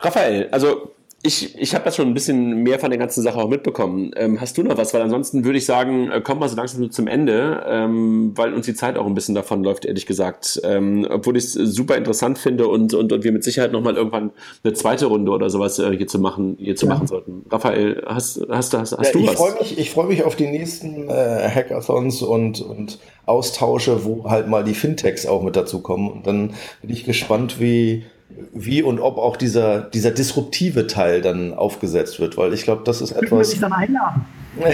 Raphael, 0.00 0.48
also 0.50 0.93
ich, 1.26 1.58
ich 1.58 1.74
habe 1.74 1.86
das 1.86 1.96
schon 1.96 2.06
ein 2.06 2.12
bisschen 2.12 2.62
mehr 2.62 2.78
von 2.78 2.90
der 2.90 2.98
ganzen 2.98 3.22
Sache 3.22 3.38
auch 3.38 3.48
mitbekommen. 3.48 4.10
Ähm, 4.14 4.42
hast 4.42 4.58
du 4.58 4.62
noch 4.62 4.76
was? 4.76 4.92
Weil 4.92 5.00
ansonsten 5.00 5.42
würde 5.46 5.56
ich 5.56 5.64
sagen, 5.64 6.10
äh, 6.10 6.20
kommen 6.20 6.38
wir 6.38 6.50
so 6.50 6.56
langsam 6.56 6.90
zum 6.90 7.06
Ende, 7.06 7.64
ähm, 7.66 8.32
weil 8.34 8.52
uns 8.52 8.66
die 8.66 8.74
Zeit 8.74 8.98
auch 8.98 9.06
ein 9.06 9.14
bisschen 9.14 9.34
davon 9.34 9.64
läuft, 9.64 9.86
ehrlich 9.86 10.04
gesagt. 10.04 10.60
Ähm, 10.64 11.06
obwohl 11.08 11.38
ich 11.38 11.44
es 11.44 11.52
super 11.54 11.96
interessant 11.96 12.36
finde 12.36 12.68
und, 12.68 12.92
und, 12.92 13.10
und 13.10 13.24
wir 13.24 13.32
mit 13.32 13.42
Sicherheit 13.42 13.72
nochmal 13.72 13.96
irgendwann 13.96 14.32
eine 14.62 14.74
zweite 14.74 15.06
Runde 15.06 15.32
oder 15.32 15.48
sowas 15.48 15.78
äh, 15.78 15.96
hier 15.96 16.06
zu 16.06 16.18
machen, 16.18 16.58
hier 16.60 16.76
zu 16.76 16.84
ja. 16.84 16.92
machen 16.92 17.06
sollten. 17.06 17.46
Raphael, 17.50 18.02
hast, 18.04 18.42
hast, 18.50 18.74
hast, 18.74 18.92
hast 18.92 19.06
ja, 19.06 19.12
du 19.12 19.20
ich 19.20 19.28
was? 19.28 19.36
Freu 19.36 19.52
mich, 19.58 19.78
ich 19.78 19.90
freue 19.90 20.08
mich 20.08 20.24
auf 20.24 20.36
die 20.36 20.46
nächsten 20.46 21.08
äh, 21.08 21.48
Hackathons 21.48 22.20
und, 22.20 22.60
und 22.60 22.98
Austausche, 23.24 24.04
wo 24.04 24.28
halt 24.28 24.48
mal 24.48 24.62
die 24.62 24.74
Fintechs 24.74 25.24
auch 25.24 25.42
mit 25.42 25.56
dazu 25.56 25.80
kommen. 25.80 26.10
Und 26.10 26.26
dann 26.26 26.50
bin 26.82 26.90
ich 26.90 27.04
gespannt, 27.04 27.60
wie 27.60 28.04
wie 28.52 28.82
und 28.82 29.00
ob 29.00 29.18
auch 29.18 29.36
dieser, 29.36 29.82
dieser 29.82 30.10
disruptive 30.10 30.86
Teil 30.86 31.20
dann 31.20 31.54
aufgesetzt 31.54 32.20
wird, 32.20 32.36
weil 32.36 32.52
ich 32.52 32.64
glaube, 32.64 32.82
das 32.84 33.00
ist 33.00 33.12
etwas. 33.12 33.30
Würde 33.30 33.52
ich 33.52 33.60
dann 33.60 33.72
einladen? 33.72 34.24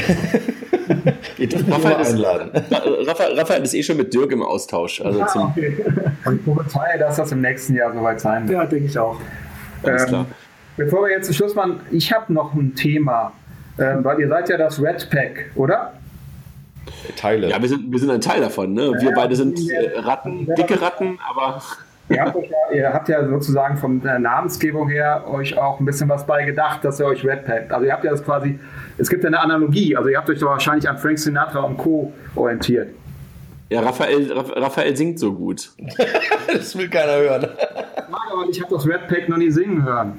Ihr 1.38 1.48
dürft 1.48 1.70
Raphael 1.70 2.00
ist, 2.00 2.14
einladen. 2.14 2.50
Raphael, 3.06 3.38
Raphael, 3.38 3.62
ist 3.62 3.74
eh 3.74 3.82
schon 3.82 3.96
mit 3.96 4.12
Dirk 4.12 4.32
im 4.32 4.42
Austausch. 4.42 5.00
Also 5.00 5.22
ah, 5.22 5.52
okay. 5.56 5.84
Und 6.24 6.36
ich 6.36 6.44
prophezeie, 6.44 6.98
dass 6.98 7.16
das 7.16 7.32
im 7.32 7.40
nächsten 7.40 7.74
Jahr 7.74 7.92
soweit 7.92 8.20
sein 8.20 8.48
wird. 8.48 8.58
Ja, 8.58 8.66
denke 8.66 8.86
ich 8.86 8.98
auch. 8.98 9.18
Alles 9.82 10.02
ähm, 10.02 10.08
klar. 10.08 10.26
Bevor 10.76 11.02
wir 11.04 11.10
jetzt 11.10 11.26
zum 11.26 11.34
Schluss 11.34 11.54
machen, 11.54 11.80
ich 11.90 12.12
habe 12.12 12.32
noch 12.32 12.54
ein 12.54 12.74
Thema, 12.74 13.32
ähm, 13.78 14.04
weil 14.04 14.20
ihr 14.20 14.28
seid 14.28 14.48
ja 14.48 14.58
das 14.58 14.82
Red 14.82 15.08
Pack, 15.10 15.50
oder? 15.54 15.92
Teile. 17.16 17.48
Ja, 17.48 17.60
wir 17.60 17.68
sind, 17.68 17.90
wir 17.90 17.98
sind 17.98 18.10
ein 18.10 18.20
Teil 18.20 18.40
davon. 18.40 18.72
Ne? 18.72 18.92
Wir 19.00 19.10
ja, 19.10 19.12
beide 19.14 19.36
sind 19.36 19.58
äh, 19.70 19.98
Ratten, 19.98 20.46
dicke 20.56 20.80
Ratten, 20.80 21.18
aber 21.28 21.62
Ihr 22.10 22.22
habt, 22.22 22.36
ja, 22.36 22.76
ihr 22.76 22.92
habt, 22.92 23.08
ja, 23.08 23.26
sozusagen 23.26 23.76
von 23.76 24.00
der 24.00 24.18
Namensgebung 24.18 24.88
her 24.88 25.24
euch 25.28 25.56
auch 25.56 25.78
ein 25.78 25.84
bisschen 25.84 26.08
was 26.08 26.26
bei 26.26 26.44
gedacht, 26.44 26.84
dass 26.84 26.98
ihr 26.98 27.06
euch 27.06 27.24
Redpack. 27.24 27.72
Also 27.72 27.86
ihr 27.86 27.92
habt 27.92 28.02
ja 28.02 28.10
das 28.10 28.24
quasi, 28.24 28.58
es 28.98 29.08
gibt 29.08 29.22
ja 29.22 29.28
eine 29.28 29.38
Analogie, 29.38 29.96
also 29.96 30.08
ihr 30.08 30.18
habt 30.18 30.28
euch 30.28 30.40
doch 30.40 30.48
wahrscheinlich 30.48 30.88
an 30.88 30.98
Frank 30.98 31.20
Sinatra 31.20 31.60
und 31.60 31.76
Co. 31.76 32.12
orientiert. 32.34 32.88
Ja, 33.68 33.80
Raphael, 33.82 34.32
Raphael 34.32 34.96
singt 34.96 35.20
so 35.20 35.32
gut. 35.32 35.70
das 36.52 36.76
will 36.76 36.88
keiner 36.88 37.16
hören. 37.16 37.44
aber 37.44 38.50
ich 38.50 38.60
habe 38.60 38.74
das 38.74 38.88
Redpack 38.88 39.28
noch 39.28 39.36
nie 39.36 39.50
singen 39.50 39.84
hören. 39.84 40.18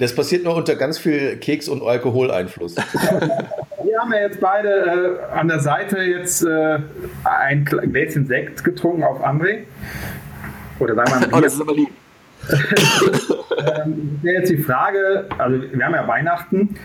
Das 0.00 0.14
passiert 0.14 0.42
nur 0.42 0.56
unter 0.56 0.74
ganz 0.74 0.98
viel 0.98 1.36
Keks- 1.36 1.68
und 1.68 1.82
Alkoholeinfluss. 1.82 2.74
Wir 3.84 4.00
haben 4.00 4.12
ja 4.12 4.20
jetzt 4.22 4.40
beide 4.40 5.20
äh, 5.30 5.38
an 5.38 5.46
der 5.46 5.60
Seite 5.60 5.98
jetzt 5.98 6.42
äh, 6.42 6.78
ein 7.22 7.64
Gläschen 7.64 8.26
Sekt 8.26 8.64
getrunken 8.64 9.04
auf 9.04 9.22
André. 9.24 9.64
Oder 10.84 10.94
sagen 10.94 11.22
wir 11.22 11.28
mal. 11.28 11.38
oh, 11.38 11.40
das 11.40 11.54
ist 11.54 11.60
aber 11.60 11.74
lieb. 11.74 11.88
ähm, 12.50 14.18
wäre 14.22 14.38
jetzt 14.40 14.50
die 14.50 14.58
Frage, 14.58 15.26
also 15.38 15.62
wir 15.72 15.84
haben 15.84 15.94
ja 15.94 16.06
Weihnachten, 16.06 16.76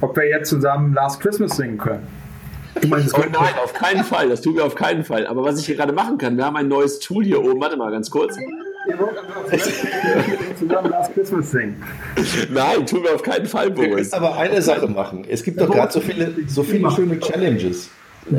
ob 0.00 0.16
wir 0.16 0.26
jetzt 0.28 0.48
zusammen 0.48 0.94
Last 0.94 1.20
Christmas 1.20 1.56
singen 1.56 1.76
können. 1.76 2.06
Du 2.80 2.88
meinst, 2.88 3.14
oh 3.14 3.20
nein, 3.20 3.54
auf 3.62 3.74
keinen 3.74 4.04
Fall. 4.04 4.28
Das 4.30 4.40
tun 4.40 4.56
wir 4.56 4.64
auf 4.64 4.74
keinen 4.74 5.04
Fall. 5.04 5.26
Aber 5.26 5.44
was 5.44 5.58
ich 5.58 5.66
hier 5.66 5.76
gerade 5.76 5.92
machen 5.92 6.16
kann, 6.18 6.36
wir 6.36 6.46
haben 6.46 6.56
ein 6.56 6.68
neues 6.68 7.00
Tool 7.00 7.24
hier 7.24 7.44
oben. 7.44 7.60
Warte 7.60 7.76
mal 7.76 7.90
ganz 7.90 8.10
kurz. 8.10 8.38
Ihr 8.88 8.98
wollt 8.98 9.18
zusammen 10.58 10.90
Last 10.90 11.12
Christmas 11.12 11.50
singen. 11.50 11.82
Nein, 12.50 12.86
tun 12.86 13.02
wir 13.02 13.14
auf 13.14 13.22
keinen 13.22 13.46
Fall, 13.46 13.70
Boris. 13.70 13.90
Wir 13.90 13.96
können 13.96 14.24
aber 14.24 14.38
eine 14.38 14.62
Sache 14.62 14.86
machen. 14.86 15.26
Es 15.28 15.42
gibt 15.42 15.60
doch 15.60 15.68
gerade 15.70 15.92
so 15.92 16.00
viele, 16.00 16.32
so 16.46 16.62
viele 16.62 16.90
schöne 16.90 17.20
Challenges. 17.20 17.90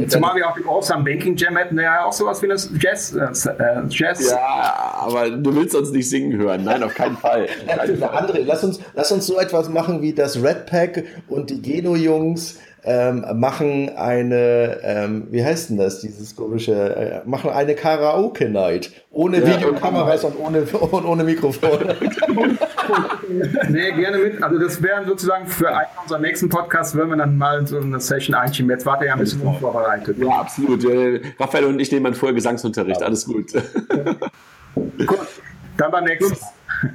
Zumal 0.07 0.35
wir 0.35 0.47
auch 0.47 0.55
im 0.57 0.69
Awesome 0.69 1.03
Banking 1.03 1.35
Jam 1.35 1.57
hätten, 1.57 1.79
ja 1.79 2.05
auch 2.05 2.13
sowas 2.13 2.41
wie 2.41 2.51
eine 2.51 2.59
Jazz, 2.79 3.13
äh, 3.13 3.81
Jazz. 3.89 4.29
Ja, 4.29 4.95
aber 4.99 5.29
du 5.29 5.55
willst 5.55 5.75
uns 5.75 5.91
nicht 5.91 6.09
singen 6.09 6.37
hören. 6.37 6.63
Nein, 6.63 6.83
auf 6.83 6.93
keinen 6.93 7.17
Fall. 7.17 7.47
André, 7.67 8.43
lass 8.45 8.63
uns, 8.63 8.79
lass 8.93 9.11
uns 9.11 9.25
so 9.25 9.39
etwas 9.39 9.69
machen 9.69 10.01
wie 10.01 10.13
das 10.13 10.41
Red 10.41 10.67
Pack 10.67 11.03
und 11.27 11.49
die 11.49 11.61
Geno-Jungs 11.61 12.59
ähm, 12.83 13.25
machen 13.35 13.89
eine, 13.95 14.79
ähm, 14.83 15.27
wie 15.29 15.43
heißt 15.43 15.69
denn 15.69 15.77
das, 15.77 15.99
dieses 16.01 16.35
komische, 16.35 16.73
äh, 16.73 17.21
machen 17.29 17.51
eine 17.51 17.75
Karaoke-Night. 17.75 18.91
Ohne 19.11 19.39
ja, 19.39 19.47
Videokameras 19.47 20.23
und 20.23 20.39
ohne, 20.39 20.63
und 20.63 21.05
ohne 21.05 21.23
Mikrofon. 21.23 21.79
nee, 23.69 23.91
gerne 23.91 24.17
mit. 24.17 24.41
Also 24.41 24.57
das 24.57 24.81
wären 24.81 25.05
sozusagen 25.05 25.47
für 25.47 25.75
einen 25.75 25.87
unserer 26.01 26.19
nächsten 26.19 26.49
Podcasts, 26.49 26.95
würden 26.95 27.09
wir 27.09 27.17
dann 27.17 27.37
mal 27.37 27.67
so 27.67 27.77
eine 27.77 27.99
Session 27.99 28.35
einschieben. 28.35 28.71
Jetzt 28.71 28.85
wart 28.85 29.01
ihr 29.01 29.07
ja 29.07 29.13
ein 29.13 29.19
bisschen 29.19 29.41
unvorbereitet. 29.41 30.17
Ja, 30.17 30.29
absolut. 30.29 30.83
Raphael 31.39 31.65
und 31.65 31.79
ich 31.79 31.91
nehmen 31.91 32.05
dann 32.05 32.15
vorher 32.15 32.33
Gesangsunterricht. 32.33 33.03
Alles 33.03 33.25
gut. 33.25 33.51
gut. 35.05 35.19
Dann 35.77 35.91
beim 35.91 36.05
nächsten 36.05 36.35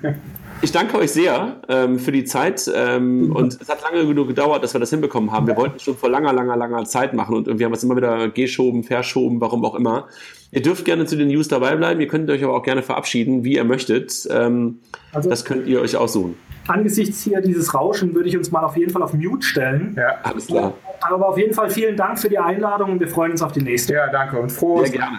Mal. 0.02 0.16
Ich 0.62 0.72
danke 0.72 0.96
euch 0.98 1.12
sehr 1.12 1.56
ähm, 1.68 1.98
für 1.98 2.12
die 2.12 2.24
Zeit 2.24 2.70
ähm, 2.74 3.30
und 3.34 3.60
es 3.60 3.68
hat 3.68 3.82
lange 3.82 4.06
genug 4.06 4.28
gedauert, 4.28 4.64
dass 4.64 4.74
wir 4.74 4.80
das 4.80 4.90
hinbekommen 4.90 5.30
haben. 5.30 5.46
Wir 5.46 5.56
wollten 5.56 5.78
schon 5.78 5.96
vor 5.96 6.08
langer, 6.08 6.32
langer, 6.32 6.56
langer 6.56 6.84
Zeit 6.84 7.12
machen 7.14 7.34
und 7.34 7.58
wir 7.58 7.66
haben 7.66 7.74
es 7.74 7.84
immer 7.84 7.96
wieder 7.96 8.28
geschoben, 8.28 8.82
verschoben, 8.82 9.40
warum 9.40 9.64
auch 9.64 9.74
immer. 9.74 10.08
Ihr 10.52 10.62
dürft 10.62 10.84
gerne 10.84 11.04
zu 11.06 11.16
den 11.16 11.28
News 11.28 11.48
dabei 11.48 11.76
bleiben, 11.76 12.00
ihr 12.00 12.06
könnt 12.06 12.30
euch 12.30 12.42
aber 12.42 12.54
auch 12.54 12.62
gerne 12.62 12.82
verabschieden, 12.82 13.44
wie 13.44 13.56
ihr 13.56 13.64
möchtet. 13.64 14.26
Ähm, 14.30 14.78
also, 15.12 15.28
das 15.28 15.44
könnt 15.44 15.66
ihr 15.66 15.80
euch 15.80 15.96
aussuchen. 15.96 16.36
Angesichts 16.66 17.22
hier 17.22 17.40
dieses 17.40 17.74
Rauschen 17.74 18.14
würde 18.14 18.28
ich 18.28 18.36
uns 18.36 18.50
mal 18.50 18.64
auf 18.64 18.76
jeden 18.76 18.90
Fall 18.92 19.02
auf 19.02 19.12
Mute 19.12 19.46
stellen. 19.46 19.94
Ja, 19.96 20.16
alles 20.22 20.46
klar. 20.46 20.72
Aber 21.00 21.28
auf 21.28 21.38
jeden 21.38 21.52
Fall 21.52 21.70
vielen 21.70 21.96
Dank 21.96 22.18
für 22.18 22.28
die 22.28 22.38
Einladung 22.38 22.92
und 22.92 23.00
wir 23.00 23.08
freuen 23.08 23.32
uns 23.32 23.42
auf 23.42 23.52
die 23.52 23.62
nächste. 23.62 23.94
Ja, 23.94 24.08
danke 24.08 24.38
und 24.40 24.50
froh. 24.50 24.82
Sehr 24.82 24.90
gerne. 24.90 25.18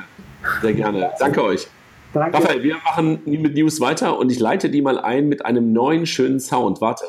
Sehr 0.61 0.73
gerne. 0.73 1.11
Danke 1.19 1.43
euch. 1.43 1.67
Danke. 2.19 2.37
Raphael, 2.37 2.63
wir 2.63 2.75
machen 2.83 3.21
mit 3.25 3.55
News 3.55 3.79
weiter 3.79 4.17
und 4.17 4.31
ich 4.31 4.39
leite 4.39 4.69
die 4.69 4.81
mal 4.81 4.99
ein 4.99 5.29
mit 5.29 5.45
einem 5.45 5.71
neuen 5.71 6.05
schönen 6.05 6.39
Sound. 6.39 6.81
Warte. 6.81 7.05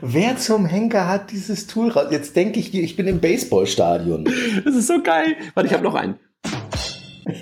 Wer 0.00 0.36
zum 0.36 0.66
Henker 0.66 1.08
hat 1.08 1.30
dieses 1.30 1.68
Tool 1.68 1.90
raus? 1.90 2.06
Jetzt 2.10 2.34
denke 2.34 2.58
ich, 2.58 2.74
ich 2.74 2.96
bin 2.96 3.06
im 3.06 3.20
Baseballstadion. 3.20 4.28
Das 4.64 4.74
ist 4.74 4.88
so 4.88 5.00
geil. 5.00 5.36
Warte, 5.54 5.68
ich 5.68 5.72
habe 5.72 5.84
noch 5.84 5.94
einen. 5.94 6.18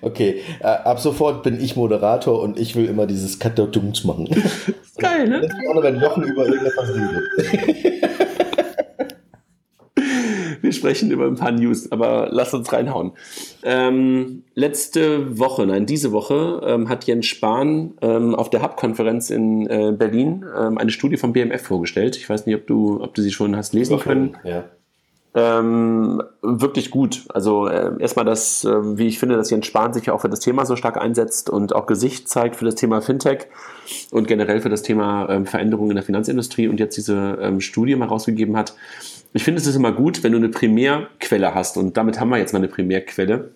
okay, 0.00 0.42
äh, 0.60 0.64
ab 0.64 0.98
sofort 0.98 1.44
bin 1.44 1.60
ich 1.60 1.76
Moderator 1.76 2.42
und 2.42 2.58
ich 2.58 2.74
will 2.74 2.86
immer 2.86 3.06
dieses 3.06 3.38
Kattertungs 3.38 4.02
machen. 4.04 4.26
Geil, 4.98 5.28
ne? 5.28 5.40
Das 5.40 5.50
ist 5.50 5.68
auch, 5.68 5.82
wenn 5.82 6.00
Jochen 6.00 6.22
über 6.24 6.46
irgendetwas 6.46 6.94
redet. 6.94 8.02
Wir 10.60 10.72
sprechen 10.72 11.10
über 11.10 11.26
ein 11.26 11.36
paar 11.36 11.52
News, 11.52 11.90
aber 11.90 12.28
lass 12.30 12.54
uns 12.54 12.72
reinhauen. 12.72 13.12
Ähm, 13.62 14.44
letzte 14.54 15.38
Woche, 15.38 15.66
nein, 15.66 15.86
diese 15.86 16.12
Woche 16.12 16.60
ähm, 16.64 16.88
hat 16.88 17.04
Jens 17.04 17.26
Spahn 17.26 17.94
ähm, 18.00 18.34
auf 18.34 18.50
der 18.50 18.62
Hub-Konferenz 18.62 19.30
in 19.30 19.66
äh, 19.68 19.92
Berlin 19.96 20.44
ähm, 20.58 20.78
eine 20.78 20.90
Studie 20.90 21.16
vom 21.16 21.32
BMF 21.32 21.62
vorgestellt. 21.62 22.16
Ich 22.16 22.28
weiß 22.28 22.46
nicht, 22.46 22.56
ob 22.56 22.66
du, 22.66 23.02
ob 23.02 23.14
du 23.14 23.22
sie 23.22 23.32
schon 23.32 23.56
hast 23.56 23.72
lesen 23.72 23.98
können. 23.98 24.36
Ja. 24.44 24.64
ähm, 25.34 26.22
wirklich 26.42 26.90
gut. 26.90 27.24
Also 27.32 27.66
äh, 27.66 27.92
erstmal 27.98 28.24
das, 28.24 28.64
äh, 28.64 28.98
wie 28.98 29.06
ich 29.06 29.18
finde, 29.18 29.36
dass 29.36 29.50
Jens 29.50 29.66
Spahn 29.66 29.94
sich 29.94 30.06
ja 30.06 30.12
auch 30.12 30.20
für 30.20 30.28
das 30.28 30.40
Thema 30.40 30.66
so 30.66 30.76
stark 30.76 30.98
einsetzt 30.98 31.48
und 31.48 31.74
auch 31.74 31.86
Gesicht 31.86 32.28
zeigt 32.28 32.56
für 32.56 32.64
das 32.64 32.74
Thema 32.74 33.00
Fintech 33.00 33.46
und 34.10 34.28
generell 34.28 34.60
für 34.60 34.68
das 34.68 34.82
Thema 34.82 35.28
ähm, 35.30 35.46
Veränderungen 35.46 35.90
in 35.90 35.96
der 35.96 36.04
Finanzindustrie 36.04 36.68
und 36.68 36.78
jetzt 36.78 36.96
diese 36.96 37.38
ähm, 37.40 37.60
Studie 37.60 37.96
mal 37.96 38.08
rausgegeben 38.08 38.56
hat. 38.56 38.74
Ich 39.34 39.44
finde, 39.44 39.60
es 39.60 39.66
ist 39.66 39.76
immer 39.76 39.92
gut, 39.92 40.22
wenn 40.22 40.32
du 40.32 40.38
eine 40.38 40.48
Primärquelle 40.48 41.54
hast 41.54 41.76
und 41.76 41.96
damit 41.96 42.20
haben 42.20 42.28
wir 42.30 42.38
jetzt 42.38 42.52
mal 42.52 42.58
eine 42.58 42.68
Primärquelle 42.68 43.52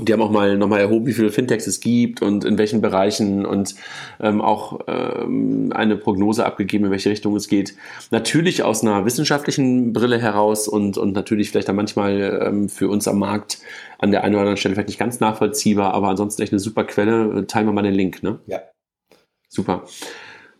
die 0.00 0.12
haben 0.12 0.22
auch 0.22 0.30
mal 0.30 0.58
nochmal 0.58 0.80
erhoben, 0.80 1.06
wie 1.06 1.12
viele 1.12 1.30
Fintechs 1.30 1.68
es 1.68 1.78
gibt 1.78 2.20
und 2.20 2.44
in 2.44 2.58
welchen 2.58 2.80
Bereichen 2.80 3.46
und 3.46 3.76
ähm, 4.20 4.40
auch 4.40 4.80
ähm, 4.88 5.72
eine 5.72 5.96
Prognose 5.96 6.44
abgegeben, 6.44 6.86
in 6.86 6.90
welche 6.90 7.10
Richtung 7.10 7.36
es 7.36 7.46
geht. 7.46 7.76
Natürlich 8.10 8.64
aus 8.64 8.82
einer 8.82 9.04
wissenschaftlichen 9.04 9.92
Brille 9.92 10.18
heraus 10.20 10.66
und, 10.66 10.98
und 10.98 11.12
natürlich 11.12 11.50
vielleicht 11.50 11.68
dann 11.68 11.76
manchmal 11.76 12.42
ähm, 12.44 12.68
für 12.68 12.88
uns 12.88 13.06
am 13.06 13.20
Markt 13.20 13.58
an 13.98 14.10
der 14.10 14.24
einen 14.24 14.34
oder 14.34 14.40
anderen 14.40 14.56
Stelle 14.56 14.74
vielleicht 14.74 14.88
nicht 14.88 14.98
ganz 14.98 15.20
nachvollziehbar, 15.20 15.94
aber 15.94 16.08
ansonsten 16.08 16.42
echt 16.42 16.52
eine 16.52 16.58
super 16.58 16.82
Quelle. 16.82 17.46
Teilen 17.46 17.66
wir 17.66 17.72
mal 17.72 17.82
den 17.82 17.94
Link, 17.94 18.22
ne? 18.24 18.40
Ja. 18.46 18.62
Super. 19.48 19.84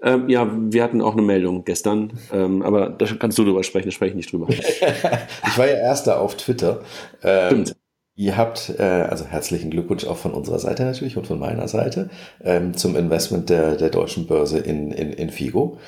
Ähm, 0.05 0.29
ja, 0.29 0.47
wir 0.55 0.83
hatten 0.83 1.01
auch 1.01 1.15
eine 1.15 1.23
Meldung 1.23 1.65
gestern, 1.65 2.13
ähm, 2.31 2.61
aber 2.63 2.91
da 2.91 3.07
kannst 3.19 3.39
du 3.39 3.45
drüber 3.45 3.65
sprechen, 3.65 3.87
da 3.87 3.91
spreche 3.91 4.11
ich 4.11 4.17
nicht 4.17 4.33
drüber. 4.33 4.49
ich 4.51 5.59
war 5.59 5.67
ja 5.67 5.77
erster 5.77 6.21
auf 6.21 6.37
Twitter. 6.37 6.83
Ähm, 7.23 7.47
Stimmt. 7.65 7.77
Ihr 8.17 8.37
habt, 8.37 8.75
äh, 8.79 8.83
also 8.83 9.25
herzlichen 9.25 9.71
Glückwunsch 9.71 10.07
auch 10.07 10.19
von 10.19 10.35
unserer 10.35 10.59
Seite 10.59 10.85
natürlich 10.85 11.17
und 11.17 11.27
von 11.27 11.39
meiner 11.41 11.67
Seite 11.67 12.11
ähm, 12.45 12.75
zum 12.77 12.97
Investment 12.97 13.49
der, 13.51 13.77
der 13.77 13.89
deutschen 13.89 14.27
Börse 14.27 14.59
in, 14.59 14.93
in, 14.93 15.13
in 15.13 15.31
Figo. 15.31 15.79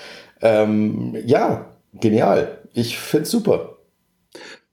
Ähm, 0.40 1.16
ja, 1.24 1.66
genial. 1.92 2.58
Ich 2.72 2.98
find's 2.98 3.30
super. 3.30 3.75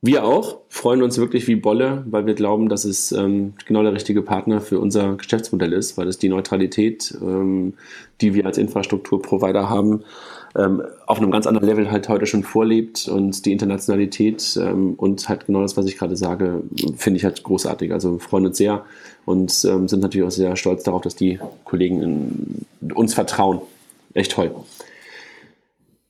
Wir 0.05 0.25
auch 0.25 0.57
freuen 0.67 1.01
uns 1.01 1.17
wirklich 1.17 1.47
wie 1.47 1.55
Bolle, 1.55 2.03
weil 2.09 2.25
wir 2.25 2.33
glauben, 2.33 2.67
dass 2.67 2.83
es 2.83 3.13
ähm, 3.13 3.53
genau 3.65 3.83
der 3.83 3.93
richtige 3.93 4.21
Partner 4.21 4.59
für 4.59 4.77
unser 4.77 5.15
Geschäftsmodell 5.15 5.71
ist, 5.71 5.97
weil 5.97 6.09
es 6.09 6.17
die 6.17 6.27
Neutralität, 6.27 7.17
ähm, 7.21 7.75
die 8.19 8.33
wir 8.33 8.45
als 8.45 8.57
Infrastrukturprovider 8.57 9.69
haben, 9.69 10.03
ähm, 10.57 10.81
auf 11.05 11.19
einem 11.19 11.31
ganz 11.31 11.47
anderen 11.47 11.69
Level 11.69 11.89
halt 11.89 12.09
heute 12.09 12.25
schon 12.25 12.43
vorlebt 12.43 13.07
und 13.07 13.45
die 13.45 13.53
Internationalität 13.53 14.59
ähm, 14.61 14.95
und 14.95 15.29
halt 15.29 15.45
genau 15.45 15.61
das, 15.61 15.77
was 15.77 15.85
ich 15.85 15.97
gerade 15.97 16.17
sage, 16.17 16.63
finde 16.97 17.15
ich 17.17 17.23
halt 17.23 17.41
großartig. 17.41 17.93
Also 17.93 18.19
freuen 18.19 18.47
uns 18.47 18.57
sehr 18.57 18.83
und 19.23 19.63
ähm, 19.63 19.87
sind 19.87 20.01
natürlich 20.01 20.27
auch 20.27 20.31
sehr 20.31 20.57
stolz 20.57 20.83
darauf, 20.83 21.01
dass 21.01 21.15
die 21.15 21.39
Kollegen 21.63 22.65
uns 22.93 23.13
vertrauen. 23.13 23.61
Echt 24.13 24.33
toll. 24.33 24.51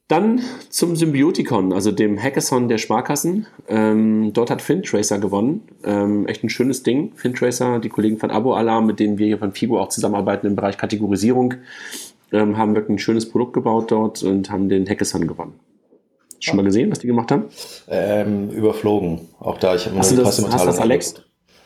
Dann 0.10 0.42
zum 0.70 0.96
Symbiotikon, 0.96 1.72
also 1.72 1.92
dem 1.92 2.22
Hackathon 2.22 2.68
der 2.68 2.78
Sparkassen. 2.78 3.48
Ähm, 3.70 4.32
dort 4.34 4.50
hat 4.50 4.62
FinTracer 4.62 5.18
gewonnen. 5.18 5.62
Ähm, 5.84 6.28
echt 6.28 6.44
ein 6.44 6.50
schönes 6.50 6.84
Ding. 6.84 7.14
FinTracer, 7.16 7.80
die 7.80 7.90
Kollegen 7.90 8.18
von 8.18 8.30
Abo 8.30 8.54
Alarm, 8.54 8.86
mit 8.86 9.00
denen 9.00 9.18
wir 9.18 9.28
hier 9.28 9.38
von 9.38 9.54
FIGO 9.54 9.80
auch 9.80 9.90
zusammenarbeiten 9.90 10.46
im 10.46 10.56
Bereich 10.56 10.78
Kategorisierung, 10.78 11.56
ähm, 12.34 12.58
haben 12.58 12.76
wirklich 12.76 12.96
ein 12.96 13.00
schönes 13.00 13.30
Produkt 13.30 13.54
gebaut 13.54 13.92
dort 13.92 14.24
und 14.24 14.50
haben 14.50 14.68
den 14.68 14.88
Hackathon 14.88 15.26
gewonnen. 15.26 15.54
Schon 16.40 16.58
mal 16.58 16.64
gesehen, 16.66 16.92
was 16.92 17.00
die 17.00 17.08
gemacht 17.08 17.32
haben? 17.32 17.46
Ähm, 17.88 18.50
überflogen. 18.50 19.22
Auch 19.40 19.58
da, 19.58 19.76
ich 19.76 19.86
habe 19.86 19.98
hast, 19.98 20.12
du 20.12 20.18
das, 20.18 20.46
hast 20.52 20.66
das 20.66 20.80
Alex, 20.80 21.16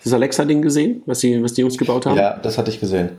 das 0.03 0.13
Alexa-Ding 0.13 0.61
gesehen, 0.61 1.01
was 1.07 1.19
die, 1.19 1.41
was 1.41 1.53
die 1.53 1.61
Jungs 1.61 1.79
gebaut 1.79 2.05
haben? 2.05 2.15
Ja, 2.15 2.37
das 2.37 2.59
hatte 2.59 2.69
ich 2.69 2.79
gesehen. 2.79 3.09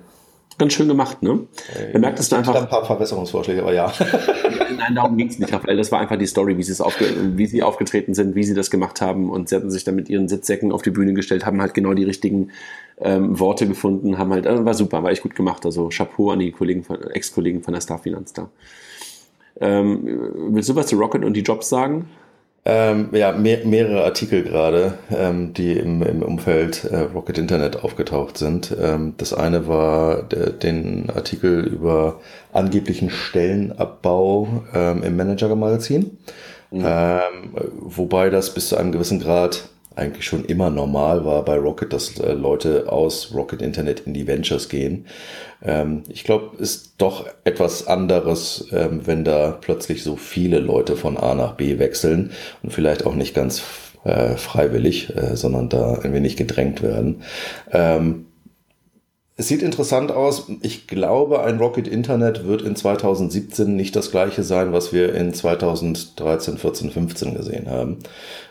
Ganz 0.59 0.72
schön 0.72 0.88
gemacht, 0.88 1.22
ne? 1.22 1.46
Man 1.92 2.00
merkt, 2.00 2.18
dass 2.18 2.28
du 2.28 2.36
einfach. 2.36 2.54
ein 2.56 2.68
paar 2.68 2.84
Verbesserungsvorschläge, 2.84 3.62
aber 3.62 3.72
ja. 3.72 3.92
Nein, 4.76 4.96
darum 4.96 5.16
ging 5.16 5.28
es 5.28 5.38
nicht, 5.38 5.52
weil 5.66 5.76
das 5.76 5.92
war 5.92 6.00
einfach 6.00 6.18
die 6.18 6.26
Story, 6.26 6.59
wie, 6.59 6.66
wie 6.66 7.46
sie 7.46 7.62
aufgetreten 7.62 8.12
sind, 8.12 8.34
wie 8.34 8.42
sie 8.42 8.54
das 8.54 8.68
gemacht 8.68 9.00
haben 9.00 9.30
und 9.30 9.48
sie 9.48 9.54
hatten 9.54 9.70
sich 9.70 9.84
dann 9.84 9.94
mit 9.94 10.09
ihren 10.09 10.28
Sitzsäcken 10.28 10.72
auf 10.72 10.82
die 10.82 10.90
Bühne 10.90 11.14
gestellt, 11.14 11.46
haben 11.46 11.62
halt 11.62 11.74
genau 11.74 11.94
die 11.94 12.02
richtigen 12.02 12.50
ähm, 13.00 13.38
Worte 13.38 13.68
gefunden, 13.68 14.18
haben 14.18 14.32
halt, 14.32 14.46
äh, 14.46 14.64
war 14.64 14.74
super, 14.74 15.04
war 15.04 15.12
echt 15.12 15.22
gut 15.22 15.36
gemacht. 15.36 15.64
Also 15.64 15.90
Chapeau 15.90 16.32
an 16.32 16.40
die 16.40 16.50
Kollegen 16.50 16.82
von, 16.82 17.00
Ex-Kollegen 17.02 17.62
von 17.62 17.74
der 17.74 17.80
Starfinanz 17.80 18.32
da. 18.32 18.50
Ähm, 19.61 20.00
willst 20.50 20.68
du 20.68 20.74
was 20.74 20.88
zu 20.88 20.96
Rocket 20.96 21.24
und 21.24 21.34
die 21.34 21.42
Jobs 21.42 21.68
sagen? 21.68 22.09
Ähm, 22.70 23.08
ja, 23.12 23.32
mehr, 23.32 23.64
mehrere 23.64 24.04
Artikel 24.04 24.42
gerade, 24.42 24.98
ähm, 25.10 25.54
die 25.54 25.72
im, 25.72 26.02
im 26.02 26.20
Umfeld 26.20 26.84
äh, 26.84 26.98
Rocket 26.98 27.38
Internet 27.38 27.82
aufgetaucht 27.82 28.36
sind. 28.36 28.76
Ähm, 28.78 29.14
das 29.16 29.32
eine 29.32 29.68
war 29.68 30.22
der, 30.24 30.50
den 30.50 31.08
Artikel 31.08 31.60
über 31.64 32.20
angeblichen 32.52 33.08
Stellenabbau 33.08 34.64
ähm, 34.74 35.02
im 35.02 35.16
Manager-Magazin, 35.16 36.18
mhm. 36.70 36.84
Ähm, 36.84 37.54
wobei 37.80 38.28
das 38.28 38.52
bis 38.52 38.68
zu 38.68 38.76
einem 38.76 38.92
gewissen 38.92 39.18
Grad 39.18 39.70
eigentlich 39.99 40.24
schon 40.24 40.44
immer 40.44 40.70
normal 40.70 41.24
war 41.24 41.44
bei 41.44 41.57
Rocket, 41.57 41.92
dass 41.92 42.18
äh, 42.18 42.32
Leute 42.32 42.90
aus 42.90 43.32
Rocket 43.34 43.62
Internet 43.62 44.01
in 44.01 44.14
die 44.14 44.26
Ventures 44.26 44.68
gehen. 44.68 45.07
Ähm, 45.62 46.05
ich 46.09 46.24
glaube, 46.24 46.57
ist 46.57 46.94
doch 46.99 47.26
etwas 47.44 47.86
anderes, 47.86 48.68
ähm, 48.72 49.07
wenn 49.07 49.24
da 49.24 49.59
plötzlich 49.61 50.03
so 50.03 50.16
viele 50.16 50.61
Leute 50.61 50.96
von 50.96 51.16
A 51.16 51.34
nach 51.34 51.55
B 51.55 51.78
wechseln 51.78 52.30
und 52.62 52.72
vielleicht 52.72 53.05
auch 53.05 53.14
nicht 53.14 53.34
ganz 53.34 53.62
äh, 54.05 54.36
freiwillig, 54.36 55.14
äh, 55.16 55.36
sondern 55.36 55.68
da 55.68 55.99
ein 56.03 56.12
wenig 56.14 56.36
gedrängt 56.36 56.82
werden. 56.82 57.22
Ähm, 57.72 58.27
es 59.39 59.47
sieht 59.47 59.62
interessant 59.62 60.11
aus. 60.11 60.51
Ich 60.62 60.89
glaube, 60.89 61.45
ein 61.45 61.59
Rocket 61.59 61.86
Internet 61.86 62.45
wird 62.45 62.61
in 62.61 62.74
2017 62.74 63.76
nicht 63.76 63.95
das 63.95 64.11
gleiche 64.11 64.43
sein, 64.43 64.72
was 64.72 64.93
wir 64.93 65.14
in 65.14 65.32
2013, 65.32 66.59
14, 66.59 66.91
15 66.91 67.34
gesehen 67.34 67.70
haben. 67.70 67.99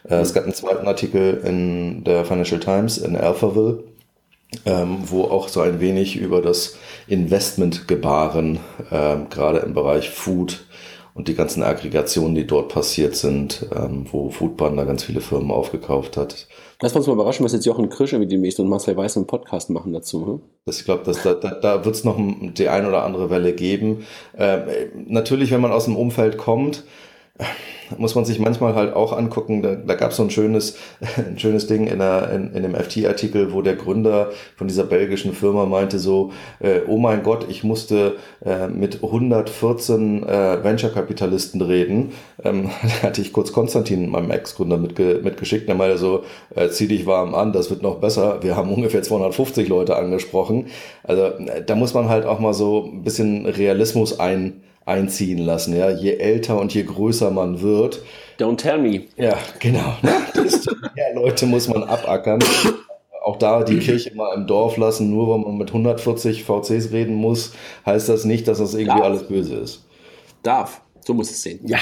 Äh, 0.10 0.16
es 0.16 0.34
gab 0.34 0.46
einen 0.46 0.54
zweiten 0.54 0.88
Artikel 0.88 1.42
in 1.46 2.06
der 2.06 2.24
Financial 2.24 2.62
Times 2.62 2.98
in 2.98 3.18
Alphaville, 3.18 3.84
ähm, 4.66 5.00
wo 5.04 5.26
auch 5.26 5.50
so 5.50 5.60
ein 5.60 5.82
wenig 5.82 6.16
über 6.16 6.42
das 6.42 6.78
Investmentgebaren, 7.08 8.62
ähm, 8.90 9.28
gerade 9.30 9.60
im 9.60 9.74
Bereich 9.74 10.10
Food 10.10 10.68
und 11.14 11.28
die 11.28 11.36
ganzen 11.36 11.64
Aggregationen, 11.64 12.34
die 12.34 12.48
dort 12.48 12.70
passiert 12.70 13.18
sind, 13.18 13.66
ähm, 13.76 14.06
wo 14.10 14.30
Foodpanda 14.30 14.86
ganz 14.86 15.04
viele 15.04 15.20
Firmen 15.20 15.52
aufgekauft 15.52 16.16
hat. 16.16 16.48
Lass 16.82 16.96
uns 16.96 17.08
mal 17.08 17.14
überraschen, 17.14 17.44
was 17.44 17.54
jetzt 17.54 17.66
Jochen 17.66 17.90
Krisch 17.90 18.14
irgendwie 18.14 18.30
demnächst 18.30 18.60
und 18.60 18.70
Marcel 18.70 18.96
Weiß 18.96 19.18
einen 19.18 19.26
Podcast 19.26 19.72
machen 19.72 19.94
dazu. 19.94 20.28
Hm? 20.28 20.42
Das, 20.66 20.80
ich 20.80 20.86
glaube, 20.86 21.04
da, 21.04 21.34
da, 21.34 21.52
da 21.56 21.86
wird 21.86 21.96
es 21.96 22.04
noch 22.04 22.18
die 22.20 22.70
ein 22.70 22.86
oder 22.86 23.04
andere 23.04 23.32
Welle 23.32 23.54
geben. 23.54 24.06
Ähm, 24.38 24.62
natürlich, 25.08 25.52
wenn 25.52 25.62
man 25.62 25.72
aus 25.72 25.86
dem 25.86 25.96
Umfeld 25.96 26.38
kommt, 26.38 26.84
muss 27.98 28.16
man 28.16 28.26
sich 28.26 28.40
manchmal 28.40 28.76
halt 28.76 28.94
auch 28.94 29.14
angucken. 29.14 29.62
Da, 29.62 29.76
da 29.76 29.96
gab 29.96 30.12
es 30.12 30.18
so 30.18 30.24
ein 30.24 30.30
schönes, 30.30 30.78
ein 31.18 31.40
schönes 31.40 31.68
Ding 31.68 31.88
in, 31.88 32.00
der, 32.00 32.32
in, 32.32 32.54
in 32.54 32.64
dem 32.64 32.76
FT-Artikel, 32.76 33.54
wo 33.54 33.62
der 33.62 33.76
Gründer 33.76 34.32
von 34.56 34.68
dieser 34.68 34.84
belgischen 34.84 35.34
Firma 35.34 35.66
meinte 35.66 36.00
so, 36.00 36.32
äh, 36.60 36.82
oh 36.88 36.98
mein 36.98 37.24
Gott, 37.24 37.46
ich 37.50 37.64
musste 37.64 38.18
äh, 38.44 38.68
mit 38.68 39.04
114 39.04 40.24
äh, 40.24 40.64
Venture-Kapitalisten 40.64 41.62
reden. 41.62 42.12
Ähm, 42.44 42.70
da 43.02 43.08
hatte 43.08 43.22
ich 43.22 43.34
kurz 43.34 43.52
Konstantin, 43.52 44.10
meinem 44.10 44.32
Ex-Gründer, 44.32 44.78
mitge 44.78 45.22
mitgeschickt. 45.24 45.68
Der 45.68 45.76
meinte 45.76 45.98
so, 45.98 46.24
äh, 46.56 46.70
zieh 46.70 46.88
dich 46.88 47.06
warm 47.06 47.36
an, 47.36 47.54
das 47.54 47.70
wird 47.70 47.82
noch 47.82 48.00
besser. 48.00 48.40
Wir 48.42 48.56
haben 48.56 48.74
ungefähr 48.74 49.04
250 49.04 49.68
Leute 49.68 49.96
angesprochen. 49.96 50.68
Also 51.04 51.24
äh, 51.24 51.64
da 51.66 51.76
muss 51.76 51.94
man 51.94 52.10
halt 52.10 52.26
auch 52.26 52.40
mal 52.40 52.54
so 52.54 52.92
ein 52.92 53.04
bisschen 53.04 53.46
Realismus 53.46 54.20
ein 54.20 54.62
einziehen 54.88 55.40
lassen. 55.40 55.76
Ja, 55.76 55.90
je 55.90 56.16
älter 56.18 56.60
und 56.60 56.74
je 56.74 56.84
größer 56.84 57.30
man 57.30 57.62
wird. 57.62 58.02
Don't 58.40 58.58
tell 58.58 58.80
me. 58.80 59.04
Ja, 59.18 59.38
genau. 59.60 59.98
Ne? 60.02 60.14
Desto 60.36 60.74
mehr 60.96 61.14
Leute 61.14 61.46
muss 61.46 61.68
man 61.68 61.84
abackern. 61.84 62.40
Auch 63.24 63.36
da 63.36 63.64
die 63.64 63.80
Kirche 63.80 64.16
mal 64.16 64.34
im 64.36 64.48
Dorf 64.48 64.78
lassen, 64.78 65.10
nur 65.10 65.30
weil 65.30 65.40
man 65.40 65.58
mit 65.58 65.70
140 65.70 66.46
VCs 66.46 66.92
reden 66.92 67.16
muss, 67.16 67.54
heißt 67.86 68.08
das 68.08 68.24
nicht, 68.24 68.48
dass 68.48 68.60
das 68.60 68.74
irgendwie 68.74 69.00
Darf. 69.00 69.06
alles 69.06 69.28
böse 69.28 69.56
ist. 69.56 69.86
Darf. 70.44 70.82
So 71.06 71.14
muss 71.14 71.30
es 71.30 71.42
sehen. 71.42 71.60
Ja. 71.66 71.80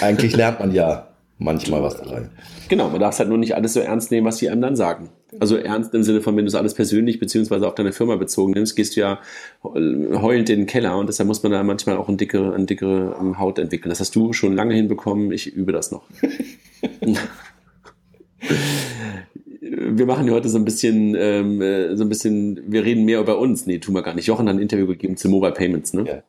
Eigentlich 0.00 0.34
lernt 0.34 0.58
man 0.58 0.72
ja 0.74 1.06
manchmal 1.38 1.82
was 1.82 1.96
dabei. 1.96 2.28
Genau, 2.68 2.88
man 2.88 3.00
darf 3.00 3.14
es 3.14 3.20
halt 3.20 3.28
nur 3.28 3.38
nicht 3.38 3.54
alles 3.54 3.74
so 3.74 3.80
ernst 3.80 4.10
nehmen, 4.10 4.26
was 4.26 4.38
die 4.38 4.50
einem 4.50 4.60
dann 4.62 4.76
sagen. 4.76 5.10
Also 5.38 5.56
ernst 5.56 5.94
im 5.94 6.02
Sinne 6.02 6.20
von, 6.20 6.36
wenn 6.36 6.44
du 6.44 6.48
es 6.48 6.54
alles 6.54 6.74
persönlich 6.74 7.20
beziehungsweise 7.20 7.66
auf 7.66 7.74
deine 7.74 7.92
Firma 7.92 8.16
bezogen 8.16 8.52
nimmst, 8.52 8.74
gehst 8.76 8.96
du 8.96 9.00
ja 9.00 9.20
heulend 9.62 10.50
in 10.50 10.60
den 10.60 10.66
Keller 10.66 10.98
und 10.98 11.08
deshalb 11.08 11.28
muss 11.28 11.42
man 11.42 11.52
da 11.52 11.62
manchmal 11.62 11.96
auch 11.96 12.08
eine 12.08 12.16
dickere, 12.16 12.54
eine 12.54 12.66
dickere 12.66 13.16
ähm, 13.20 13.38
Haut 13.38 13.58
entwickeln. 13.58 13.90
Das 13.90 14.00
hast 14.00 14.16
du 14.16 14.32
schon 14.32 14.54
lange 14.54 14.74
hinbekommen, 14.74 15.30
ich 15.32 15.54
übe 15.54 15.72
das 15.72 15.92
noch. 15.92 16.02
wir 19.60 20.06
machen 20.06 20.24
hier 20.24 20.34
heute 20.34 20.48
so 20.48 20.58
ein 20.58 20.64
bisschen, 20.64 21.14
ähm, 21.18 21.60
äh, 21.60 21.96
so 21.96 22.04
ein 22.04 22.08
bisschen, 22.08 22.60
wir 22.66 22.84
reden 22.84 23.04
mehr 23.04 23.20
über 23.20 23.38
uns. 23.38 23.66
Nee, 23.66 23.78
tun 23.78 23.94
wir 23.94 24.02
gar 24.02 24.14
nicht. 24.14 24.26
Jochen 24.26 24.48
hat 24.48 24.56
ein 24.56 24.60
Interview 24.60 24.86
gegeben 24.86 25.16
zu 25.16 25.28
Mobile 25.28 25.52
Payments, 25.52 25.92
ne? 25.92 26.04
Ja. 26.06 26.22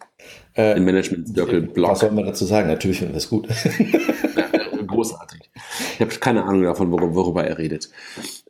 Äh, 0.56 0.78
Im 0.78 0.86
Management 0.86 1.30
Circle 1.30 1.62
Blog. 1.62 1.92
Was 1.92 2.00
soll 2.02 2.12
man 2.12 2.26
dazu 2.26 2.46
sagen? 2.46 2.68
Natürlich 2.68 3.00
finden 3.00 3.14
wir 3.14 3.18
es 3.18 3.30
gut. 3.30 3.48
großartig. 5.02 5.50
Ich 5.96 6.02
habe 6.02 6.12
keine 6.16 6.44
Ahnung 6.44 6.64
davon, 6.64 6.92
worüber 6.92 7.44
er 7.44 7.58
redet. 7.58 7.90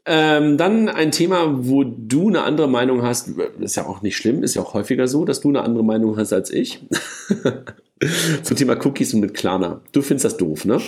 Ähm, 0.06 0.58
dann 0.58 0.90
ein 0.90 1.12
Thema, 1.12 1.66
wo 1.68 1.84
du 1.84 2.28
eine 2.28 2.44
andere 2.44 2.68
Meinung 2.68 3.04
hast, 3.04 3.30
ist 3.60 3.76
ja 3.76 3.86
auch 3.86 4.02
nicht 4.02 4.18
schlimm, 4.18 4.44
ist 4.44 4.56
ja 4.56 4.62
auch 4.62 4.74
häufiger 4.74 5.08
so, 5.08 5.26
dass 5.26 5.42
du 5.42 5.50
eine 5.50 5.62
andere 5.62 5.84
Meinung 5.84 6.18
hast 6.18 6.34
als 6.34 6.52
ich. 6.52 6.80
Zum 8.44 8.58
Thema 8.58 8.84
Cookies 8.84 9.14
und 9.14 9.20
mit 9.20 9.36
Klarna. 9.36 9.82
Du 9.92 10.02
findest 10.02 10.26
das 10.26 10.38
doof, 10.38 10.66
ne? 10.66 10.82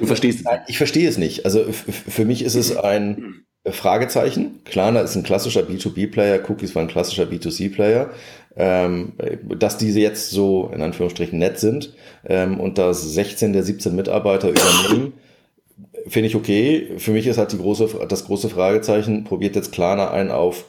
Du 0.00 0.06
verstehst 0.06 0.40
es. 0.40 0.44
Nein, 0.44 0.60
ich 0.68 0.76
verstehe 0.76 1.08
es 1.08 1.16
nicht. 1.16 1.46
Also 1.46 1.64
für 1.72 2.26
mich 2.26 2.42
ist 2.42 2.56
es 2.56 2.76
ein 2.76 3.46
Fragezeichen. 3.66 4.60
Klarna 4.64 5.00
ist 5.00 5.16
ein 5.16 5.22
klassischer 5.22 5.62
B2B-Player, 5.62 6.40
Cookies 6.48 6.74
war 6.74 6.82
ein 6.82 6.88
klassischer 6.88 7.24
B2C-Player. 7.24 8.10
Ähm, 8.56 9.12
dass 9.58 9.78
diese 9.78 10.00
jetzt 10.00 10.30
so 10.30 10.70
in 10.74 10.82
Anführungsstrichen 10.82 11.38
nett 11.38 11.58
sind 11.58 11.94
ähm, 12.26 12.58
und 12.58 12.78
dass 12.78 13.02
16 13.02 13.52
der 13.52 13.62
17 13.62 13.94
Mitarbeiter 13.94 14.48
übernehmen, 14.50 15.12
finde 16.06 16.28
ich 16.28 16.34
okay. 16.34 16.88
Für 16.98 17.12
mich 17.12 17.26
ist 17.26 17.38
halt 17.38 17.52
die 17.52 17.58
große, 17.58 17.88
das 18.08 18.24
große 18.24 18.48
Fragezeichen, 18.48 19.24
probiert 19.24 19.54
jetzt 19.54 19.72
Klarna 19.72 20.10
ein 20.10 20.30
auf 20.30 20.64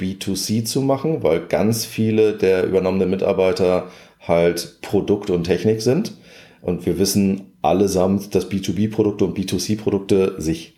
B2C 0.00 0.64
zu 0.64 0.82
machen, 0.82 1.22
weil 1.22 1.40
ganz 1.46 1.84
viele 1.84 2.34
der 2.34 2.64
übernommenen 2.64 3.10
Mitarbeiter 3.10 3.88
halt 4.20 4.80
Produkt 4.82 5.30
und 5.30 5.44
Technik 5.44 5.82
sind. 5.82 6.14
Und 6.62 6.86
wir 6.86 6.98
wissen 6.98 7.52
allesamt, 7.62 8.34
dass 8.34 8.50
B2B-Produkte 8.50 9.24
und 9.24 9.36
B2C-Produkte 9.36 10.34
sich 10.38 10.74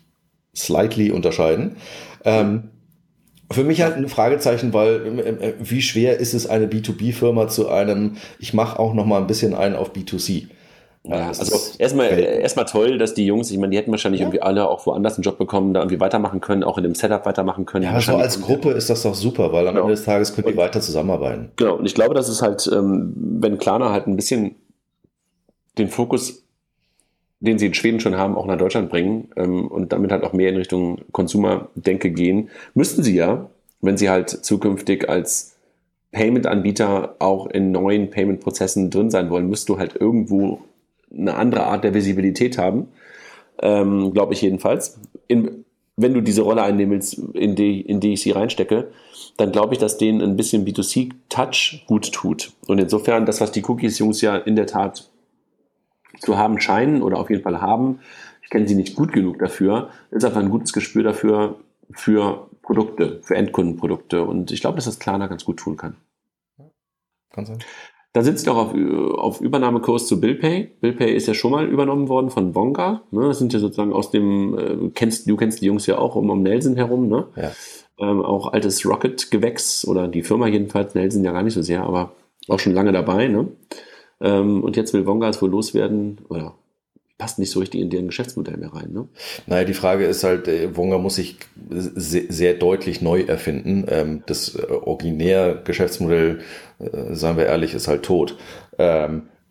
slightly 0.55 1.11
unterscheiden. 1.11 1.77
Ähm, 2.25 2.69
für 3.51 3.63
mich 3.63 3.81
halt 3.81 3.95
ein 3.95 4.09
Fragezeichen, 4.09 4.73
weil 4.73 5.19
äh, 5.19 5.53
wie 5.59 5.81
schwer 5.81 6.19
ist 6.19 6.33
es, 6.33 6.47
eine 6.47 6.67
B2B-Firma 6.67 7.47
zu 7.47 7.69
einem, 7.69 8.17
ich 8.39 8.53
mache 8.53 8.79
auch 8.79 8.93
noch 8.93 9.05
mal 9.05 9.19
ein 9.19 9.27
bisschen 9.27 9.53
ein 9.53 9.75
auf 9.75 9.93
B2C. 9.93 10.47
Ja, 11.09 11.27
also 11.27 11.57
erstmal 11.77 12.19
erstmal 12.19 12.65
toll, 12.65 12.97
dass 12.97 13.13
die 13.13 13.25
Jungs, 13.25 13.49
ich 13.49 13.57
meine, 13.57 13.71
die 13.71 13.77
hätten 13.77 13.91
wahrscheinlich 13.91 14.19
ja. 14.19 14.25
irgendwie 14.25 14.41
alle 14.41 14.67
auch 14.67 14.85
woanders 14.85 15.15
einen 15.15 15.23
Job 15.23 15.37
bekommen, 15.37 15.73
da 15.73 15.79
irgendwie 15.79 16.01
weitermachen 16.01 16.41
können, 16.41 16.63
auch 16.63 16.77
in 16.77 16.83
dem 16.83 16.95
Setup 16.95 17.25
weitermachen 17.25 17.65
können. 17.65 17.85
Ja, 17.85 17.99
so 18.01 18.17
als 18.17 18.41
Gruppe 18.41 18.71
ist 18.71 18.89
das 18.89 19.03
doch 19.03 19.15
super, 19.15 19.53
weil 19.53 19.67
am 19.67 19.75
genau. 19.75 19.85
Ende 19.85 19.95
des 19.95 20.03
Tages 20.03 20.35
können 20.35 20.47
die 20.47 20.57
weiter 20.57 20.81
zusammenarbeiten. 20.81 21.51
Genau, 21.55 21.75
und 21.75 21.85
ich 21.85 21.95
glaube, 21.95 22.13
dass 22.13 22.27
es 22.27 22.41
halt, 22.41 22.69
ähm, 22.73 23.13
wenn 23.15 23.57
Klarna 23.57 23.91
halt 23.91 24.07
ein 24.07 24.17
bisschen 24.17 24.55
den 25.77 25.87
Fokus, 25.87 26.43
den 27.39 27.59
sie 27.59 27.67
in 27.67 27.73
Schweden 27.73 27.99
schon 27.99 28.17
haben, 28.17 28.35
auch 28.35 28.47
nach 28.47 28.57
Deutschland 28.57 28.89
bringen 28.89 29.29
ähm, 29.35 29.67
und 29.67 29.91
damit 29.93 30.11
halt 30.11 30.23
auch 30.23 30.33
mehr 30.33 30.49
in 30.49 30.57
Richtung 30.57 31.01
Consumer-Denke 31.11 32.11
gehen, 32.11 32.49
müssten 32.73 33.03
sie 33.03 33.15
ja, 33.15 33.49
wenn 33.81 33.97
sie 33.97 34.09
halt 34.09 34.29
zukünftig 34.29 35.07
als 35.07 35.55
Payment-Anbieter 36.11 37.15
auch 37.19 37.47
in 37.47 37.71
neuen 37.71 38.09
Payment-Prozessen 38.09 38.89
drin 38.89 39.11
sein 39.11 39.29
wollen, 39.29 39.49
müsst 39.49 39.69
du 39.69 39.77
halt 39.77 39.95
irgendwo 39.95 40.61
eine 41.15 41.35
andere 41.35 41.65
Art 41.65 41.83
der 41.83 41.93
Visibilität 41.93 42.57
haben, 42.57 42.87
ähm, 43.61 44.13
glaube 44.13 44.33
ich 44.33 44.41
jedenfalls. 44.41 44.99
In, 45.27 45.65
wenn 45.95 46.13
du 46.13 46.21
diese 46.21 46.41
Rolle 46.41 46.63
einnehmen 46.63 46.93
willst, 46.93 47.19
in 47.33 47.55
die, 47.55 47.81
in 47.81 47.99
die 47.99 48.13
ich 48.13 48.21
sie 48.21 48.31
reinstecke, 48.31 48.89
dann 49.37 49.51
glaube 49.51 49.73
ich, 49.73 49.79
dass 49.79 49.97
denen 49.97 50.21
ein 50.21 50.37
bisschen 50.37 50.65
B2C-Touch 50.65 51.83
gut 51.87 52.11
tut. 52.11 52.53
Und 52.67 52.79
insofern, 52.79 53.25
das, 53.25 53.41
was 53.41 53.51
die 53.51 53.63
Cookies-Jungs 53.63 54.21
ja 54.21 54.37
in 54.37 54.55
der 54.55 54.67
Tat 54.67 55.09
zu 56.19 56.37
haben 56.37 56.59
scheinen 56.59 57.01
oder 57.01 57.19
auf 57.19 57.29
jeden 57.29 57.43
Fall 57.43 57.61
haben, 57.61 57.99
ich 58.41 58.49
kenne 58.49 58.67
sie 58.67 58.75
nicht 58.75 58.95
gut 58.95 59.11
genug 59.11 59.39
dafür, 59.39 59.89
ist 60.09 60.23
einfach 60.23 60.39
ein 60.39 60.49
gutes 60.49 60.71
Gespür 60.73 61.03
dafür, 61.03 61.57
für 61.91 62.49
Produkte, 62.61 63.19
für 63.21 63.35
Endkundenprodukte. 63.35 64.23
Und 64.23 64.51
ich 64.51 64.61
glaube, 64.61 64.75
dass 64.75 64.85
das 64.85 64.99
Klarna 64.99 65.27
ganz 65.27 65.45
gut 65.45 65.57
tun 65.57 65.77
kann. 65.77 65.95
Kann 67.31 67.45
sein. 67.45 67.59
Da 68.13 68.23
sitzt 68.23 68.49
auch 68.49 68.57
auf, 68.57 68.73
auf 68.73 69.41
Übernahmekurs 69.41 70.07
zu 70.07 70.19
BillPay. 70.19 70.71
BillPay 70.81 71.13
ist 71.13 71.27
ja 71.27 71.33
schon 71.33 71.51
mal 71.51 71.67
übernommen 71.67 72.09
worden 72.09 72.29
von 72.29 72.51
Bonga. 72.51 73.03
Ne? 73.11 73.27
Das 73.27 73.37
sind 73.37 73.53
ja 73.53 73.59
sozusagen 73.59 73.93
aus 73.93 74.11
dem, 74.11 74.57
äh, 74.57 74.89
kennst, 74.93 75.29
du 75.29 75.35
kennst 75.35 75.61
die 75.61 75.65
Jungs 75.65 75.85
ja 75.85 75.97
auch 75.97 76.15
um, 76.15 76.29
um 76.29 76.41
Nelson 76.41 76.75
herum, 76.75 77.09
ne? 77.09 77.27
Ja. 77.35 77.51
Ähm, 77.99 78.21
auch 78.23 78.53
altes 78.53 78.85
Rocket-Gewächs 78.85 79.85
oder 79.85 80.07
die 80.07 80.23
Firma 80.23 80.47
jedenfalls, 80.47 80.95
Nelson 80.95 81.23
ja 81.23 81.31
gar 81.31 81.43
nicht 81.43 81.53
so 81.53 81.61
sehr, 81.61 81.83
aber 81.83 82.13
auch 82.47 82.59
schon 82.59 82.73
lange 82.73 82.91
dabei, 82.91 83.27
ne? 83.27 83.49
Ähm, 84.21 84.63
und 84.63 84.75
jetzt 84.75 84.93
will 84.93 85.03
Bonga 85.03 85.29
es 85.29 85.41
wohl 85.41 85.49
loswerden, 85.49 86.19
oder 86.29 86.55
passt 87.17 87.39
nicht 87.39 87.51
so 87.51 87.59
richtig 87.59 87.81
in 87.81 87.89
deren 87.89 88.07
Geschäftsmodell 88.07 88.57
mehr 88.57 88.73
rein. 88.73 88.91
Ne? 88.93 89.07
Naja, 89.47 89.63
die 89.63 89.73
Frage 89.73 90.05
ist 90.05 90.23
halt, 90.23 90.47
äh, 90.47 90.75
Wonga 90.75 90.97
muss 90.97 91.15
sich 91.15 91.37
sehr, 91.69 92.25
sehr 92.29 92.53
deutlich 92.53 93.01
neu 93.01 93.21
erfinden. 93.21 93.85
Ähm, 93.89 94.23
das 94.27 94.55
äh, 94.55 94.67
originär 94.71 95.61
Geschäftsmodell, 95.63 96.39
äh, 96.79 97.15
sagen 97.15 97.37
wir 97.37 97.45
ehrlich, 97.45 97.73
ist 97.73 97.87
halt 97.87 98.03
tot. 98.03 98.37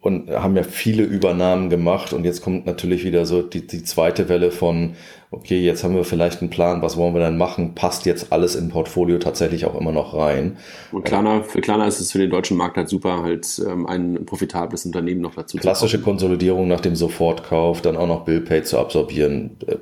Und 0.06 0.30
haben 0.30 0.56
ja 0.56 0.62
viele 0.62 1.02
Übernahmen 1.02 1.68
gemacht. 1.68 2.12
Und 2.12 2.24
jetzt 2.24 2.42
kommt 2.42 2.64
natürlich 2.64 3.04
wieder 3.04 3.26
so 3.26 3.42
die, 3.42 3.66
die 3.66 3.82
zweite 3.82 4.28
Welle 4.28 4.52
von, 4.52 4.94
okay, 5.30 5.60
jetzt 5.60 5.82
haben 5.82 5.94
wir 5.94 6.04
vielleicht 6.04 6.40
einen 6.40 6.50
Plan, 6.50 6.82
was 6.82 6.96
wollen 6.96 7.14
wir 7.14 7.20
dann 7.20 7.36
machen, 7.36 7.74
passt 7.74 8.06
jetzt 8.06 8.32
alles 8.32 8.54
im 8.54 8.68
Portfolio 8.68 9.18
tatsächlich 9.18 9.66
auch 9.66 9.78
immer 9.78 9.92
noch 9.92 10.14
rein. 10.14 10.58
Und 10.92 11.04
Klarna, 11.04 11.42
für 11.42 11.60
Klarna 11.60 11.86
ist 11.86 12.00
es 12.00 12.12
für 12.12 12.18
den 12.18 12.30
deutschen 12.30 12.56
Markt 12.56 12.76
halt 12.76 12.88
super, 12.88 13.22
halt 13.22 13.60
ähm, 13.66 13.86
ein 13.86 14.24
profitables 14.24 14.86
Unternehmen 14.86 15.20
noch 15.20 15.34
dazu 15.34 15.56
Klassische 15.58 15.98
zu 15.98 16.04
Konsolidierung 16.04 16.68
nach 16.68 16.80
dem 16.80 16.94
Sofortkauf, 16.94 17.82
dann 17.82 17.96
auch 17.96 18.06
noch 18.06 18.24
Billpay 18.24 18.62
zu 18.62 18.78
absorbieren, 18.78 19.56
äh, 19.66 19.76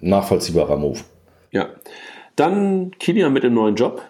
nachvollziehbarer 0.00 0.76
Move. 0.76 1.00
Ja, 1.50 1.70
dann 2.36 2.90
Kilian 2.98 3.32
mit 3.32 3.42
dem 3.42 3.54
neuen 3.54 3.74
Job. 3.74 4.02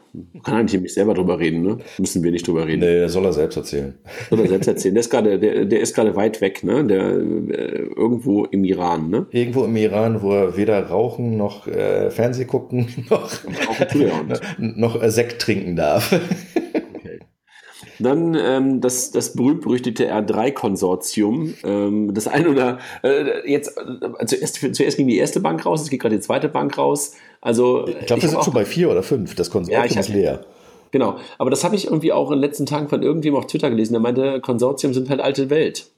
Kann 0.42 0.54
eigentlich 0.54 0.80
mich 0.80 0.94
selber 0.94 1.14
drüber 1.14 1.38
reden, 1.38 1.62
ne? 1.62 1.78
Müssen 1.98 2.24
wir 2.24 2.30
nicht 2.30 2.46
drüber 2.46 2.66
reden. 2.66 2.80
Nee, 2.80 3.00
der 3.00 3.08
soll 3.08 3.24
er 3.26 3.32
selbst 3.32 3.56
erzählen. 3.56 3.94
Soll 4.30 4.40
er 4.40 4.48
selbst 4.48 4.66
erzählen. 4.66 4.94
Der 4.94 5.00
ist 5.00 5.10
gerade, 5.10 5.38
der, 5.38 5.64
der 5.66 5.80
ist 5.80 5.94
gerade 5.94 6.16
weit 6.16 6.40
weg, 6.40 6.64
ne? 6.64 6.84
Der 6.84 7.10
äh, 7.10 7.82
irgendwo 7.94 8.44
im 8.46 8.64
Iran, 8.64 9.10
ne? 9.10 9.26
Irgendwo 9.30 9.64
im 9.64 9.76
Iran, 9.76 10.22
wo 10.22 10.32
er 10.32 10.56
weder 10.56 10.80
rauchen 10.86 11.36
noch 11.36 11.66
äh, 11.66 12.10
Fernseh 12.10 12.46
gucken 12.46 12.88
noch, 13.10 13.30
noch 14.58 15.02
äh, 15.02 15.10
Sekt 15.10 15.42
trinken 15.42 15.76
darf. 15.76 16.18
Dann 17.98 18.34
ähm, 18.34 18.80
das, 18.80 19.10
das 19.10 19.34
berühmt-berüchtigte 19.34 20.10
R3-Konsortium. 20.12 21.54
Ähm, 21.64 22.14
das 22.14 22.28
eine 22.28 22.50
oder 22.50 22.78
äh, 23.02 23.50
jetzt 23.50 23.76
äh, 23.78 24.26
zuerst, 24.26 24.74
zuerst 24.74 24.96
ging 24.96 25.06
die 25.06 25.18
erste 25.18 25.40
Bank 25.40 25.64
raus, 25.64 25.82
es 25.82 25.90
geht 25.90 26.00
gerade 26.00 26.16
die 26.16 26.22
zweite 26.22 26.48
Bank 26.48 26.76
raus. 26.78 27.12
Also, 27.40 27.86
ich 27.86 28.06
glaube, 28.06 28.22
wir 28.22 28.28
sind 28.28 28.44
schon 28.44 28.54
bei 28.54 28.64
vier 28.64 28.90
oder 28.90 29.02
fünf. 29.02 29.34
Das 29.34 29.50
Konsortium 29.50 29.94
ja, 29.94 30.00
ist 30.00 30.08
leer. 30.08 30.44
Genau, 30.90 31.16
aber 31.38 31.50
das 31.50 31.64
habe 31.64 31.76
ich 31.76 31.86
irgendwie 31.86 32.12
auch 32.12 32.30
in 32.30 32.38
den 32.38 32.42
letzten 32.42 32.64
Tagen 32.64 32.88
von 32.88 33.02
irgendjemandem 33.02 33.44
auf 33.44 33.50
Twitter 33.50 33.70
gelesen, 33.70 33.92
der 33.92 34.00
meinte, 34.00 34.40
Konsortium 34.40 34.94
sind 34.94 35.10
halt 35.10 35.20
alte 35.20 35.50
Welt. 35.50 35.88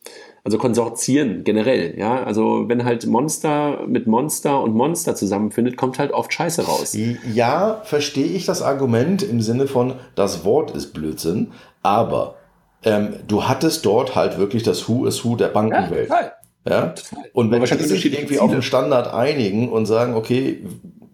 Also 0.44 0.56
Konsortieren 0.56 1.44
generell, 1.44 1.98
ja. 1.98 2.22
Also 2.22 2.68
wenn 2.68 2.84
halt 2.84 3.06
Monster 3.06 3.86
mit 3.86 4.06
Monster 4.06 4.62
und 4.62 4.74
Monster 4.74 5.14
zusammenfindet, 5.14 5.76
kommt 5.76 5.98
halt 5.98 6.12
oft 6.12 6.32
Scheiße 6.32 6.62
raus. 6.62 6.96
Ja, 7.34 7.82
verstehe 7.84 8.26
ich 8.26 8.46
das 8.46 8.62
Argument 8.62 9.22
im 9.22 9.40
Sinne 9.42 9.66
von, 9.66 9.94
das 10.14 10.44
Wort 10.44 10.70
ist 10.70 10.94
Blödsinn, 10.94 11.52
aber 11.82 12.36
ähm, 12.82 13.14
du 13.26 13.44
hattest 13.44 13.84
dort 13.84 14.14
halt 14.14 14.38
wirklich 14.38 14.62
das 14.62 14.88
Who 14.88 15.06
is 15.06 15.24
Who 15.24 15.36
der 15.36 15.48
Bankenwelt. 15.48 16.08
Ja, 16.08 16.32
ja? 16.68 16.94
Und 17.32 17.50
wenn 17.50 17.60
wir 17.60 17.66
sich 17.66 18.12
irgendwie 18.12 18.38
auf 18.38 18.50
einen 18.50 18.62
Standard 18.62 19.12
einigen 19.12 19.68
und 19.68 19.86
sagen, 19.86 20.14
okay, 20.14 20.64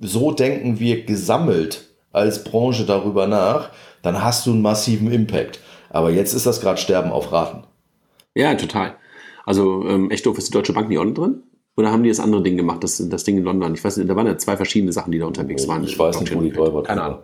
so 0.00 0.32
denken 0.32 0.78
wir 0.80 1.04
gesammelt 1.04 1.88
als 2.12 2.44
Branche 2.44 2.84
darüber 2.84 3.26
nach, 3.26 3.70
dann 4.02 4.22
hast 4.22 4.46
du 4.46 4.52
einen 4.52 4.62
massiven 4.62 5.10
Impact. 5.10 5.60
Aber 5.90 6.10
jetzt 6.10 6.34
ist 6.34 6.46
das 6.46 6.60
gerade 6.60 6.78
Sterben 6.78 7.10
auf 7.10 7.32
Raten. 7.32 7.64
Ja, 8.34 8.54
total. 8.54 8.96
Also 9.46 9.86
ähm, 9.88 10.10
echt 10.10 10.26
doof, 10.26 10.38
ist 10.38 10.48
die 10.48 10.52
Deutsche 10.52 10.72
Bank 10.72 10.88
nicht 10.88 10.98
unten 10.98 11.14
drin? 11.14 11.42
Oder 11.76 11.90
haben 11.90 12.02
die 12.02 12.08
das 12.08 12.20
andere 12.20 12.42
Ding 12.42 12.56
gemacht, 12.56 12.84
das, 12.84 13.02
das 13.08 13.24
Ding 13.24 13.36
in 13.36 13.44
London? 13.44 13.74
Ich 13.74 13.82
weiß 13.82 13.96
nicht, 13.96 14.08
da 14.08 14.14
waren 14.14 14.26
ja 14.26 14.38
zwei 14.38 14.56
verschiedene 14.56 14.92
Sachen, 14.92 15.10
die 15.10 15.18
da 15.18 15.26
unterwegs 15.26 15.66
waren. 15.66 15.82
Ich 15.84 15.98
weiß 15.98 16.20
nicht, 16.20 16.34
wo 16.34 16.40
die 16.40 16.50
Keine 16.84 17.02
Ahnung. 17.02 17.22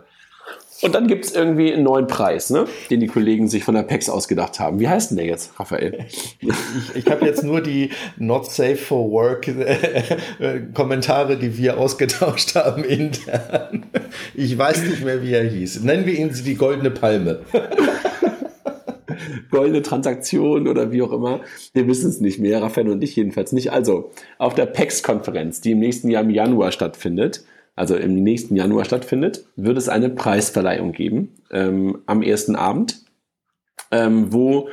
Und 0.81 0.95
dann 0.95 1.07
gibt 1.07 1.25
es 1.25 1.33
irgendwie 1.33 1.73
einen 1.73 1.83
neuen 1.83 2.07
Preis, 2.07 2.49
ne? 2.49 2.65
den 2.89 2.99
die 2.99 3.07
Kollegen 3.07 3.47
sich 3.47 3.63
von 3.63 3.75
der 3.75 3.83
PEX 3.83 4.09
ausgedacht 4.09 4.59
haben. 4.59 4.79
Wie 4.79 4.87
heißt 4.87 5.11
denn 5.11 5.17
der 5.17 5.27
jetzt, 5.27 5.59
Raphael? 5.59 6.05
Ich, 6.41 6.95
ich 6.95 7.11
habe 7.11 7.25
jetzt 7.25 7.43
nur 7.43 7.61
die 7.61 7.91
Not 8.17 8.51
Safe 8.51 8.75
for 8.75 9.11
Work 9.11 9.47
äh, 9.47 10.61
Kommentare, 10.73 11.37
die 11.37 11.57
wir 11.57 11.77
ausgetauscht 11.77 12.55
haben 12.55 12.83
intern. 12.83 13.85
Ich 14.33 14.57
weiß 14.57 14.83
nicht 14.83 15.03
mehr, 15.03 15.21
wie 15.21 15.33
er 15.33 15.43
hieß. 15.43 15.83
Nennen 15.83 16.05
wir 16.05 16.13
ihn 16.13 16.31
die 16.45 16.55
Goldene 16.55 16.91
Palme. 16.91 17.41
goldene 19.51 19.81
Transaktion 19.81 20.67
oder 20.67 20.91
wie 20.91 21.01
auch 21.01 21.11
immer. 21.11 21.41
Wir 21.73 21.87
wissen 21.87 22.09
es 22.09 22.19
nicht 22.19 22.39
mehr, 22.39 22.61
Raphael 22.61 22.89
und 22.89 23.03
ich 23.03 23.15
jedenfalls 23.15 23.51
nicht. 23.51 23.71
Also, 23.71 24.11
auf 24.37 24.55
der 24.55 24.65
PEX-Konferenz, 24.65 25.61
die 25.61 25.71
im 25.71 25.79
nächsten 25.79 26.09
Jahr 26.09 26.23
im 26.23 26.29
Januar 26.29 26.71
stattfindet, 26.71 27.43
also 27.75 27.95
im 27.95 28.15
nächsten 28.15 28.55
Januar 28.55 28.85
stattfindet, 28.85 29.45
wird 29.55 29.77
es 29.77 29.89
eine 29.89 30.09
Preisverleihung 30.09 30.91
geben 30.91 31.35
ähm, 31.51 31.99
am 32.05 32.21
ersten 32.21 32.55
Abend, 32.55 33.03
ähm, 33.91 34.31
wo 34.31 34.69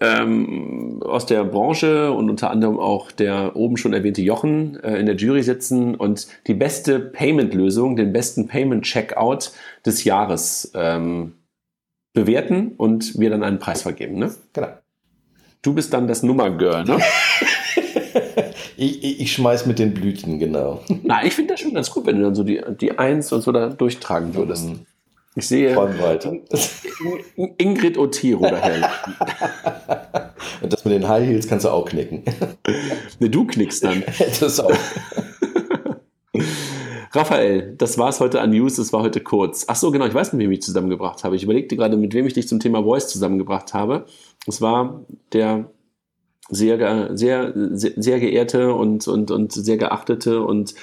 ähm, 0.00 1.02
aus 1.02 1.26
der 1.26 1.44
Branche 1.44 2.12
und 2.12 2.28
unter 2.28 2.50
anderem 2.50 2.78
auch 2.78 3.12
der 3.12 3.56
oben 3.56 3.76
schon 3.76 3.92
erwähnte 3.92 4.22
Jochen 4.22 4.82
äh, 4.82 4.96
in 4.96 5.06
der 5.06 5.16
Jury 5.16 5.42
sitzen 5.42 5.94
und 5.94 6.26
die 6.46 6.54
beste 6.54 6.98
Payment-Lösung, 6.98 7.96
den 7.96 8.12
besten 8.12 8.48
Payment-Checkout 8.48 9.52
des 9.86 10.04
Jahres 10.04 10.72
ähm, 10.74 11.34
bewerten 12.14 12.72
und 12.76 13.18
wir 13.18 13.30
dann 13.30 13.42
einen 13.42 13.58
Preis 13.58 13.82
vergeben. 13.82 14.18
Ne? 14.18 14.34
Genau. 14.52 14.68
Du 15.62 15.74
bist 15.74 15.92
dann 15.92 16.08
das 16.08 16.22
Nummergirl, 16.22 16.84
ne? 16.84 16.98
Ich, 18.76 19.02
ich, 19.02 19.20
ich 19.20 19.32
schmeiß 19.32 19.66
mit 19.66 19.78
den 19.78 19.94
Blüten, 19.94 20.38
genau. 20.38 20.82
Na, 21.02 21.24
ich 21.24 21.34
finde 21.34 21.54
das 21.54 21.60
schon 21.60 21.74
ganz 21.74 21.90
gut, 21.90 22.06
wenn 22.06 22.16
du 22.16 22.22
dann 22.22 22.34
so 22.34 22.44
die, 22.44 22.60
die 22.80 22.98
Eins 22.98 23.32
und 23.32 23.42
so 23.42 23.52
da 23.52 23.68
durchtragen 23.68 24.34
würdest. 24.34 24.68
Mhm. 24.68 24.80
Ich 25.34 25.48
sehe 25.48 25.74
weiter. 25.74 26.34
Ingrid 27.56 27.96
Otiro 27.96 28.42
daher. 28.42 28.90
Und 30.60 30.72
das 30.72 30.84
mit 30.84 30.92
den 30.92 31.08
High 31.08 31.26
Heels 31.26 31.48
kannst 31.48 31.64
du 31.64 31.70
auch 31.70 31.86
knicken. 31.86 32.22
Ne, 33.18 33.30
du 33.30 33.46
knickst 33.46 33.84
dann. 33.84 34.02
das 34.40 34.60
auch. 34.60 34.72
Raphael, 37.12 37.74
das 37.76 37.98
war's 37.98 38.20
heute 38.20 38.40
an 38.40 38.50
News, 38.50 38.76
das 38.76 38.92
war 38.92 39.02
heute 39.02 39.20
kurz. 39.20 39.66
Ach 39.68 39.76
so, 39.76 39.90
genau, 39.90 40.06
ich 40.06 40.14
weiß, 40.14 40.32
mit 40.32 40.42
wem 40.42 40.50
ich 40.50 40.62
zusammengebracht 40.62 41.24
habe. 41.24 41.36
Ich 41.36 41.44
überlegte 41.44 41.76
gerade, 41.76 41.96
mit 41.96 42.14
wem 42.14 42.26
ich 42.26 42.32
dich 42.32 42.48
zum 42.48 42.58
Thema 42.58 42.82
Voice 42.82 43.08
zusammengebracht 43.08 43.74
habe. 43.74 44.06
Es 44.46 44.60
war 44.60 45.04
der 45.32 45.70
sehr, 46.52 47.16
sehr, 47.16 47.52
sehr, 47.72 47.92
sehr 47.96 48.20
geehrte 48.20 48.74
und, 48.74 49.08
und, 49.08 49.30
und 49.30 49.52
sehr 49.52 49.78
geachtete 49.78 50.42
und 50.42 50.74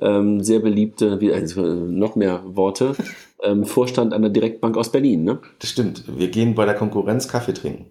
ähm, 0.00 0.42
sehr 0.42 0.60
beliebte, 0.60 1.20
wie, 1.20 1.32
also 1.32 1.62
noch 1.62 2.16
mehr 2.16 2.42
Worte, 2.44 2.94
ähm, 3.42 3.64
Vorstand 3.64 4.14
einer 4.14 4.30
Direktbank 4.30 4.76
aus 4.76 4.92
Berlin. 4.92 5.24
Ne? 5.24 5.40
Das 5.58 5.70
stimmt. 5.70 6.04
Wir 6.06 6.28
gehen 6.28 6.54
bei 6.54 6.64
der 6.64 6.74
Konkurrenz 6.74 7.28
Kaffee 7.28 7.52
trinken. 7.52 7.86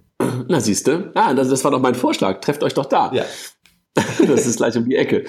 Na, 0.48 0.60
siehste. 0.60 1.12
Ah, 1.14 1.34
das, 1.34 1.50
das 1.50 1.64
war 1.64 1.72
doch 1.72 1.82
mein 1.82 1.96
Vorschlag. 1.96 2.42
Trefft 2.42 2.64
euch 2.64 2.74
doch 2.74 2.86
da. 2.86 3.12
Ja. 3.14 3.24
Das 4.28 4.46
ist 4.46 4.58
gleich 4.58 4.76
um 4.78 4.86
die 4.86 4.96
Ecke. 4.96 5.26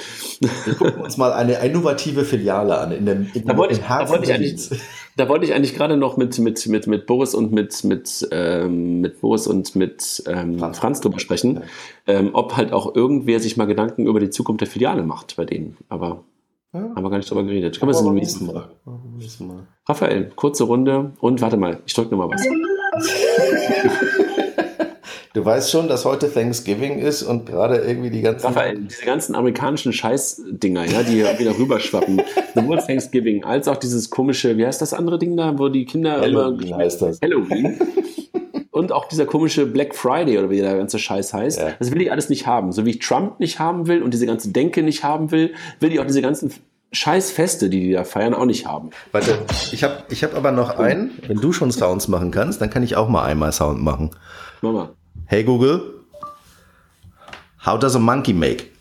Wir 0.65 0.75
gucken 0.75 1.03
uns 1.03 1.17
mal 1.17 1.33
eine 1.33 1.65
innovative 1.65 2.25
Filiale 2.25 2.79
an. 2.79 2.93
In 2.93 3.07
dem, 3.07 3.31
in 3.35 3.45
Da 3.47 3.57
wollte 3.57 3.75
ich, 3.75 3.81
da 3.81 4.09
wollte 4.09 4.25
ich 4.25 4.33
eigentlich, 4.33 4.69
da 5.17 5.29
wollte 5.29 5.45
ich 5.47 5.55
eigentlich 5.55 5.75
gerade 5.75 5.97
noch 5.97 6.17
mit, 6.17 6.39
mit, 6.39 6.67
mit, 6.67 6.87
mit 6.87 7.07
Boris 7.07 7.35
und 7.35 7.53
mit, 7.53 7.85
mit, 7.85 8.29
ähm, 8.31 9.01
mit 9.01 9.21
Boris 9.21 9.47
und 9.47 9.75
mit 9.77 10.23
ähm, 10.27 10.59
Franz. 10.59 10.79
Franz, 10.79 11.01
drüber 11.01 11.19
sprechen, 11.21 11.63
ähm, 12.07 12.31
ob 12.33 12.57
halt 12.57 12.73
auch 12.73 12.95
irgendwer 12.95 13.41
sich 13.41 13.57
mal 13.57 13.67
Gedanken 13.67 14.07
über 14.07 14.21
die 14.21 14.31
Zukunft 14.31 14.61
der 14.61 14.69
Filiale 14.69 15.03
macht 15.03 15.37
bei 15.37 15.45
denen. 15.45 15.77
Aber 15.89 16.25
Ja. 16.73 16.81
haben 16.81 17.03
wir 17.03 17.11
gar 17.11 17.19
nicht 17.19 17.31
drüber 17.31 17.45
geredet. 17.45 17.79
Können 17.79 17.91
wir 17.93 17.97
es 17.97 18.05
beim 18.05 18.15
nächsten 18.15 18.47
Mal. 18.47 18.69
Mal. 18.85 19.67
Raphael, 19.87 20.31
kurze 20.37 20.65
Runde 20.65 21.13
und 21.21 21.41
warte 21.41 21.57
mal, 21.57 21.79
ich 21.87 21.95
drücke 21.95 22.15
nochmal 22.15 22.31
was. 22.31 22.45
Du 25.39 25.45
weißt 25.45 25.71
schon, 25.71 25.87
dass 25.87 26.05
heute 26.05 26.29
Thanksgiving 26.35 26.99
ist 26.99 27.23
und 27.23 27.47
gerade 27.47 27.77
irgendwie 27.77 28.11
die 28.11 28.23
ganzen. 28.23 28.45
Raphael, 28.45 28.77
diese 28.77 29.05
ganzen 29.05 29.37
amerikanischen 29.37 29.93
Scheißdinger, 29.93 30.85
ja, 30.87 31.05
die 31.05 31.13
hier 31.13 31.39
wieder 31.39 31.57
rüberschwappen. 31.57 32.21
Sowohl 32.57 32.79
Thanksgiving 32.79 33.45
als 33.45 33.69
auch 33.69 33.77
dieses 33.77 34.11
komische, 34.11 34.57
wie 34.57 34.67
heißt 34.67 34.83
das 34.83 34.93
andere 34.93 35.17
Ding 35.17 35.37
da, 35.37 35.57
wo 35.57 35.69
die 35.69 35.85
Kinder 35.85 36.21
Halloween 36.21 36.67
immer 36.67 36.79
heißt 36.79 37.03
das. 37.03 37.21
Halloween. 37.23 37.79
Und 38.73 38.91
auch 38.91 39.07
dieser 39.07 39.27
komische 39.27 39.65
Black 39.67 39.95
Friday 39.95 40.39
oder 40.39 40.51
wie 40.51 40.61
der 40.61 40.77
ganze 40.77 40.99
Scheiß 40.99 41.33
heißt. 41.33 41.61
Ja. 41.61 41.71
Das 41.79 41.93
will 41.93 42.03
ich 42.03 42.11
alles 42.11 42.29
nicht 42.31 42.49
haben. 42.49 42.73
So 42.73 42.85
wie 42.85 42.91
ich 42.91 42.99
Trump 42.99 43.39
nicht 43.39 43.61
haben 43.61 43.87
will 43.87 44.03
und 44.03 44.15
diese 44.15 44.27
ganze 44.27 44.51
Denke 44.51 44.83
nicht 44.83 45.05
haben 45.05 45.31
will, 45.31 45.55
will 45.79 45.93
ich 45.93 46.01
auch 46.01 46.07
diese 46.07 46.21
ganzen 46.21 46.53
Scheißfeste, 46.91 47.71
die 47.71 47.79
die 47.81 47.93
da 47.93 48.03
feiern, 48.03 48.35
auch 48.35 48.45
nicht 48.45 48.67
haben. 48.67 48.91
Warte, 49.13 49.39
ich 49.71 49.85
habe 49.85 50.03
ich 50.11 50.25
hab 50.25 50.37
aber 50.37 50.51
noch 50.51 50.79
einen. 50.79 51.13
Wenn 51.29 51.37
du 51.37 51.53
schon 51.53 51.71
Sounds 51.71 52.09
machen 52.09 52.33
kannst, 52.33 52.61
dann 52.61 52.71
kann 52.71 52.83
ich 52.83 52.97
auch 52.97 53.09
mal 53.09 53.25
einmal 53.25 53.53
Sound 53.53 53.81
machen. 53.81 54.11
Mama. 54.63 54.91
Hey 55.29 55.43
Google, 55.43 55.93
how 57.59 57.77
does 57.77 57.95
a 57.95 57.99
monkey 57.99 58.33
make? 58.33 58.73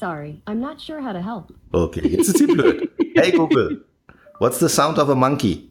Sorry, 0.00 0.40
I'm 0.46 0.60
not 0.60 0.80
sure 0.80 1.02
how 1.02 1.12
to 1.12 1.20
help. 1.20 1.52
Okay, 1.74 2.08
jetzt 2.08 2.28
ist 2.28 2.38
sie 2.38 2.46
blöd. 2.46 2.88
Hey 3.14 3.32
Google, 3.32 3.82
what's 4.38 4.60
the 4.60 4.68
sound 4.70 4.98
of 4.98 5.10
a 5.10 5.14
monkey? 5.14 5.68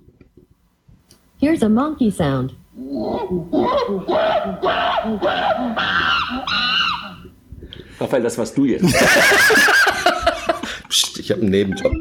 Here's 1.40 1.64
a 1.64 1.70
monkey 1.70 2.12
sound. 2.12 2.54
Raphael, 8.00 8.22
das 8.22 8.38
warst 8.38 8.56
du 8.56 8.66
jetzt. 8.66 8.86
Psst, 10.90 11.18
ich 11.18 11.32
habe 11.32 11.42
einen 11.42 11.50
Nebenjob. 11.50 11.92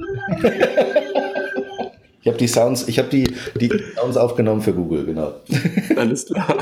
Ich 2.26 2.28
habe 2.28 2.38
die 2.38 2.48
Sounds, 2.48 2.88
ich 2.88 2.98
habe 2.98 3.08
die, 3.08 3.22
die 3.54 3.70
Sounds 3.94 4.16
aufgenommen 4.16 4.60
für 4.60 4.72
Google, 4.72 5.04
genau. 5.06 5.34
Alles 5.96 6.26
klar. 6.26 6.56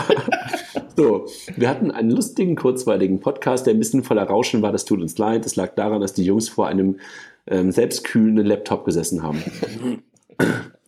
So, 0.94 1.24
wir 1.56 1.70
hatten 1.70 1.90
einen 1.90 2.10
lustigen, 2.10 2.54
kurzweiligen 2.54 3.20
Podcast, 3.20 3.64
der 3.64 3.72
ein 3.72 3.78
bisschen 3.78 4.04
voller 4.04 4.24
Rauschen 4.24 4.60
war. 4.60 4.72
Das 4.72 4.84
tut 4.84 5.00
uns 5.00 5.16
leid. 5.16 5.46
Es 5.46 5.56
lag 5.56 5.74
daran, 5.74 6.02
dass 6.02 6.12
die 6.12 6.22
Jungs 6.22 6.50
vor 6.50 6.68
einem 6.68 6.98
ähm, 7.46 7.72
selbstkühlenden 7.72 8.44
Laptop 8.44 8.84
gesessen 8.84 9.22
haben. 9.22 9.42